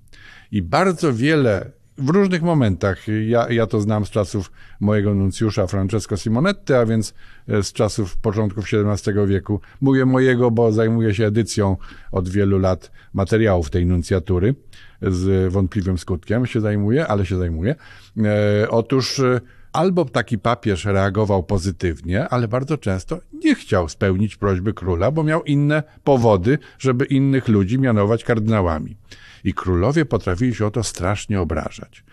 I 0.51 0.61
bardzo 0.61 1.13
wiele 1.13 1.71
w 1.97 2.09
różnych 2.09 2.41
momentach. 2.41 3.05
Ja, 3.27 3.49
ja 3.49 3.67
to 3.67 3.81
znam 3.81 4.05
z 4.05 4.09
czasów 4.09 4.51
mojego 4.79 5.13
nuncjusza 5.13 5.67
Francesco 5.67 6.17
Simonetti, 6.17 6.73
a 6.73 6.85
więc 6.85 7.13
e, 7.47 7.63
z 7.63 7.73
czasów 7.73 8.17
początków 8.17 8.65
XVII 8.73 9.13
wieku. 9.27 9.59
Mówię 9.81 10.05
mojego, 10.05 10.51
bo 10.51 10.71
zajmuję 10.71 11.13
się 11.13 11.25
edycją 11.25 11.77
od 12.11 12.29
wielu 12.29 12.59
lat 12.59 12.91
materiałów 13.13 13.69
tej 13.69 13.85
nuncjatury. 13.85 14.55
Z 15.01 15.53
wątpliwym 15.53 15.97
skutkiem 15.97 16.45
się 16.45 16.61
zajmuję, 16.61 17.07
ale 17.07 17.25
się 17.25 17.37
zajmuję. 17.37 17.75
E, 18.17 18.69
otóż 18.69 19.19
e, 19.19 19.41
albo 19.73 20.05
taki 20.05 20.37
papież 20.39 20.85
reagował 20.85 21.43
pozytywnie, 21.43 22.29
ale 22.29 22.47
bardzo 22.47 22.77
często 22.77 23.19
nie 23.33 23.55
chciał 23.55 23.89
spełnić 23.89 24.35
prośby 24.35 24.73
króla, 24.73 25.11
bo 25.11 25.23
miał 25.23 25.43
inne 25.43 25.83
powody, 26.03 26.57
żeby 26.79 27.05
innych 27.05 27.47
ludzi 27.47 27.79
mianować 27.79 28.23
kardynałami. 28.23 28.95
I 29.43 29.53
królowie 29.53 30.05
potrafili 30.05 30.55
się 30.55 30.65
o 30.65 30.71
to 30.71 30.83
strasznie 30.83 31.41
obrażać. 31.41 32.03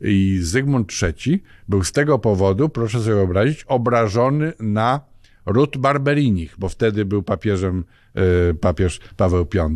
I 0.00 0.38
Zygmunt 0.42 0.92
III 1.02 1.42
był 1.68 1.84
z 1.84 1.92
tego 1.92 2.18
powodu, 2.18 2.68
proszę 2.68 3.00
sobie 3.00 3.14
wyobrazić, 3.14 3.64
obrażony 3.64 4.52
na 4.60 5.00
ród 5.46 5.76
Barberinich, 5.76 6.54
bo 6.58 6.68
wtedy 6.68 7.04
był 7.04 7.22
papieżem 7.22 7.84
e, 8.14 8.54
papież 8.54 9.00
Paweł 9.16 9.46
V. 9.54 9.68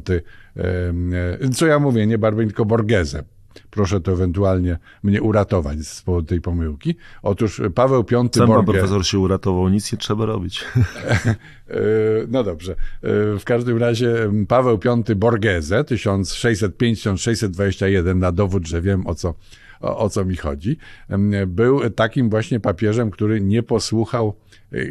E, 1.42 1.48
co 1.48 1.66
ja 1.66 1.78
mówię, 1.78 2.06
nie 2.06 2.18
Barberin, 2.18 2.48
tylko 2.48 2.64
Borgese. 2.64 3.24
Proszę 3.70 4.00
to 4.00 4.12
ewentualnie 4.12 4.78
mnie 5.02 5.22
uratować 5.22 5.78
z 5.78 6.02
powodu 6.02 6.26
tej 6.26 6.40
pomyłki. 6.40 6.96
Otóż 7.22 7.62
Paweł 7.74 8.04
V. 8.10 8.28
Sam 8.32 8.46
Borge... 8.46 8.54
pan 8.54 8.64
profesor 8.64 9.06
się 9.06 9.18
uratował, 9.18 9.68
nic 9.68 9.92
nie 9.92 9.98
trzeba 9.98 10.26
robić. 10.26 10.64
E, 11.68 11.80
no 12.28 12.44
dobrze. 12.44 12.72
E, 12.72 12.76
w 13.38 13.44
każdym 13.44 13.78
razie 13.78 14.32
Paweł 14.48 14.78
V. 14.78 15.02
Borgese 15.16 15.82
1605-1621 15.82 18.16
na 18.16 18.32
dowód, 18.32 18.66
że 18.66 18.82
wiem 18.82 19.06
o 19.06 19.14
co, 19.14 19.34
o, 19.80 19.98
o 19.98 20.08
co 20.08 20.24
mi 20.24 20.36
chodzi, 20.36 20.78
był 21.46 21.90
takim 21.90 22.30
właśnie 22.30 22.60
papieżem, 22.60 23.10
który 23.10 23.40
nie 23.40 23.62
posłuchał 23.62 24.34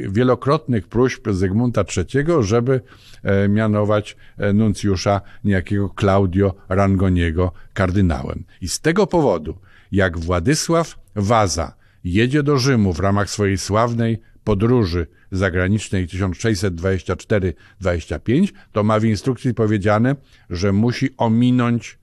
wielokrotnych 0.09 0.87
próśb 0.87 1.27
Zygmunta 1.31 1.83
III, 1.97 2.25
żeby 2.41 2.81
mianować 3.49 4.17
nuncjusza 4.53 5.21
niejakiego 5.43 5.93
Claudio 5.99 6.55
Rangoniego 6.69 7.51
kardynałem. 7.73 8.43
I 8.61 8.67
z 8.67 8.79
tego 8.79 9.07
powodu, 9.07 9.57
jak 9.91 10.19
Władysław 10.19 10.95
Waza 11.15 11.75
jedzie 12.03 12.43
do 12.43 12.57
Rzymu 12.57 12.93
w 12.93 12.99
ramach 12.99 13.29
swojej 13.29 13.57
sławnej 13.57 14.19
podróży 14.43 15.07
zagranicznej 15.31 16.07
1624-25, 16.07 18.47
to 18.71 18.83
ma 18.83 18.99
w 18.99 19.05
instrukcji 19.05 19.53
powiedziane, 19.53 20.15
że 20.49 20.71
musi 20.71 21.09
ominąć 21.17 21.99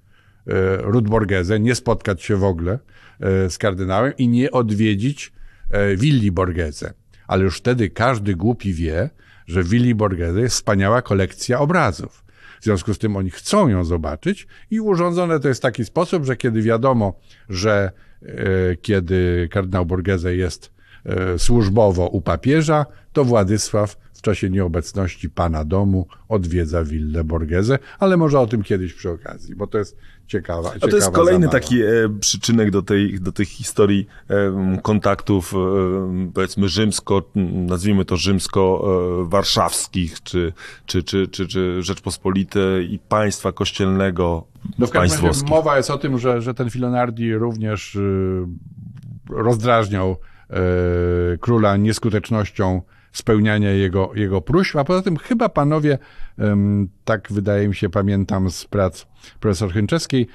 e, 0.47 0.77
Rudborgese, 0.77 1.61
nie 1.61 1.75
spotkać 1.75 2.23
się 2.23 2.37
w 2.37 2.45
ogóle 2.45 2.79
e, 3.21 3.51
z 3.51 3.59
kardynałem 3.59 4.13
i 4.19 4.29
nie 4.29 4.51
odwiedzić 4.51 5.33
e, 5.71 5.97
Willi 5.97 6.33
Borgese. 6.33 6.93
Ale 7.31 7.45
już 7.45 7.59
wtedy 7.59 7.91
każdy 7.91 8.35
głupi 8.35 8.75
wie, 8.75 9.11
że 9.47 9.63
w 9.63 9.69
Willi 9.69 9.95
Borgese 9.95 10.41
jest 10.41 10.55
wspaniała 10.55 11.03
kolekcja 11.03 11.59
obrazów. 11.59 12.25
W 12.61 12.65
związku 12.65 12.95
z 12.95 12.99
tym 12.99 13.17
oni 13.17 13.31
chcą 13.31 13.69
ją 13.69 13.85
zobaczyć 13.85 14.47
i 14.71 14.81
urządzone 14.81 15.41
to 15.41 15.49
jest 15.49 15.61
w 15.61 15.63
taki 15.63 15.85
sposób, 15.85 16.25
że 16.25 16.37
kiedy 16.37 16.63
wiadomo, 16.63 17.21
że 17.49 17.91
e, 18.23 18.77
kiedy 18.77 19.49
kardynał 19.51 19.87
Borgese 19.87 20.37
jest 20.37 20.73
e, 21.07 21.39
służbowo 21.39 22.07
u 22.07 22.21
papieża, 22.21 22.87
to 23.13 23.25
Władysław 23.25 23.97
w 24.21 24.23
czasie 24.23 24.51
nieobecności 24.51 25.31
pana 25.31 25.65
domu 25.65 26.07
odwiedza 26.29 26.85
willę 26.85 27.25
Borgese, 27.25 27.79
ale 27.99 28.17
może 28.17 28.41
o 28.41 28.47
tym 28.47 28.63
kiedyś 28.63 28.95
przy 28.95 29.11
okazji, 29.11 29.55
bo 29.55 29.67
to 29.67 29.79
jest 29.79 29.97
ciekawa, 30.27 30.69
ciekawa 30.69 30.87
A 30.87 30.91
to 30.91 30.97
jest 30.97 31.11
kolejny 31.11 31.47
zabawa. 31.47 31.61
taki 31.61 31.83
e, 31.83 31.87
przyczynek 32.21 32.71
do, 32.71 32.83
tej, 32.83 33.21
do 33.21 33.33
tych 33.33 33.49
historii 33.49 34.07
e, 34.31 34.79
kontaktów, 34.83 35.55
e, 35.55 35.57
powiedzmy 36.35 36.69
rzymsko, 36.69 37.23
nazwijmy 37.53 38.05
to 38.05 38.17
rzymsko-warszawskich, 38.17 40.13
e, 40.13 40.19
czy, 40.25 40.53
czy, 40.87 41.03
czy, 41.03 41.29
czy, 41.29 41.47
czy 41.47 41.83
Rzeczpospolitej 41.83 42.95
i 42.95 42.99
państwa 42.99 43.53
kościelnego 43.53 44.47
no 44.79 44.87
w 44.87 44.91
każdym 44.91 45.27
razie 45.27 45.45
mowa 45.47 45.77
jest 45.77 45.91
o 45.91 45.99
tym, 45.99 46.19
że, 46.19 46.43
że 46.43 46.55
ten 46.55 46.71
Filonardi 46.71 47.35
również 47.35 47.95
y, 47.95 48.47
rozdrażniał 49.31 50.17
króla 51.41 51.77
nieskutecznością 51.77 52.83
spełniania 53.13 53.71
jego, 53.71 54.11
jego 54.15 54.41
próśb, 54.41 54.77
a 54.77 54.85
poza 54.85 55.03
tym 55.03 55.17
chyba 55.17 55.49
panowie, 55.49 55.99
tak 57.05 57.29
wydaje 57.31 57.69
mi 57.69 57.75
się, 57.75 57.89
pamiętam 57.89 58.51
z 58.51 58.65
prac 58.65 59.07
profesor 59.41 59.73
Chęczewskiej, 59.73 60.27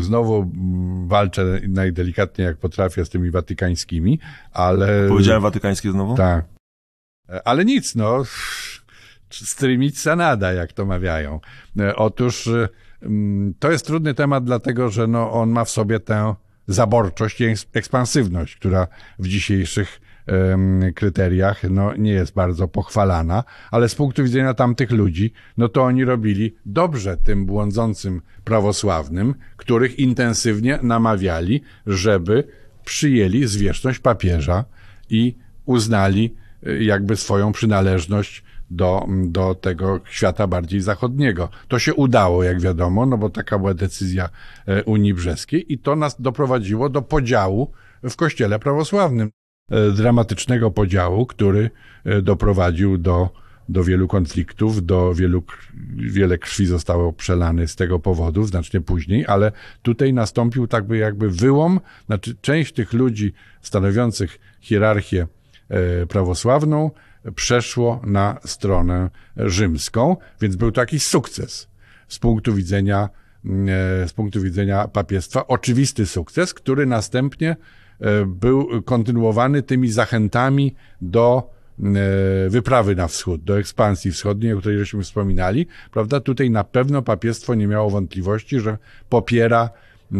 Znowu 0.00 0.52
walczę 1.06 1.60
najdelikatniej 1.68 2.46
jak 2.46 2.56
potrafię 2.56 3.04
z 3.04 3.08
tymi 3.08 3.30
watykańskimi, 3.30 4.18
ale... 4.52 5.08
Powiedziałem 5.08 5.42
watykańskie 5.42 5.92
znowu? 5.92 6.16
Tak. 6.16 6.44
Ale 7.44 7.64
nic, 7.64 7.94
no. 7.94 8.22
Strymica 9.30 10.16
nada, 10.16 10.52
jak 10.52 10.72
to 10.72 10.86
mawiają. 10.86 11.40
Otóż 11.96 12.48
mm, 13.02 13.54
to 13.58 13.70
jest 13.70 13.86
trudny 13.86 14.14
temat, 14.14 14.44
dlatego 14.44 14.90
że 14.90 15.06
no, 15.06 15.32
on 15.32 15.50
ma 15.50 15.64
w 15.64 15.70
sobie 15.70 16.00
tę 16.00 16.34
zaborczość 16.68 17.40
i 17.40 17.54
ekspansywność, 17.72 18.56
która 18.56 18.86
w 19.18 19.28
dzisiejszych 19.28 20.00
kryteriach 20.94 21.62
no, 21.70 21.96
nie 21.96 22.12
jest 22.12 22.34
bardzo 22.34 22.68
pochwalana, 22.68 23.44
ale 23.70 23.88
z 23.88 23.94
punktu 23.94 24.24
widzenia 24.24 24.54
tamtych 24.54 24.90
ludzi, 24.90 25.32
no 25.56 25.68
to 25.68 25.82
oni 25.82 26.04
robili 26.04 26.54
dobrze 26.66 27.16
tym 27.16 27.46
błądzącym 27.46 28.22
prawosławnym, 28.44 29.34
których 29.56 29.98
intensywnie 29.98 30.78
namawiali, 30.82 31.62
żeby 31.86 32.44
przyjęli 32.84 33.46
zwierzchność 33.46 33.98
papieża 33.98 34.64
i 35.10 35.34
uznali 35.64 36.34
e, 36.66 36.84
jakby 36.84 37.16
swoją 37.16 37.52
przynależność 37.52 38.44
do, 38.70 39.06
do 39.24 39.54
tego 39.54 40.00
świata 40.10 40.46
bardziej 40.46 40.80
zachodniego. 40.80 41.48
To 41.68 41.78
się 41.78 41.94
udało, 41.94 42.44
jak 42.44 42.60
wiadomo, 42.60 43.06
no 43.06 43.18
bo 43.18 43.30
taka 43.30 43.58
była 43.58 43.74
decyzja 43.74 44.28
e, 44.66 44.84
Unii 44.84 45.14
Brzeskiej 45.14 45.72
i 45.72 45.78
to 45.78 45.96
nas 45.96 46.20
doprowadziło 46.20 46.88
do 46.88 47.02
podziału 47.02 47.72
w 48.02 48.16
kościele 48.16 48.58
prawosławnym. 48.58 49.30
E, 49.70 49.90
dramatycznego 49.90 50.70
podziału, 50.70 51.26
który 51.26 51.70
e, 52.04 52.22
doprowadził 52.22 52.98
do, 52.98 53.28
do 53.68 53.84
wielu 53.84 54.08
konfliktów, 54.08 54.86
do 54.86 55.14
wielu, 55.14 55.42
wiele 55.96 56.38
krwi 56.38 56.66
zostało 56.66 57.12
przelane 57.12 57.68
z 57.68 57.76
tego 57.76 57.98
powodu, 57.98 58.44
znacznie 58.44 58.80
później, 58.80 59.26
ale 59.26 59.52
tutaj 59.82 60.12
nastąpił 60.12 60.66
tak 60.66 60.86
by 60.86 60.96
jakby 60.96 61.30
wyłom, 61.30 61.80
znaczy 62.06 62.36
część 62.40 62.72
tych 62.72 62.92
ludzi 62.92 63.32
stanowiących 63.62 64.38
hierarchię 64.60 65.26
prawosławną 66.08 66.90
przeszło 67.34 68.00
na 68.06 68.38
stronę 68.44 69.10
rzymską, 69.36 70.16
więc 70.40 70.56
był 70.56 70.72
to 70.72 70.80
jakiś 70.80 71.06
sukces 71.06 71.68
z 72.08 72.18
punktu 72.18 72.54
widzenia 72.54 73.08
z 74.06 74.12
punktu 74.12 74.40
widzenia 74.40 74.88
papiestwa, 74.88 75.46
oczywisty 75.46 76.06
sukces, 76.06 76.54
który 76.54 76.86
następnie 76.86 77.56
E, 78.00 78.26
był 78.26 78.82
kontynuowany 78.82 79.62
tymi 79.62 79.90
zachętami 79.90 80.74
do 81.00 81.50
e, 81.78 81.82
wyprawy 82.48 82.96
na 82.96 83.08
wschód, 83.08 83.44
do 83.44 83.58
ekspansji 83.58 84.12
wschodniej, 84.12 84.52
o 84.52 84.58
której 84.58 84.78
żeśmy 84.78 85.02
wspominali, 85.02 85.66
prawda? 85.92 86.20
Tutaj 86.20 86.50
na 86.50 86.64
pewno 86.64 87.02
papiestwo 87.02 87.54
nie 87.54 87.66
miało 87.66 87.90
wątpliwości, 87.90 88.60
że 88.60 88.78
popiera 89.08 89.70
e, 90.12 90.16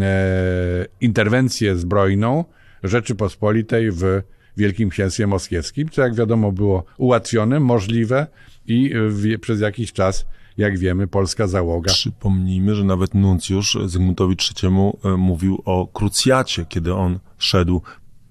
interwencję 1.01 1.77
zbrojną 1.77 2.45
Rzeczypospolitej 2.83 3.91
w 3.91 4.23
Wielkim 4.59 4.89
Księstwie 4.91 5.27
Moskiewskim, 5.27 5.89
co 5.89 6.03
jak 6.03 6.15
wiadomo 6.15 6.53
było 6.53 6.85
ułatwione, 6.97 7.61
możliwe 7.61 8.27
i 8.67 8.93
w, 8.95 9.41
przez 9.41 9.61
jakiś 9.61 9.93
czas 9.93 10.27
jak 10.59 10.79
wiemy, 10.79 11.07
polska 11.07 11.47
załoga. 11.47 11.93
Przypomnijmy, 11.93 12.75
że 12.75 12.85
nawet 12.85 13.15
nuncjusz 13.15 13.79
Zygmuntowi 13.87 14.37
III 14.65 14.73
e, 15.05 15.17
mówił 15.17 15.63
o 15.65 15.87
krucjacie, 15.87 16.65
kiedy 16.69 16.95
on 16.95 17.19
szedł 17.39 17.83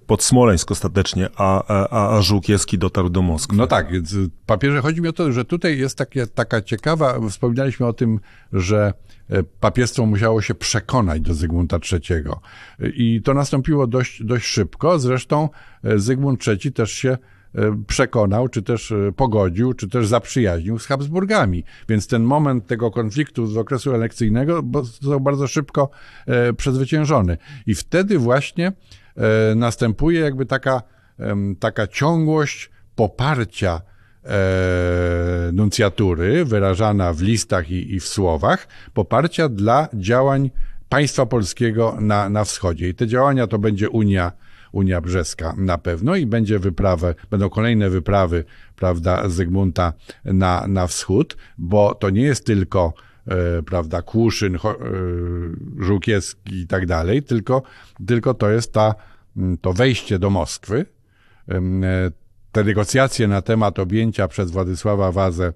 pod 0.08 0.22
Smoleńsk 0.22 0.70
ostatecznie, 0.70 1.28
a, 1.36 1.64
a, 1.90 2.16
a 2.16 2.22
Żółkiewski 2.22 2.78
dotarł 2.78 3.08
do 3.08 3.22
Moskwy. 3.22 3.56
No 3.56 3.66
tak, 3.66 3.92
więc 3.92 4.16
papieże, 4.46 4.80
chodzi 4.80 5.02
mi 5.02 5.08
o 5.08 5.12
to, 5.12 5.32
że 5.32 5.44
tutaj 5.44 5.78
jest 5.78 5.98
takie, 5.98 6.26
taka 6.26 6.62
ciekawa, 6.62 7.28
wspominaliśmy 7.28 7.86
o 7.86 7.92
tym, 7.92 8.20
że 8.52 8.92
e, 9.30 9.42
papiestwo 9.42 10.06
musiało 10.06 10.42
się 10.42 10.54
przekonać 10.54 11.20
do 11.20 11.34
Zygmunta 11.34 11.78
III. 11.92 12.24
I 12.94 13.22
to 13.22 13.34
nastąpiło 13.34 13.86
dość, 13.86 14.24
dość 14.24 14.46
szybko, 14.46 14.98
zresztą 14.98 15.48
e, 15.84 15.98
Zygmunt 15.98 16.44
III 16.48 16.72
też 16.72 16.92
się 16.92 17.18
E, 17.54 17.84
przekonał, 17.86 18.48
czy 18.48 18.62
też 18.62 18.92
pogodził, 19.16 19.74
czy 19.74 19.88
też 19.88 20.06
zaprzyjaźnił 20.06 20.78
z 20.78 20.86
Habsburgami. 20.86 21.64
Więc 21.88 22.06
ten 22.06 22.22
moment 22.22 22.66
tego 22.66 22.90
konfliktu 22.90 23.46
z 23.46 23.56
okresu 23.56 23.94
elekcyjnego 23.94 24.62
został 24.82 25.20
bardzo 25.20 25.46
szybko 25.46 25.90
przezwyciężony. 26.56 27.38
I 27.66 27.74
wtedy 27.74 28.18
właśnie 28.18 28.72
następuje 29.56 30.20
jakby 30.20 30.46
taka, 30.46 30.82
taka 31.60 31.86
ciągłość 31.86 32.70
poparcia 32.94 33.80
nuncjatury, 35.52 36.44
wyrażana 36.44 37.12
w 37.12 37.22
listach 37.22 37.70
i, 37.70 37.94
i 37.94 38.00
w 38.00 38.08
słowach, 38.08 38.68
poparcia 38.94 39.48
dla 39.48 39.88
działań 39.94 40.50
państwa 40.88 41.26
polskiego 41.26 41.96
na, 42.00 42.28
na 42.28 42.44
wschodzie. 42.44 42.88
I 42.88 42.94
te 42.94 43.06
działania 43.06 43.46
to 43.46 43.58
będzie 43.58 43.90
Unia 43.90 44.32
Unia 44.72 45.00
Brzeska 45.00 45.54
na 45.56 45.78
pewno 45.78 46.16
i 46.16 46.26
będzie 46.26 46.58
wyprawę, 46.58 47.14
będą 47.30 47.48
kolejne 47.48 47.90
wyprawy, 47.90 48.44
prawda, 48.76 49.28
Zygmunta 49.28 49.92
na, 50.24 50.66
na 50.66 50.86
wschód, 50.86 51.36
bo 51.58 51.94
to 51.94 52.10
nie 52.10 52.22
jest 52.22 52.46
tylko 52.46 52.92
e, 52.96 53.07
prawda, 53.66 54.02
Kłuszyn, 54.02 54.56
e, 54.56 54.58
Żółkiewski 55.78 56.60
i 56.60 56.66
tak 56.66 56.86
dalej, 56.86 57.22
tylko, 57.22 57.62
tylko 58.06 58.34
to 58.34 58.50
jest 58.50 58.72
ta, 58.72 58.94
to 59.60 59.72
wejście 59.72 60.18
do 60.18 60.30
Moskwy, 60.30 60.86
e, 61.48 61.60
te 62.52 62.64
negocjacje 62.64 63.28
na 63.28 63.42
temat 63.42 63.78
objęcia 63.78 64.28
przez 64.28 64.50
Władysława 64.50 65.12
Wazę 65.12 65.52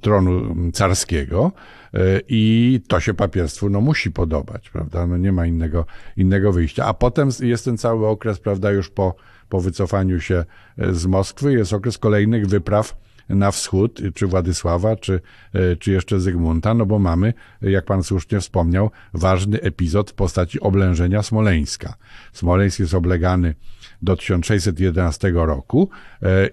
tronu 0.00 0.56
carskiego 0.72 1.52
e, 1.94 1.98
i 2.28 2.80
to 2.88 3.00
się 3.00 3.14
papierstwu 3.14 3.70
no, 3.70 3.80
musi 3.80 4.10
podobać, 4.10 4.70
prawda? 4.70 5.06
No, 5.06 5.16
nie 5.16 5.32
ma 5.32 5.46
innego, 5.46 5.86
innego 6.16 6.52
wyjścia. 6.52 6.84
A 6.86 6.94
potem 6.94 7.28
jest 7.40 7.64
ten 7.64 7.78
cały 7.78 8.06
okres, 8.06 8.38
prawda, 8.38 8.70
już 8.70 8.90
po, 8.90 9.14
po 9.48 9.60
wycofaniu 9.60 10.20
się 10.20 10.44
e, 10.78 10.94
z 10.94 11.06
Moskwy, 11.06 11.52
jest 11.52 11.72
okres 11.72 11.98
kolejnych 11.98 12.46
wypraw 12.46 12.96
na 13.32 13.50
wschód, 13.50 14.00
czy 14.14 14.26
Władysława, 14.26 14.96
czy, 14.96 15.20
e, 15.52 15.76
czy 15.76 15.92
jeszcze 15.92 16.20
Zygmunta, 16.20 16.74
no 16.74 16.86
bo 16.86 16.98
mamy, 16.98 17.34
jak 17.62 17.84
pan 17.84 18.02
słusznie 18.02 18.40
wspomniał, 18.40 18.90
ważny 19.14 19.60
epizod 19.60 20.10
w 20.10 20.14
postaci 20.14 20.60
oblężenia 20.60 21.22
Smoleńska. 21.22 21.94
Smoleńsk 22.32 22.78
jest 22.78 22.94
oblegany 22.94 23.54
do 24.02 24.16
1611 24.16 25.32
roku 25.34 25.90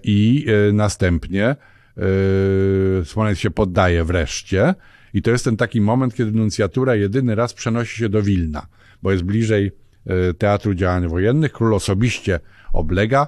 i 0.02 0.46
następnie 0.72 1.56
Yy, 1.96 3.04
Smoleńsk 3.04 3.40
się 3.40 3.50
poddaje 3.50 4.04
wreszcie 4.04 4.74
i 5.14 5.22
to 5.22 5.30
jest 5.30 5.44
ten 5.44 5.56
taki 5.56 5.80
moment, 5.80 6.14
kiedy 6.14 6.32
nuncjatura 6.32 6.94
jedyny 6.94 7.34
raz 7.34 7.54
przenosi 7.54 7.98
się 7.98 8.08
do 8.08 8.22
Wilna, 8.22 8.66
bo 9.02 9.12
jest 9.12 9.24
bliżej 9.24 9.72
Teatru 10.38 10.74
Działań 10.74 11.08
Wojennych. 11.08 11.52
Król 11.52 11.74
osobiście 11.74 12.40
oblega 12.72 13.26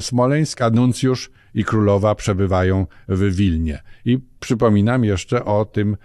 Smoleńsk, 0.00 0.62
a 0.62 0.70
nuncjusz 0.70 1.30
i 1.56 1.64
królowa 1.64 2.14
przebywają 2.14 2.86
w 3.08 3.34
Wilnie. 3.36 3.82
I 4.04 4.18
przypominam 4.40 5.04
jeszcze 5.04 5.44
o 5.44 5.64
tym 5.64 5.96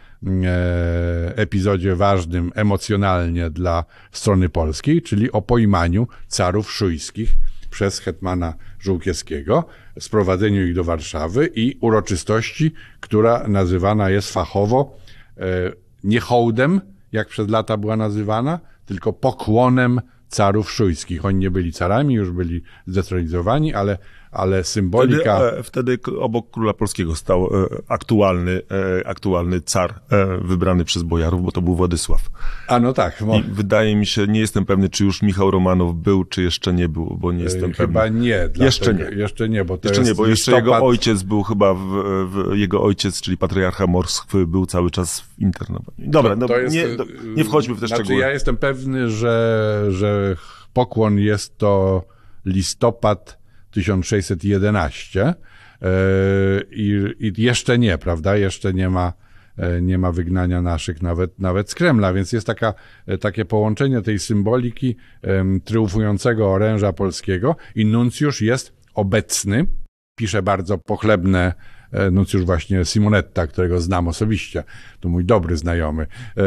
epizodzie 1.36 1.96
ważnym 1.96 2.52
emocjonalnie 2.56 3.50
dla 3.50 3.86
strony 4.12 4.50
polskiej, 4.50 5.02
czyli 5.02 5.32
o 5.32 5.42
pojmaniu 5.42 6.08
carów 6.28 6.72
szujskich 6.72 7.36
przez 7.70 8.00
hetmana 8.00 8.54
Żółkiewskiego, 8.80 9.66
sprowadzeniu 10.00 10.68
ich 10.68 10.76
do 10.76 10.84
Warszawy 10.84 11.50
i 11.56 11.78
uroczystości, 11.82 12.74
która 13.00 13.48
nazywana 13.48 14.10
jest 14.10 14.34
fachowo 14.34 14.98
e, 15.38 15.44
nie 16.04 16.20
hołdem, 16.20 16.82
jak 17.12 17.28
przez 17.28 17.50
lata 17.50 17.78
była 17.78 17.98
nazywana, 17.98 18.60
tylko 18.86 19.14
pokłonem 19.14 20.02
carów 20.28 20.72
szujskich. 20.72 21.26
Oni 21.26 21.40
nie 21.40 21.52
byli 21.52 21.74
carami, 21.74 22.14
już 22.14 22.32
byli 22.32 22.64
zdetronizowani, 22.88 23.74
ale 23.74 23.98
ale 24.32 24.64
symbolika... 24.64 25.38
Wtedy, 25.38 25.58
e, 25.60 25.64
wtedy 25.64 26.00
obok 26.20 26.52
króla 26.52 26.74
polskiego 26.74 27.16
stał 27.16 27.46
e, 27.46 27.68
aktualny, 27.88 28.62
e, 29.02 29.08
aktualny 29.08 29.62
car 29.62 30.00
wybrany 30.42 30.86
przez 30.86 31.04
bojarów, 31.04 31.44
bo 31.44 31.52
to 31.52 31.62
był 31.62 31.76
Władysław. 31.76 32.22
A 32.68 32.80
no 32.80 32.94
tak. 32.94 33.24
I 33.40 33.44
wydaje 33.44 33.96
mi 33.96 34.06
się, 34.06 34.28
nie 34.28 34.40
jestem 34.40 34.66
pewny, 34.66 34.90
czy 34.90 35.06
już 35.06 35.22
Michał 35.22 35.52
Romanow 35.52 35.96
był, 35.96 36.26
czy 36.26 36.42
jeszcze 36.42 36.74
nie 36.74 36.90
był, 36.90 37.18
bo 37.22 37.32
nie 37.32 37.44
jestem 37.44 37.74
Chyba 37.74 38.02
pewny. 38.02 38.20
nie. 38.20 38.50
Jeszcze 38.56 38.94
nie. 38.94 39.04
Jeszcze 39.04 39.50
nie, 39.50 39.66
bo 39.66 39.78
to 39.78 39.88
jeszcze 39.88 40.04
nie, 40.04 40.16
bo 40.16 40.28
jeszcze 40.28 40.52
listopad... 40.52 40.74
jego 40.74 40.86
ojciec 40.86 41.24
był 41.24 41.44
chyba, 41.44 41.74
w, 41.74 41.80
w, 41.80 42.56
jego 42.56 42.84
ojciec, 42.84 43.22
czyli 43.22 43.38
patriarcha 43.38 43.88
Moskwy, 43.88 44.48
był 44.48 44.66
cały 44.66 44.92
czas 44.92 45.20
w 45.20 45.40
internowaniu. 45.40 45.92
Dobra, 45.98 46.36
to, 46.36 46.48
to 46.48 46.54
no, 46.54 46.60
jest, 46.60 46.76
nie, 46.76 46.88
do, 46.88 47.06
nie 47.36 47.44
wchodźmy 47.44 47.76
w 47.76 47.80
te 47.80 47.88
znaczy, 47.88 48.04
szczegóły. 48.04 48.22
Ja 48.22 48.32
jestem 48.32 48.58
pewny, 48.58 49.10
że, 49.10 49.86
że 49.90 50.36
pokłon 50.74 51.20
jest 51.20 51.58
to 51.58 52.04
listopad 52.46 53.41
1611 53.72 55.22
e, 55.26 55.34
i, 56.72 57.16
i 57.20 57.42
jeszcze 57.42 57.80
nie, 57.80 57.98
prawda? 57.98 58.38
Jeszcze 58.38 58.74
nie 58.74 58.90
ma 58.90 59.14
e, 59.58 59.82
nie 59.82 59.98
ma 59.98 60.12
wygnania 60.12 60.62
naszych 60.62 61.02
nawet, 61.02 61.40
nawet 61.40 61.70
z 61.70 61.76
Kremla, 61.76 62.14
więc 62.14 62.32
jest 62.32 62.48
taka, 62.48 62.74
e, 63.08 63.18
takie 63.18 63.46
połączenie 63.46 64.02
tej 64.02 64.20
symboliki 64.20 64.96
um, 65.24 65.62
triumfującego 65.62 66.52
oręża 66.52 66.94
polskiego 66.94 67.56
i 67.76 67.86
nuncjusz 67.86 68.42
jest 68.42 68.74
obecny, 68.94 69.66
pisze 70.16 70.42
bardzo 70.42 70.78
pochlebne 70.78 71.54
nuncjusz 72.12 72.44
właśnie 72.44 72.86
Simonetta, 72.86 73.48
którego 73.48 73.82
znam 73.82 74.08
osobiście, 74.08 74.64
to 75.00 75.10
mój 75.10 75.26
dobry 75.26 75.58
znajomy, 75.58 76.04
e, 76.04 76.44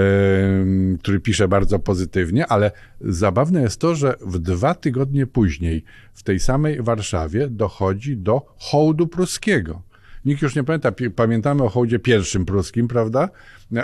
który 0.99 1.21
pisze 1.21 1.49
bardzo 1.49 1.79
pozytywnie, 1.79 2.47
ale 2.47 2.71
zabawne 3.01 3.63
jest 3.63 3.81
to, 3.81 3.95
że 3.95 4.15
w 4.21 4.39
dwa 4.39 4.75
tygodnie 4.75 5.27
później 5.27 5.85
w 6.15 6.23
tej 6.23 6.41
samej 6.41 6.83
Warszawie 6.83 7.49
dochodzi 7.49 8.17
do 8.17 8.55
hołdu 8.57 9.07
pruskiego. 9.07 9.83
Nikt 10.25 10.43
już 10.43 10.55
nie 10.55 10.65
pamięta, 10.65 10.93
pamiętamy 11.17 11.63
o 11.63 11.69
hołdzie 11.69 11.99
pierwszym 11.99 12.45
pruskim, 12.45 12.89
prawda? 12.89 13.29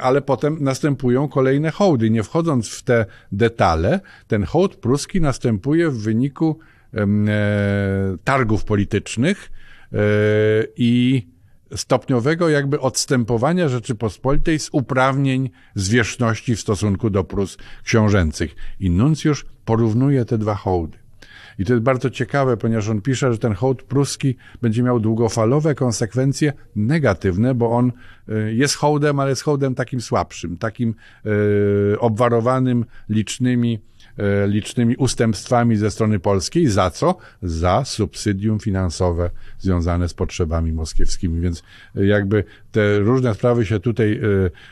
Ale 0.01 0.23
potem 0.23 0.57
następują 0.61 1.29
kolejne 1.29 1.71
hołdy. 1.71 2.11
Nie 2.11 2.23
wchodząc 2.23 2.69
w 2.69 2.83
te 2.83 3.07
detale, 3.33 4.01
ten 4.27 4.45
hołd 4.45 4.77
pruski 4.77 5.21
następuje 5.21 5.91
w 5.91 6.03
wyniku 6.03 6.59
e, 6.95 7.07
targów 8.25 8.65
politycznych 8.65 9.51
e, 9.93 9.97
i 10.77 11.27
stopniowego 11.77 12.49
jakby 12.49 12.81
odstępowania 12.81 13.69
Rzeczypospolitej 13.69 14.59
z 14.59 14.69
uprawnień 14.73 15.51
zwierzchności 15.75 16.57
w 16.57 16.61
stosunku 16.61 17.11
do 17.11 17.25
Prus 17.25 17.59
książęcych. 17.85 18.57
I 18.81 18.91
nuncjusz 18.91 19.47
porównuje 19.65 20.25
te 20.25 20.39
dwa 20.39 20.55
hołdy. 20.55 20.99
I 21.59 21.65
to 21.65 21.73
jest 21.73 21.85
bardzo 21.85 22.11
ciekawe, 22.11 22.57
ponieważ 22.57 22.89
on 22.89 23.01
pisze, 23.01 23.33
że 23.33 23.39
ten 23.39 23.55
hołd 23.55 23.83
pruski 23.83 24.37
będzie 24.63 24.83
miał 24.83 25.01
długofalowe 25.01 25.75
konsekwencje 25.75 26.53
negatywne, 26.77 27.55
bo 27.55 27.71
on 27.71 27.93
y, 28.29 28.55
jest 28.55 28.75
hołdem, 28.75 29.21
ale 29.21 29.31
jest 29.31 29.43
hołdem 29.43 29.75
takim 29.75 30.01
słabszym, 30.01 30.57
takim 30.57 30.95
y, 31.95 32.01
obwarowanym 32.01 32.85
licznymi 33.09 33.79
E, 33.79 34.00
licznymi 34.47 34.97
ustępstwami 34.97 35.77
ze 35.77 35.91
strony 35.91 36.19
polskiej. 36.19 36.67
Za 36.67 36.91
co? 36.91 37.17
Za 37.43 37.85
subsydium 37.85 38.59
finansowe 38.59 39.31
związane 39.59 40.09
z 40.09 40.15
potrzebami 40.15 40.73
moskiewskimi. 40.73 41.41
Więc 41.41 41.63
e, 41.97 42.07
jakby 42.07 42.45
te 42.73 42.99
różne 42.99 43.35
sprawy 43.35 43.67
się 43.67 43.81
tutaj 43.81 44.13
e, 44.13 44.21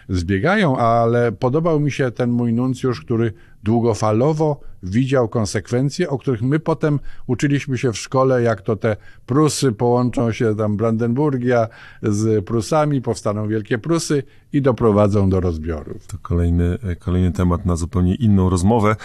zbiegają, 0.09 0.77
ale 0.77 1.33
podobał 1.33 1.81
mi 1.81 1.93
się 1.93 2.11
ten 2.11 2.31
mój 2.31 2.53
nuncjusz, 2.53 3.01
który 3.01 3.33
długofalowo 3.63 4.61
widział 4.83 5.29
konsekwencje, 5.29 6.11
o 6.11 6.19
których 6.19 6.43
my 6.43 6.61
potem 6.61 7.01
uczyliśmy 7.27 7.79
się 7.79 7.93
w 7.93 7.99
szkole, 7.99 8.43
jak 8.43 8.63
to 8.63 8.77
te 8.77 8.97
Prusy 9.27 9.73
połączą 9.73 10.33
się 10.33 10.57
tam 10.57 10.77
Brandenburgia 10.77 11.69
z 12.03 12.45
Prusami, 12.45 13.03
powstaną 13.03 13.49
Wielkie 13.49 13.79
Prusy 13.79 14.23
i 14.53 14.63
doprowadzą 14.63 15.31
do 15.31 15.41
rozbiorów. 15.41 16.07
To 16.07 16.19
kolejny, 16.23 16.79
kolejny 16.99 17.33
temat 17.33 17.67
na 17.67 17.77
zupełnie 17.77 18.15
inną 18.15 18.51
rozmowę. 18.51 18.97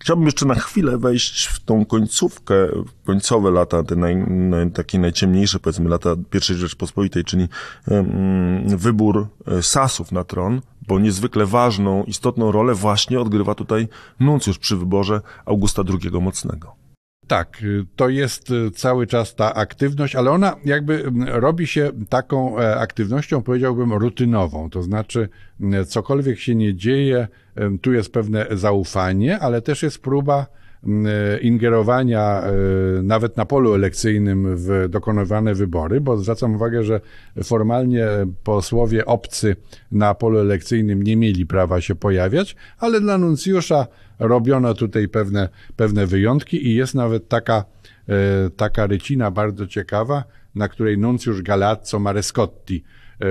Chciałbym 0.00 0.26
jeszcze 0.26 0.46
na 0.46 0.54
chwilę 0.54 0.98
wejść 0.98 1.46
w 1.46 1.60
tą 1.60 1.84
końcówkę, 1.84 2.54
końcowe 3.04 3.50
lata, 3.50 3.82
te 3.82 3.96
naj, 3.96 4.16
naj, 4.16 4.70
takie 4.70 4.98
najciemniejsze, 4.98 5.58
powiedzmy, 5.58 5.88
lata 5.88 6.10
I 6.34 6.54
Rzeczpospolitej, 6.54 7.24
czyli 7.24 7.48
um, 7.88 8.78
wybór 8.78 9.26
e, 9.46 9.62
Sasów 9.62 10.12
na 10.12 10.24
tron, 10.24 10.60
bo 10.88 10.98
niezwykle 10.98 11.46
ważną, 11.46 12.04
istotną 12.04 12.52
rolę 12.52 12.74
właśnie 12.74 13.20
odgrywa 13.20 13.54
tutaj 13.54 13.88
nuncjusz 14.20 14.58
przy 14.58 14.76
wyborze 14.76 15.20
Augusta 15.46 15.82
II 16.02 16.22
Mocnego. 16.22 16.74
Tak, 17.30 17.62
y, 17.62 17.86
to 17.96 18.08
jest 18.08 18.50
y, 18.50 18.70
cały 18.70 19.06
czas 19.06 19.34
ta 19.34 19.54
aktywność, 19.54 20.16
ale 20.16 20.30
ona 20.30 20.56
jakby 20.64 21.04
robi 21.26 21.66
się 21.66 21.90
taką 22.08 22.58
e, 22.58 22.76
aktywnością, 22.76 23.42
powiedziałbym, 23.42 23.92
rutynową. 23.92 24.70
To 24.70 24.82
znaczy, 24.82 25.28
cokolwiek 25.86 26.38
się 26.38 26.54
nie 26.54 26.74
dzieje, 26.74 27.28
tu 27.82 27.92
jest 27.92 28.12
pewne 28.12 28.46
zaufanie, 28.50 29.38
ale 29.38 29.62
też 29.62 29.82
jest 29.82 29.98
próba 29.98 30.46
E, 30.86 31.38
ingerowania 31.40 32.42
e, 32.42 32.52
nawet 33.02 33.36
na 33.36 33.46
polu 33.46 33.74
elekcyjnym 33.74 34.56
w 34.56 34.88
dokonywane 34.88 35.54
wybory, 35.54 36.00
bo 36.00 36.16
zwracam 36.16 36.54
uwagę, 36.54 36.84
że 36.84 37.00
formalnie 37.42 38.06
posłowie 38.44 39.06
obcy 39.06 39.56
na 39.92 40.14
polu 40.14 40.38
elekcyjnym 40.38 41.02
nie 41.02 41.16
mieli 41.16 41.46
prawa 41.46 41.80
się 41.80 41.94
pojawiać, 41.94 42.56
ale 42.78 43.00
dla 43.00 43.18
nuncjusza 43.18 43.86
robiono 44.20 44.74
tutaj 44.74 45.08
pewne, 45.08 45.48
pewne 45.76 46.06
wyjątki 46.06 46.66
i 46.66 46.74
jest 46.74 46.94
nawet 46.94 47.28
taka, 47.28 47.64
e, 48.08 48.50
taka 48.50 48.86
rycina 48.86 49.30
bardzo 49.30 49.66
ciekawa, 49.66 50.24
na 50.54 50.68
której 50.68 50.98
nuncjusz 50.98 51.42
Galazzo 51.42 51.98
Marescotti, 51.98 52.84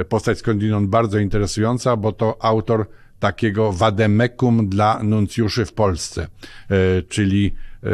postać 0.10 0.38
skądinąd 0.38 0.90
bardzo 0.90 1.20
interesująca, 1.20 1.96
bo 1.96 2.12
to 2.12 2.38
autor 2.46 2.86
takiego 3.20 3.72
wademekum 3.72 4.70
dla 4.70 5.04
nuncjuszy 5.04 5.66
w 5.66 5.74
Polsce, 5.74 6.28
e, 6.70 7.02
czyli 7.02 7.56
e, 7.84 7.90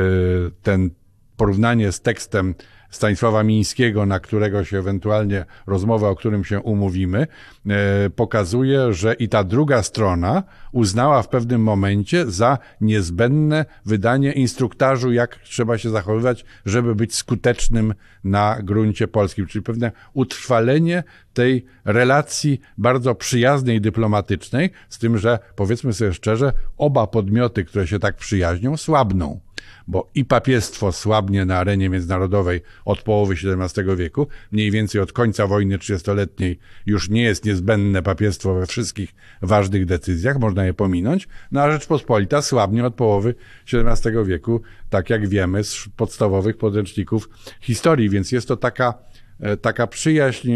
ten 0.61 0.89
porównanie 1.37 1.91
z 1.91 2.01
tekstem 2.01 2.55
Stanisława 2.95 3.43
Mińskiego, 3.43 4.05
na 4.05 4.19
którego 4.19 4.63
się 4.63 4.77
ewentualnie 4.77 5.45
rozmowa, 5.67 6.09
o 6.09 6.15
którym 6.15 6.43
się 6.43 6.59
umówimy, 6.59 7.27
e, 7.67 8.09
pokazuje, 8.09 8.93
że 8.93 9.13
i 9.13 9.29
ta 9.29 9.43
druga 9.43 9.83
strona 9.83 10.43
uznała 10.71 11.21
w 11.21 11.29
pewnym 11.29 11.61
momencie 11.61 12.31
za 12.31 12.57
niezbędne 12.81 13.65
wydanie 13.85 14.31
instruktażu, 14.31 15.11
jak 15.11 15.35
trzeba 15.35 15.77
się 15.77 15.89
zachowywać, 15.89 16.45
żeby 16.65 16.95
być 16.95 17.15
skutecznym 17.15 17.93
na 18.23 18.57
gruncie 18.63 19.07
polskim, 19.07 19.47
czyli 19.47 19.63
pewne 19.63 19.91
utrwalenie 20.13 21.03
tej 21.33 21.65
relacji 21.85 22.61
bardzo 22.77 23.15
przyjaznej, 23.15 23.81
dyplomatycznej, 23.81 24.69
z 24.89 24.99
tym, 24.99 25.17
że 25.17 25.39
powiedzmy 25.55 25.93
sobie 25.93 26.13
szczerze, 26.13 26.53
oba 26.77 27.07
podmioty, 27.07 27.65
które 27.65 27.87
się 27.87 27.99
tak 27.99 28.15
przyjaźnią, 28.15 28.77
słabną 28.77 29.44
bo 29.87 30.09
i 30.15 30.25
papiestwo 30.25 30.91
słabnie 30.91 31.45
na 31.45 31.57
arenie 31.57 31.89
międzynarodowej 31.89 32.61
od 32.85 33.01
połowy 33.01 33.35
XVII 33.43 33.95
wieku, 33.95 34.27
mniej 34.51 34.71
więcej 34.71 35.01
od 35.01 35.13
końca 35.13 35.47
wojny 35.47 35.77
trzydziestoletniej 35.77 36.59
już 36.85 37.09
nie 37.09 37.23
jest 37.23 37.45
niezbędne 37.45 38.01
papiestwo 38.01 38.53
we 38.53 38.65
wszystkich 38.65 39.15
ważnych 39.41 39.85
decyzjach, 39.85 40.39
można 40.39 40.65
je 40.65 40.73
pominąć, 40.73 41.27
no 41.51 41.61
a 41.61 41.71
Rzeczpospolita 41.71 42.41
słabnie 42.41 42.85
od 42.85 42.95
połowy 42.95 43.35
XVII 43.73 44.11
wieku, 44.25 44.61
tak 44.89 45.09
jak 45.09 45.27
wiemy 45.27 45.63
z 45.63 45.89
podstawowych 45.95 46.57
podręczników 46.57 47.29
historii, 47.61 48.09
więc 48.09 48.31
jest 48.31 48.47
to 48.47 48.57
taka, 48.57 48.93
e, 49.39 49.57
taka 49.57 49.87
przyjaźń 49.87 50.51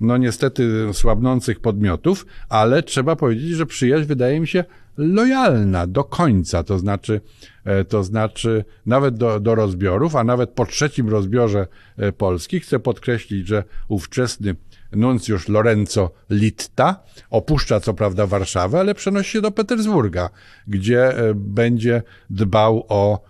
no 0.00 0.16
niestety 0.16 0.88
słabnących 0.92 1.60
podmiotów, 1.60 2.26
ale 2.48 2.82
trzeba 2.82 3.16
powiedzieć, 3.16 3.50
że 3.50 3.66
przyjaźń 3.66 4.04
wydaje 4.04 4.40
mi 4.40 4.48
się 4.48 4.64
lojalna 4.96 5.86
do 5.86 6.04
końca, 6.04 6.62
to 6.62 6.78
znaczy, 6.78 7.20
e, 7.64 7.84
to 7.84 8.04
znaczy 8.04 8.64
nawet 8.86 9.16
do, 9.16 9.40
do 9.40 9.54
rozbiorów, 9.54 10.16
a 10.16 10.24
nawet 10.24 10.50
po 10.50 10.66
trzecim 10.66 11.08
rozbiorze 11.08 11.66
e, 11.96 12.12
Polski. 12.12 12.60
Chcę 12.60 12.78
podkreślić, 12.78 13.48
że 13.48 13.64
ówczesny 13.88 14.56
nuncjusz 14.92 15.48
Lorenzo 15.48 16.10
Litta 16.30 17.02
opuszcza 17.30 17.80
co 17.80 17.94
prawda 17.94 18.26
Warszawę, 18.26 18.80
ale 18.80 18.94
przenosi 18.94 19.30
się 19.30 19.40
do 19.40 19.50
Petersburga, 19.50 20.30
gdzie 20.68 21.18
e, 21.18 21.34
będzie 21.34 22.02
dbał 22.30 22.86
o 22.88 23.24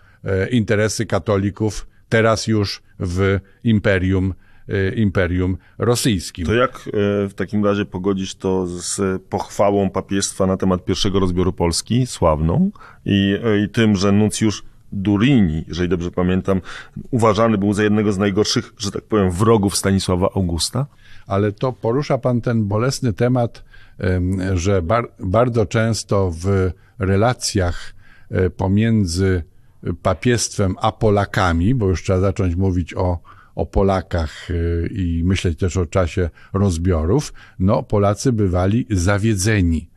interesy 0.50 1.06
katolików 1.06 1.86
teraz 2.08 2.46
już 2.46 2.82
w 3.00 3.38
imperium 3.64 4.34
Imperium 4.96 5.56
Rosyjskim. 5.78 6.46
To 6.46 6.54
jak 6.54 6.72
e, 6.72 6.90
w 7.28 7.32
takim 7.36 7.64
razie 7.64 7.84
pogodzić 7.84 8.34
to 8.34 8.66
z 8.66 9.22
pochwałą 9.22 9.90
papiestwa 9.90 10.46
na 10.46 10.56
temat 10.56 10.84
pierwszego 10.84 11.20
rozbioru 11.20 11.52
Polski, 11.52 12.06
sławną, 12.06 12.70
i, 13.04 13.38
e, 13.44 13.64
i 13.64 13.68
tym, 13.68 13.96
że 13.96 14.12
nuncjusz 14.12 14.62
Durini, 14.92 15.64
jeżeli 15.68 15.88
dobrze 15.88 16.10
pamiętam, 16.10 16.60
uważany 17.10 17.58
był 17.58 17.72
za 17.72 17.82
jednego 17.82 18.12
z 18.12 18.18
najgorszych, 18.18 18.72
że 18.78 18.90
tak 18.90 19.02
powiem, 19.02 19.30
wrogów 19.30 19.76
Stanisława 19.76 20.28
Augusta? 20.34 20.86
Ale 21.26 21.52
to 21.52 21.72
porusza 21.72 22.18
pan 22.18 22.40
ten 22.40 22.64
bolesny 22.64 23.12
temat, 23.12 23.64
że 24.54 24.82
bar 24.82 25.08
bardzo 25.18 25.66
często 25.66 26.30
w 26.30 26.70
relacjach 26.98 27.94
e, 28.30 28.50
pomiędzy 28.50 29.42
papiestwem 30.02 30.74
a 30.80 30.92
Polakami, 30.92 31.74
bo 31.74 31.88
już 31.88 32.02
trzeba 32.02 32.20
zacząć 32.20 32.56
mówić 32.56 32.94
o 32.94 33.18
o 33.56 33.66
Polakach 33.66 34.48
i 34.90 35.22
myśleć 35.24 35.58
też 35.58 35.76
o 35.76 35.86
czasie 35.86 36.30
rozbiorów, 36.52 37.32
no 37.58 37.82
Polacy 37.82 38.32
bywali 38.32 38.86
zawiedzeni. 38.90 39.90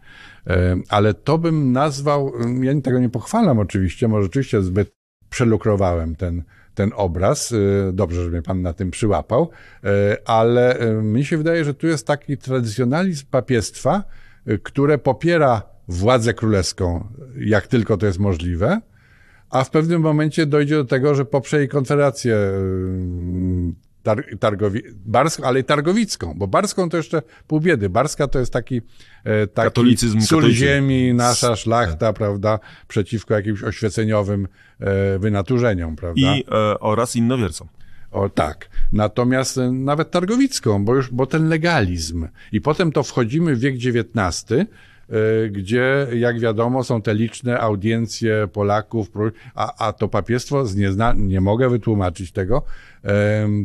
Ale 0.90 1.14
to 1.14 1.38
bym 1.38 1.72
nazwał, 1.72 2.34
ja 2.62 2.82
tego 2.82 3.00
nie 3.00 3.10
pochwalam 3.10 3.60
oczywiście, 3.60 4.08
może 4.08 4.24
rzeczywiście 4.24 4.62
zbyt 4.62 4.92
przelukrowałem 5.30 6.16
ten, 6.16 6.44
ten 6.76 6.92
obraz. 6.96 7.54
Dobrze, 7.94 8.24
że 8.24 8.30
mnie 8.30 8.42
pan 8.42 8.62
na 8.62 8.74
tym 8.74 8.92
przyłapał, 8.92 9.50
ale 10.26 10.80
mi 11.04 11.26
się 11.26 11.38
wydaje, 11.38 11.66
że 11.66 11.74
tu 11.74 11.88
jest 11.88 12.08
taki 12.08 12.38
tradycjonalizm 12.38 13.26
papiestwa, 13.32 14.04
które 14.64 14.98
popiera 14.98 15.62
władzę 15.88 16.34
królewską, 16.34 17.08
jak 17.40 17.68
tylko 17.68 17.98
to 17.98 18.06
jest 18.06 18.20
możliwe, 18.20 18.82
a 19.50 19.64
w 19.64 19.70
pewnym 19.70 20.02
momencie 20.02 20.46
dojdzie 20.46 20.76
do 20.76 20.86
tego, 20.86 21.16
że 21.16 21.26
poprze 21.26 21.58
jej 21.58 21.70
konfederację 21.70 22.38
tar, 24.04 24.24
targowi, 24.40 24.82
barską, 25.06 25.44
ale 25.44 25.60
i 25.60 25.64
targowicką, 25.64 26.34
bo 26.38 26.48
barską 26.48 26.90
to 26.90 26.98
jeszcze 26.98 27.22
pół 27.48 27.60
biedy. 27.60 27.90
Barska 27.90 28.28
to 28.28 28.40
jest 28.40 28.54
taki, 28.54 28.82
e, 29.24 29.48
taki 29.48 29.68
Katolicyzm, 29.68 30.22
sól 30.22 30.52
ziemi, 30.52 31.14
nasza 31.14 31.56
szlachta, 31.56 31.98
tak. 31.98 32.16
prawda, 32.16 32.60
przeciwko 32.88 33.34
jakimś 33.34 33.64
oświeceniowym 33.64 34.48
e, 34.80 35.20
wynaturzeniom, 35.20 35.96
prawda. 35.96 36.22
I 36.22 36.44
e, 36.52 36.80
oraz 36.80 37.16
innowiercom. 37.16 37.68
O 38.12 38.30
tak. 38.30 38.70
Natomiast 38.94 39.58
e, 39.58 39.72
nawet 39.72 40.12
targowicką, 40.12 40.86
bo 40.86 40.96
już, 40.96 41.12
bo 41.12 41.26
ten 41.26 41.50
legalizm. 41.50 42.28
I 42.52 42.62
potem 42.62 42.92
to 42.92 43.04
wchodzimy 43.04 43.56
w 43.56 43.60
wiek 43.60 43.76
XIX, 43.76 44.46
gdzie, 45.52 46.08
jak 46.14 46.40
wiadomo, 46.40 46.84
są 46.84 47.02
te 47.02 47.14
liczne 47.14 47.60
audiencje 47.60 48.48
Polaków, 48.54 49.12
a, 49.56 49.88
a 49.88 49.94
to 49.94 50.08
papiestwo, 50.08 50.64
nie, 50.76 50.92
zna, 50.92 51.14
nie 51.18 51.42
mogę 51.42 51.70
wytłumaczyć 51.70 52.32
tego, 52.32 52.64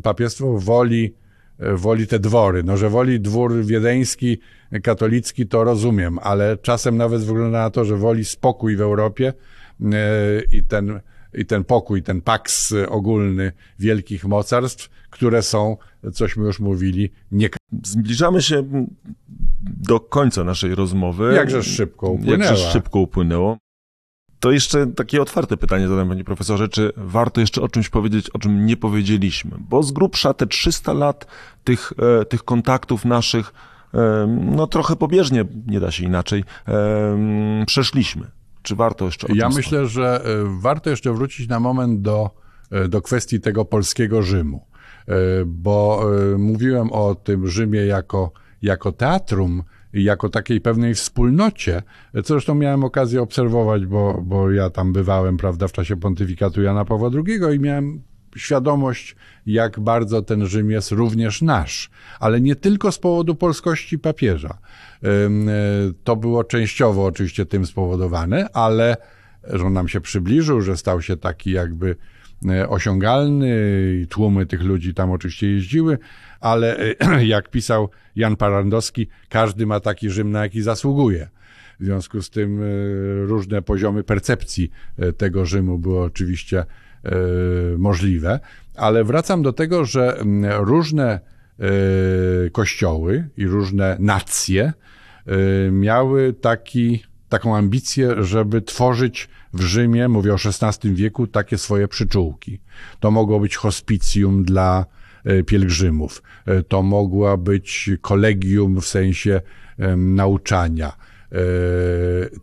papiestwo 0.03 0.59
woli, 0.59 1.15
woli 1.59 2.07
te 2.07 2.19
dwory. 2.19 2.63
No, 2.63 2.77
że 2.77 2.91
woli 2.91 3.21
dwór 3.21 3.65
wiedeński, 3.65 4.39
katolicki, 4.83 5.47
to 5.47 5.65
rozumiem, 5.65 6.19
ale 6.23 6.57
czasem 6.57 6.97
nawet 6.97 7.23
wygląda 7.23 7.59
na 7.59 7.71
to, 7.71 7.85
że 7.85 7.97
woli 7.97 8.25
spokój 8.25 8.77
w 8.77 8.81
Europie 8.81 9.33
e, 9.83 9.93
i 10.53 10.63
ten, 10.63 11.01
i 11.35 11.47
ten 11.47 11.65
pokój, 11.65 12.03
ten 12.03 12.21
paks 12.21 12.75
ogólny 12.89 13.53
wielkich 13.79 14.25
mocarstw, 14.25 14.91
które 15.11 15.43
są, 15.43 15.77
cośmy 16.13 16.45
już 16.45 16.61
mówili, 16.61 17.13
nie... 17.33 17.49
Zbliżamy 17.85 18.43
się 18.43 18.87
do 19.61 20.01
końca 20.01 20.45
naszej 20.45 20.75
rozmowy. 20.75 21.35
Jakże 21.35 21.63
szybko 21.63 22.09
upłynęło. 22.11 22.43
Jakże 22.43 22.71
szybko 22.71 22.99
upłynęło. 22.99 23.59
To 24.41 24.51
jeszcze 24.51 24.87
takie 24.87 25.23
otwarte 25.23 25.57
pytanie 25.57 25.89
zadam, 25.89 26.09
panie 26.09 26.25
profesorze, 26.25 26.69
czy 26.69 26.93
warto 26.97 27.41
jeszcze 27.41 27.63
o 27.63 27.69
czymś 27.69 27.89
powiedzieć, 27.89 28.31
o 28.31 28.39
czym 28.39 28.67
nie 28.67 28.77
powiedzieliśmy? 28.77 29.51
Bo 29.59 29.83
z 29.83 29.93
grubsza 29.93 30.35
te 30.35 30.47
300 30.47 30.93
lat 30.93 31.27
tych, 31.65 31.93
e, 32.21 32.25
tych 32.25 32.45
kontaktów 32.45 33.05
naszych, 33.05 33.53
e, 33.95 34.27
no 34.57 34.67
trochę 34.67 34.97
pobieżnie, 34.97 35.45
nie 35.67 35.81
da 35.81 35.91
się 35.91 36.05
inaczej, 36.05 36.45
e, 36.69 37.65
przeszliśmy. 37.67 38.31
Czy 38.65 38.77
warto 38.77 39.05
jeszcze 39.05 39.27
o 39.27 39.31
Ja 39.35 39.49
myślę, 39.49 39.87
że 39.87 40.25
warto 40.61 40.91
jeszcze 40.91 41.13
wrócić 41.13 41.49
na 41.49 41.61
moment 41.61 42.01
do, 42.01 42.31
do 42.89 43.03
kwestii 43.03 43.41
tego 43.41 43.65
polskiego 43.65 44.23
Rzymu. 44.23 44.67
Bo 45.47 46.07
mówiłem 46.39 46.93
o 46.93 47.15
tym 47.15 47.49
Rzymie 47.49 47.87
jako 47.87 48.33
jako 48.63 48.93
teatrum, 48.93 49.63
jako 49.93 50.29
takiej 50.29 50.61
pewnej 50.61 50.95
wspólnocie, 50.95 51.83
co 52.15 52.35
zresztą 52.35 52.55
miałem 52.55 52.85
okazję 52.85 53.23
obserwować, 53.23 53.87
bo, 53.87 54.23
bo 54.23 54.51
ja 54.51 54.71
tam 54.71 54.93
bywałem, 54.93 55.37
prawda, 55.37 55.69
w 55.69 55.73
czasie 55.73 55.97
pontyfikatu 55.97 56.63
Jana 56.63 56.85
Pawła 56.85 57.11
II 57.27 57.57
i 57.57 57.61
miałem 57.61 58.03
świadomość, 58.37 59.17
jak 59.47 59.81
bardzo 59.81 60.23
ten 60.23 60.47
Rzym 60.47 60.71
jest 60.71 60.91
również 60.91 61.43
nasz, 61.43 61.91
ale 62.21 62.41
nie 62.41 62.57
tylko 62.57 62.93
z 62.93 62.99
powodu 62.99 63.35
polskości 63.35 63.99
papieża. 63.99 64.59
E, 65.05 65.09
to 66.05 66.17
było 66.17 66.45
częściowo 66.45 67.05
oczywiście 67.05 67.47
tym 67.47 67.67
spowodowane, 67.67 68.49
ale 68.53 68.97
że 69.53 69.65
on 69.65 69.73
nam 69.73 69.89
się 69.89 70.01
przybliżył, 70.01 70.61
że 70.61 70.77
stał 70.77 71.03
się 71.03 71.17
taki 71.17 71.51
jakby 71.51 71.97
e, 72.49 72.69
osiągalny 72.69 73.57
i 74.03 74.07
tłumy 74.07 74.47
tych 74.47 74.63
ludzi 74.63 74.95
tam 74.95 75.11
oczywiście 75.11 75.51
jeździły, 75.51 75.99
ale 76.41 76.77
jak 77.35 77.51
pisał 77.51 77.89
Jan 78.17 78.37
Parandowski, 78.37 79.09
każdy 79.29 79.67
ma 79.67 79.81
taki 79.81 80.11
Rzym, 80.11 80.31
na 80.31 80.43
jaki 80.43 80.63
zasługuje. 80.63 81.29
W 81.81 81.85
związku 81.85 82.23
z 82.23 82.31
tym 82.31 82.63
e, 82.63 82.65
różne 83.27 83.63
poziomy 83.63 84.05
percepcji 84.05 84.71
e, 84.99 85.13
tego 85.13 85.47
Rzymu 85.47 85.79
były 85.79 86.01
oczywiście 86.01 86.59
e, 86.59 86.67
możliwe, 87.79 88.41
ale 88.77 89.05
wracam 89.05 89.43
do 89.43 89.53
tego, 89.53 89.85
że 89.85 90.17
różne 90.59 91.21
kościoły 92.53 93.29
i 93.37 93.47
różne 93.47 93.97
nacje 94.01 94.73
miały 95.71 96.33
taki, 96.33 97.05
taką 97.29 97.57
ambicję, 97.57 98.25
żeby 98.25 98.63
tworzyć 98.63 99.29
w 99.53 99.63
Rzymie, 99.63 100.09
mówię 100.09 100.33
o 100.33 100.37
XVI 100.45 100.95
wieku, 100.95 101.27
takie 101.27 101.59
swoje 101.59 101.89
przyczółki. 101.89 102.61
To 103.01 103.11
mogło 103.11 103.41
być 103.41 103.57
hospicjum 103.57 104.45
dla 104.45 104.87
E, 105.25 105.43
pielgrzymów. 105.43 106.23
E, 106.47 106.63
to 106.63 106.83
mogła 106.83 107.37
być 107.37 107.91
kolegium 108.01 108.81
w 108.81 108.87
sensie 108.87 109.41
nauczania. 109.97 110.97
E, 111.33 111.37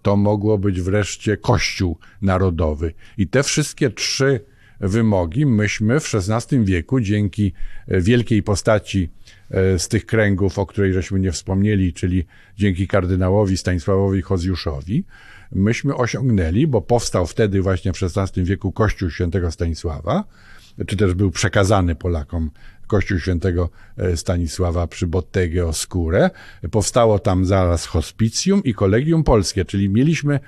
to 0.01 0.16
mogło 0.16 0.57
być 0.57 0.82
wreszcie 0.82 1.38
Kościół 1.38 1.97
Narodowy. 2.22 2.93
I 3.18 3.28
te 3.28 3.43
wszystkie 3.43 3.89
trzy 3.89 4.45
wymogi 4.82 5.46
myśmy 5.46 6.00
w 6.00 6.12
XVI 6.16 6.66
wieku 6.66 7.00
dzięki 7.00 7.54
wielkiej 7.88 8.44
postaci 8.44 9.10
z 9.78 9.88
tych 9.88 10.06
kręgów, 10.06 10.60
o 10.60 10.66
której 10.66 10.94
żeśmy 10.94 11.20
nie 11.20 11.32
wspomnieli, 11.32 11.94
czyli 11.94 12.26
dzięki 12.58 12.88
kardynałowi 12.88 13.58
Stanisławowi 13.58 14.22
Chozjuszowi, 14.22 15.06
myśmy 15.52 15.96
osiągnęli, 15.96 16.68
bo 16.68 16.82
powstał 16.82 17.28
wtedy 17.28 17.62
właśnie 17.62 17.94
w 17.94 18.00
XVI 18.04 18.44
wieku 18.44 18.72
Kościół 18.72 19.10
Świętego 19.10 19.52
Stanisława, 19.52 20.24
czy 20.88 20.98
też 20.98 21.14
był 21.14 21.32
przekazany 21.32 21.96
Polakom 21.96 22.52
Kościół 22.88 23.20
Świętego 23.20 23.70
e, 23.98 24.18
Stanisława 24.18 24.88
przy 24.88 25.08
Botteghe 25.08 25.66
Oscure. 25.66 26.30
Powstało 26.72 27.20
tam 27.20 27.46
zaraz 27.46 27.86
hospicjum 27.86 28.64
i 28.64 28.74
kolegium 28.74 29.24
polskie, 29.24 29.66
czyli 29.66 29.90
mieliśmy 29.90 30.40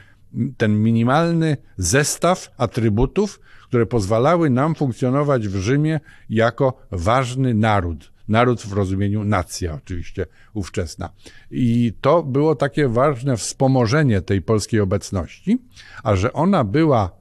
ten 0.58 0.84
minimalny 0.84 1.58
zestaw 1.78 2.52
atrybutów, 2.58 3.40
które 3.74 3.86
pozwalały 3.86 4.50
nam 4.50 4.76
funkcjonować 4.76 5.48
w 5.48 5.56
Rzymie 5.56 6.00
jako 6.30 6.78
ważny 6.92 7.54
naród. 7.54 8.12
Naród 8.28 8.62
w 8.62 8.74
rozumieniu 8.74 9.24
nacja, 9.24 9.74
oczywiście 9.74 10.26
ówczesna. 10.54 11.10
I 11.52 11.94
to 12.02 12.24
było 12.24 12.56
takie 12.56 12.88
ważne 12.88 13.38
wspomożenie 13.38 14.22
tej 14.22 14.42
polskiej 14.42 14.80
obecności, 14.80 15.58
a 16.04 16.16
że 16.16 16.34
ona 16.34 16.64
była 16.64 17.12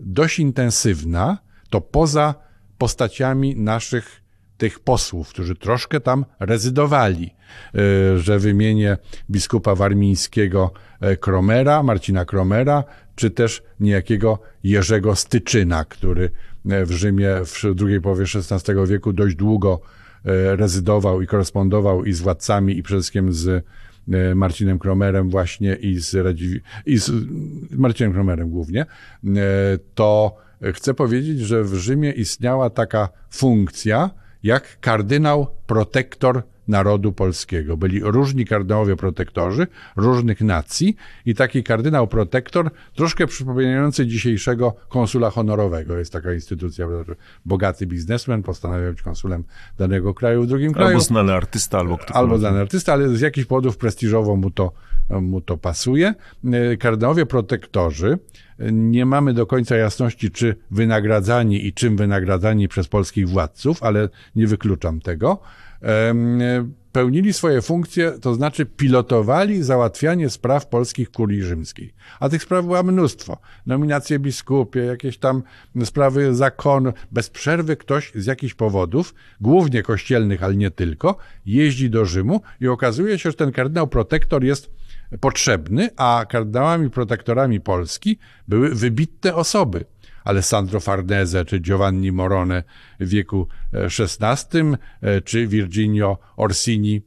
dość 0.00 0.38
intensywna, 0.38 1.38
to 1.70 1.80
poza 1.80 2.34
postaciami 2.78 3.56
naszych 3.56 4.22
tych 4.58 4.80
posłów, 4.80 5.28
którzy 5.28 5.54
troszkę 5.54 6.00
tam 6.00 6.24
rezydowali, 6.40 7.34
e, 7.74 8.18
że 8.18 8.38
wymienię 8.38 8.96
biskupa 9.30 9.74
warmińskiego 9.74 10.72
e, 11.00 11.16
Kromera, 11.16 11.82
Marcina 11.82 12.24
Kromera, 12.24 12.84
czy 13.18 13.30
też 13.30 13.62
niejakiego 13.80 14.38
Jerzego 14.64 15.16
Styczyna, 15.16 15.84
który 15.84 16.30
e, 16.70 16.86
w 16.86 16.90
Rzymie 16.90 17.30
w 17.44 17.74
drugiej 17.74 18.00
połowie 18.00 18.24
XVI 18.34 18.72
wieku 18.86 19.12
dość 19.12 19.36
długo 19.36 19.80
rezydował 20.56 21.22
i 21.22 21.26
korespondował 21.26 22.04
i 22.04 22.12
z 22.12 22.20
władcami, 22.20 22.78
i 22.78 22.82
przede 22.82 23.00
wszystkim 23.00 23.32
z 23.32 23.64
Marcinem 24.34 24.78
Kromerem 24.78 25.30
właśnie 25.30 25.74
i 25.74 25.98
z, 25.98 26.14
Radziwi, 26.14 26.60
i 26.86 26.98
z 26.98 27.10
Marcinem 27.70 28.12
Kromerem 28.12 28.50
głównie, 28.50 28.86
to 29.94 30.36
chcę 30.74 30.94
powiedzieć, 30.94 31.40
że 31.40 31.64
w 31.64 31.74
Rzymie 31.74 32.12
istniała 32.12 32.70
taka 32.70 33.08
funkcja 33.30 34.10
jak 34.42 34.80
kardynał 34.80 35.46
protektor 35.66 36.42
narodu 36.68 37.12
polskiego. 37.12 37.76
Byli 37.76 38.00
różni 38.00 38.44
kardynałowie 38.44 38.96
protektorzy 38.96 39.66
różnych 39.96 40.40
nacji 40.40 40.96
i 41.26 41.34
taki 41.34 41.62
kardynał 41.62 42.08
protektor, 42.08 42.70
troszkę 42.94 43.26
przypominający 43.26 44.06
dzisiejszego 44.06 44.74
konsula 44.88 45.30
honorowego. 45.30 45.98
Jest 45.98 46.12
taka 46.12 46.32
instytucja, 46.32 46.86
bogaty 47.46 47.86
biznesmen 47.86 48.42
postanawia 48.42 48.90
być 48.90 49.02
konsulem 49.02 49.44
danego 49.78 50.14
kraju 50.14 50.42
w 50.42 50.46
drugim 50.46 50.72
kraju. 50.72 50.88
Albo 50.88 51.00
znany 51.00 51.32
artysta, 51.32 51.78
albo 51.78 51.98
ktoś. 51.98 52.16
Albo 52.16 52.38
znany 52.38 52.60
artysta, 52.60 52.92
ale 52.92 53.08
z 53.08 53.20
jakichś 53.20 53.46
powodów 53.46 53.76
prestiżowo 53.76 54.36
mu 54.36 54.50
to, 54.50 54.72
mu 55.10 55.40
to 55.40 55.56
pasuje. 55.56 56.14
Kardynałowie 56.78 57.26
protektorzy 57.26 58.18
nie 58.72 59.06
mamy 59.06 59.34
do 59.34 59.46
końca 59.46 59.76
jasności, 59.76 60.30
czy 60.30 60.56
wynagradzani 60.70 61.66
i 61.66 61.72
czym 61.72 61.96
wynagradzani 61.96 62.68
przez 62.68 62.88
polskich 62.88 63.28
władców, 63.28 63.82
ale 63.82 64.08
nie 64.36 64.46
wykluczam 64.46 65.00
tego. 65.00 65.40
Pełnili 66.92 67.32
swoje 67.32 67.62
funkcje, 67.62 68.12
to 68.20 68.34
znaczy 68.34 68.66
pilotowali 68.66 69.62
załatwianie 69.62 70.30
spraw 70.30 70.66
polskich 70.66 71.10
kurii 71.10 71.42
rzymskiej. 71.42 71.94
A 72.20 72.28
tych 72.28 72.42
spraw 72.42 72.64
było 72.64 72.82
mnóstwo. 72.82 73.38
Nominacje 73.66 74.18
biskupie, 74.18 74.80
jakieś 74.80 75.18
tam 75.18 75.42
sprawy 75.84 76.34
zakonu. 76.34 76.92
Bez 77.12 77.30
przerwy 77.30 77.76
ktoś 77.76 78.12
z 78.14 78.26
jakichś 78.26 78.54
powodów, 78.54 79.14
głównie 79.40 79.82
kościelnych, 79.82 80.42
ale 80.42 80.56
nie 80.56 80.70
tylko, 80.70 81.16
jeździ 81.46 81.90
do 81.90 82.04
Rzymu 82.04 82.40
i 82.60 82.68
okazuje 82.68 83.18
się, 83.18 83.30
że 83.30 83.36
ten 83.36 83.52
kardynał 83.52 83.86
protektor 83.86 84.44
jest 84.44 84.70
potrzebny, 85.20 85.88
a 85.96 86.26
kardynałami 86.28 86.90
protektorami 86.90 87.60
Polski 87.60 88.18
były 88.48 88.74
wybitne 88.74 89.34
osoby. 89.34 89.84
Alessandro 90.28 90.80
Farnese 90.80 91.44
czy 91.44 91.60
Giovanni 91.60 92.12
Morone 92.12 92.62
w 93.00 93.08
wieku 93.08 93.48
XVI, 93.72 94.58
e, 95.00 95.20
czy 95.20 95.46
Virginio 95.46 96.18
Orsini 96.36 96.96
e, 96.96 97.00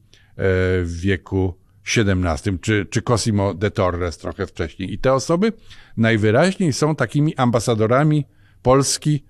w 0.83 0.99
wieku 1.01 1.57
XVII, 1.97 2.59
czy, 2.59 2.85
czy 2.89 3.01
Cosimo 3.01 3.53
de 3.53 3.71
Torres 3.71 4.17
trochę 4.17 4.47
wcześniej. 4.47 4.93
I 4.93 4.99
te 4.99 5.13
osoby 5.13 5.53
najwyraźniej 5.97 6.73
są 6.73 6.95
takimi 6.95 7.35
ambasadorami 7.35 8.25
Polski 8.61 9.23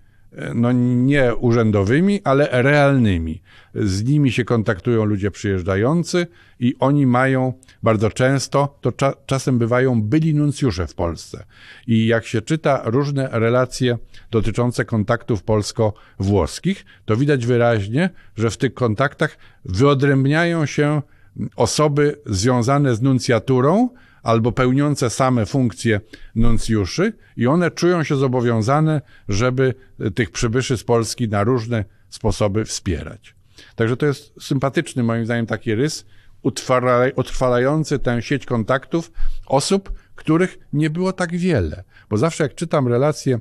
no 0.55 0.71
nie 0.71 1.35
urzędowymi, 1.35 2.21
ale 2.23 2.47
realnymi. 2.51 3.41
Z 3.75 4.03
nimi 4.03 4.31
się 4.31 4.45
kontaktują 4.45 5.05
ludzie 5.05 5.31
przyjeżdżający 5.31 6.27
i 6.59 6.75
oni 6.79 7.05
mają 7.05 7.53
bardzo 7.83 8.09
często, 8.09 8.77
to 8.81 8.91
cza 8.91 9.13
czasem 9.25 9.59
bywają 9.59 10.01
byli 10.01 10.35
nuncjusze 10.35 10.87
w 10.87 10.95
Polsce. 10.95 11.43
I 11.87 12.05
jak 12.05 12.25
się 12.25 12.41
czyta 12.41 12.81
różne 12.85 13.29
relacje 13.31 13.97
dotyczące 14.31 14.85
kontaktów 14.85 15.43
polsko-włoskich, 15.43 16.85
to 17.05 17.17
widać 17.17 17.45
wyraźnie, 17.45 18.09
że 18.35 18.49
w 18.49 18.57
tych 18.57 18.73
kontaktach 18.73 19.37
wyodrębniają 19.65 20.65
się 20.65 21.01
osoby 21.55 22.21
związane 22.25 22.95
z 22.95 23.01
nuncjaturą, 23.01 23.89
albo 24.23 24.51
pełniące 24.51 25.09
same 25.09 25.45
funkcje 25.45 26.01
nuncjuszy 26.35 27.13
i 27.37 27.47
one 27.47 27.71
czują 27.71 28.03
się 28.03 28.15
zobowiązane, 28.15 29.01
żeby 29.29 29.73
tych 30.15 30.31
przybyszy 30.31 30.77
z 30.77 30.83
Polski 30.83 31.29
na 31.29 31.43
różne 31.43 31.85
sposoby 32.09 32.65
wspierać. 32.65 33.35
Także 33.75 33.97
to 33.97 34.05
jest 34.05 34.33
sympatyczny, 34.41 35.03
moim 35.03 35.25
zdaniem, 35.25 35.45
taki 35.45 35.75
rys, 35.75 36.05
utrwalający 37.15 37.99
tę 37.99 38.21
sieć 38.21 38.45
kontaktów 38.45 39.11
osób, 39.45 39.93
których 40.15 40.59
nie 40.73 40.89
było 40.89 41.13
tak 41.13 41.37
wiele. 41.37 41.83
Bo 42.09 42.17
zawsze 42.17 42.43
jak 42.43 42.55
czytam 42.55 42.87
relacje 42.87 43.35
e, 43.35 43.39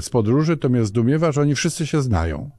z 0.00 0.10
podróży, 0.10 0.56
to 0.56 0.68
mnie 0.68 0.84
zdumiewa, 0.84 1.32
że 1.32 1.40
oni 1.40 1.54
wszyscy 1.54 1.86
się 1.86 2.02
znają. 2.02 2.50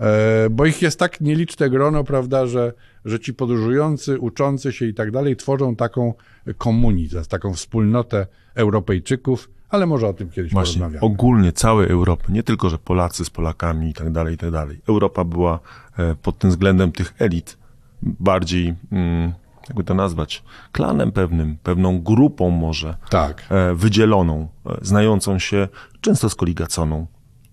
E, 0.00 0.50
bo 0.50 0.66
ich 0.66 0.82
jest 0.82 0.98
tak 0.98 1.20
nieliczne 1.20 1.70
grono, 1.70 2.04
prawda, 2.04 2.46
że, 2.46 2.72
że 3.04 3.20
ci 3.20 3.34
podróżujący, 3.34 4.18
uczący 4.18 4.72
się 4.72 4.86
i 4.86 4.94
tak 4.94 5.10
dalej 5.10 5.36
tworzą 5.36 5.76
taką 5.76 6.14
komunizm, 6.58 7.24
taką 7.28 7.52
wspólnotę 7.54 8.26
Europejczyków, 8.54 9.50
ale 9.68 9.86
może 9.86 10.08
o 10.08 10.12
tym 10.12 10.30
kiedyś 10.30 10.52
Właśnie, 10.52 10.80
porozmawiamy. 10.80 11.12
ogólnie 11.12 11.52
całej 11.52 11.90
Europy, 11.90 12.32
nie 12.32 12.42
tylko, 12.42 12.68
że 12.70 12.78
Polacy 12.78 13.24
z 13.24 13.30
Polakami 13.30 13.90
i 13.90 13.94
tak 13.94 14.12
dalej, 14.12 14.34
i 14.34 14.38
tak 14.38 14.50
dalej. 14.50 14.80
Europa 14.88 15.24
była 15.24 15.60
e, 15.98 16.14
pod 16.14 16.38
tym 16.38 16.50
względem 16.50 16.92
tych 16.92 17.14
elit 17.18 17.58
bardziej, 18.02 18.74
mm, 18.92 19.32
jakby 19.68 19.84
to 19.84 19.94
nazwać, 19.94 20.44
klanem 20.72 21.12
pewnym, 21.12 21.56
pewną 21.62 22.02
grupą 22.02 22.50
może 22.50 22.96
Tak. 23.10 23.46
e, 23.50 23.74
wydzieloną, 23.74 24.48
znającą 24.82 25.38
się, 25.38 25.68
często 26.00 26.28
skoligaconą, 26.30 27.06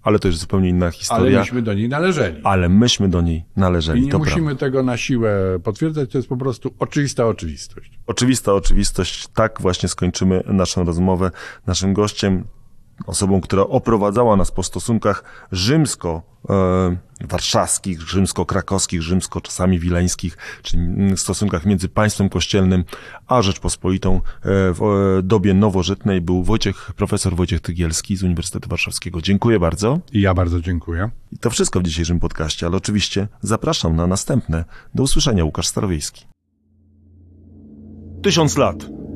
ale 0.06 0.20
to 0.20 0.28
już 0.28 0.38
zupełnie 0.38 0.70
inna 0.70 0.86
Ale 0.86 0.92
historia. 0.94 1.40
myśmy 1.40 1.62
do 1.62 1.74
niej 1.74 1.90
należeli. 1.90 2.42
Ale 2.44 2.70
myśmy 2.70 3.10
do 3.10 3.22
niej 3.22 3.46
należeli, 3.56 4.02
I 4.02 4.08
nie 4.08 4.18
musimy 4.18 4.46
prawda. 4.46 4.60
tego 4.60 4.84
na 4.84 4.98
siłę 4.98 5.60
potwierdzać, 5.64 6.12
to 6.12 6.18
jest 6.18 6.28
po 6.30 6.38
prostu 6.38 6.74
oczywista 6.80 7.28
oczywistość. 7.28 8.00
Oczywista 8.08 8.54
oczywistość, 8.54 9.28
tak 9.28 9.62
właśnie 9.62 9.90
skończymy 9.90 10.44
naszą 10.48 10.84
rozmowę. 10.84 11.32
Naszym 11.68 11.94
gościem, 11.94 12.44
osobą, 13.06 13.42
która 13.42 13.64
oprowadzała 13.64 14.36
nas 14.36 14.52
po 14.52 14.64
stosunkach 14.64 15.24
rzymsko-warszawskich, 15.52 18.02
rzymsko-krakowskich, 18.02 19.02
rzymsko 19.02 19.42
czasami 19.42 19.80
wileńskich, 19.80 20.38
czyli 20.62 20.84
mm, 20.84 21.18
stosunkach 21.18 21.66
między 21.66 21.90
państwem 21.90 22.30
kościelnym 22.30 22.84
a 23.28 23.42
Rzeczpospolitą 23.42 24.16
e, 24.16 24.22
w 24.44 24.82
e, 25.20 25.24
dobie 25.24 25.54
nowożytnej 25.54 26.22
był 26.22 26.44
Wojciech, 26.44 26.92
profesor 26.96 27.36
Wojciech 27.36 27.62
Tygielski 27.62 28.16
z 28.16 28.24
Uniwersytetu 28.24 28.70
Warszawskiego. 28.70 29.22
Dziękuję 29.22 29.60
bardzo. 29.60 30.00
I 30.12 30.22
ja 30.22 30.34
bardzo 30.34 30.62
dziękuję. 30.62 31.10
I 31.32 31.38
to 31.38 31.50
wszystko 31.50 31.80
w 31.80 31.84
dzisiejszym 31.84 32.20
podcaście, 32.20 32.66
ale 32.66 32.78
oczywiście 32.78 33.28
zapraszam 33.42 33.96
na 33.96 34.08
następne. 34.08 34.66
Do 34.96 35.04
usłyszenia, 35.04 35.46
Łukasz 35.46 35.68
Starowiejski. 35.68 36.26
Tysiąc 38.22 38.58
lat. 38.58 39.05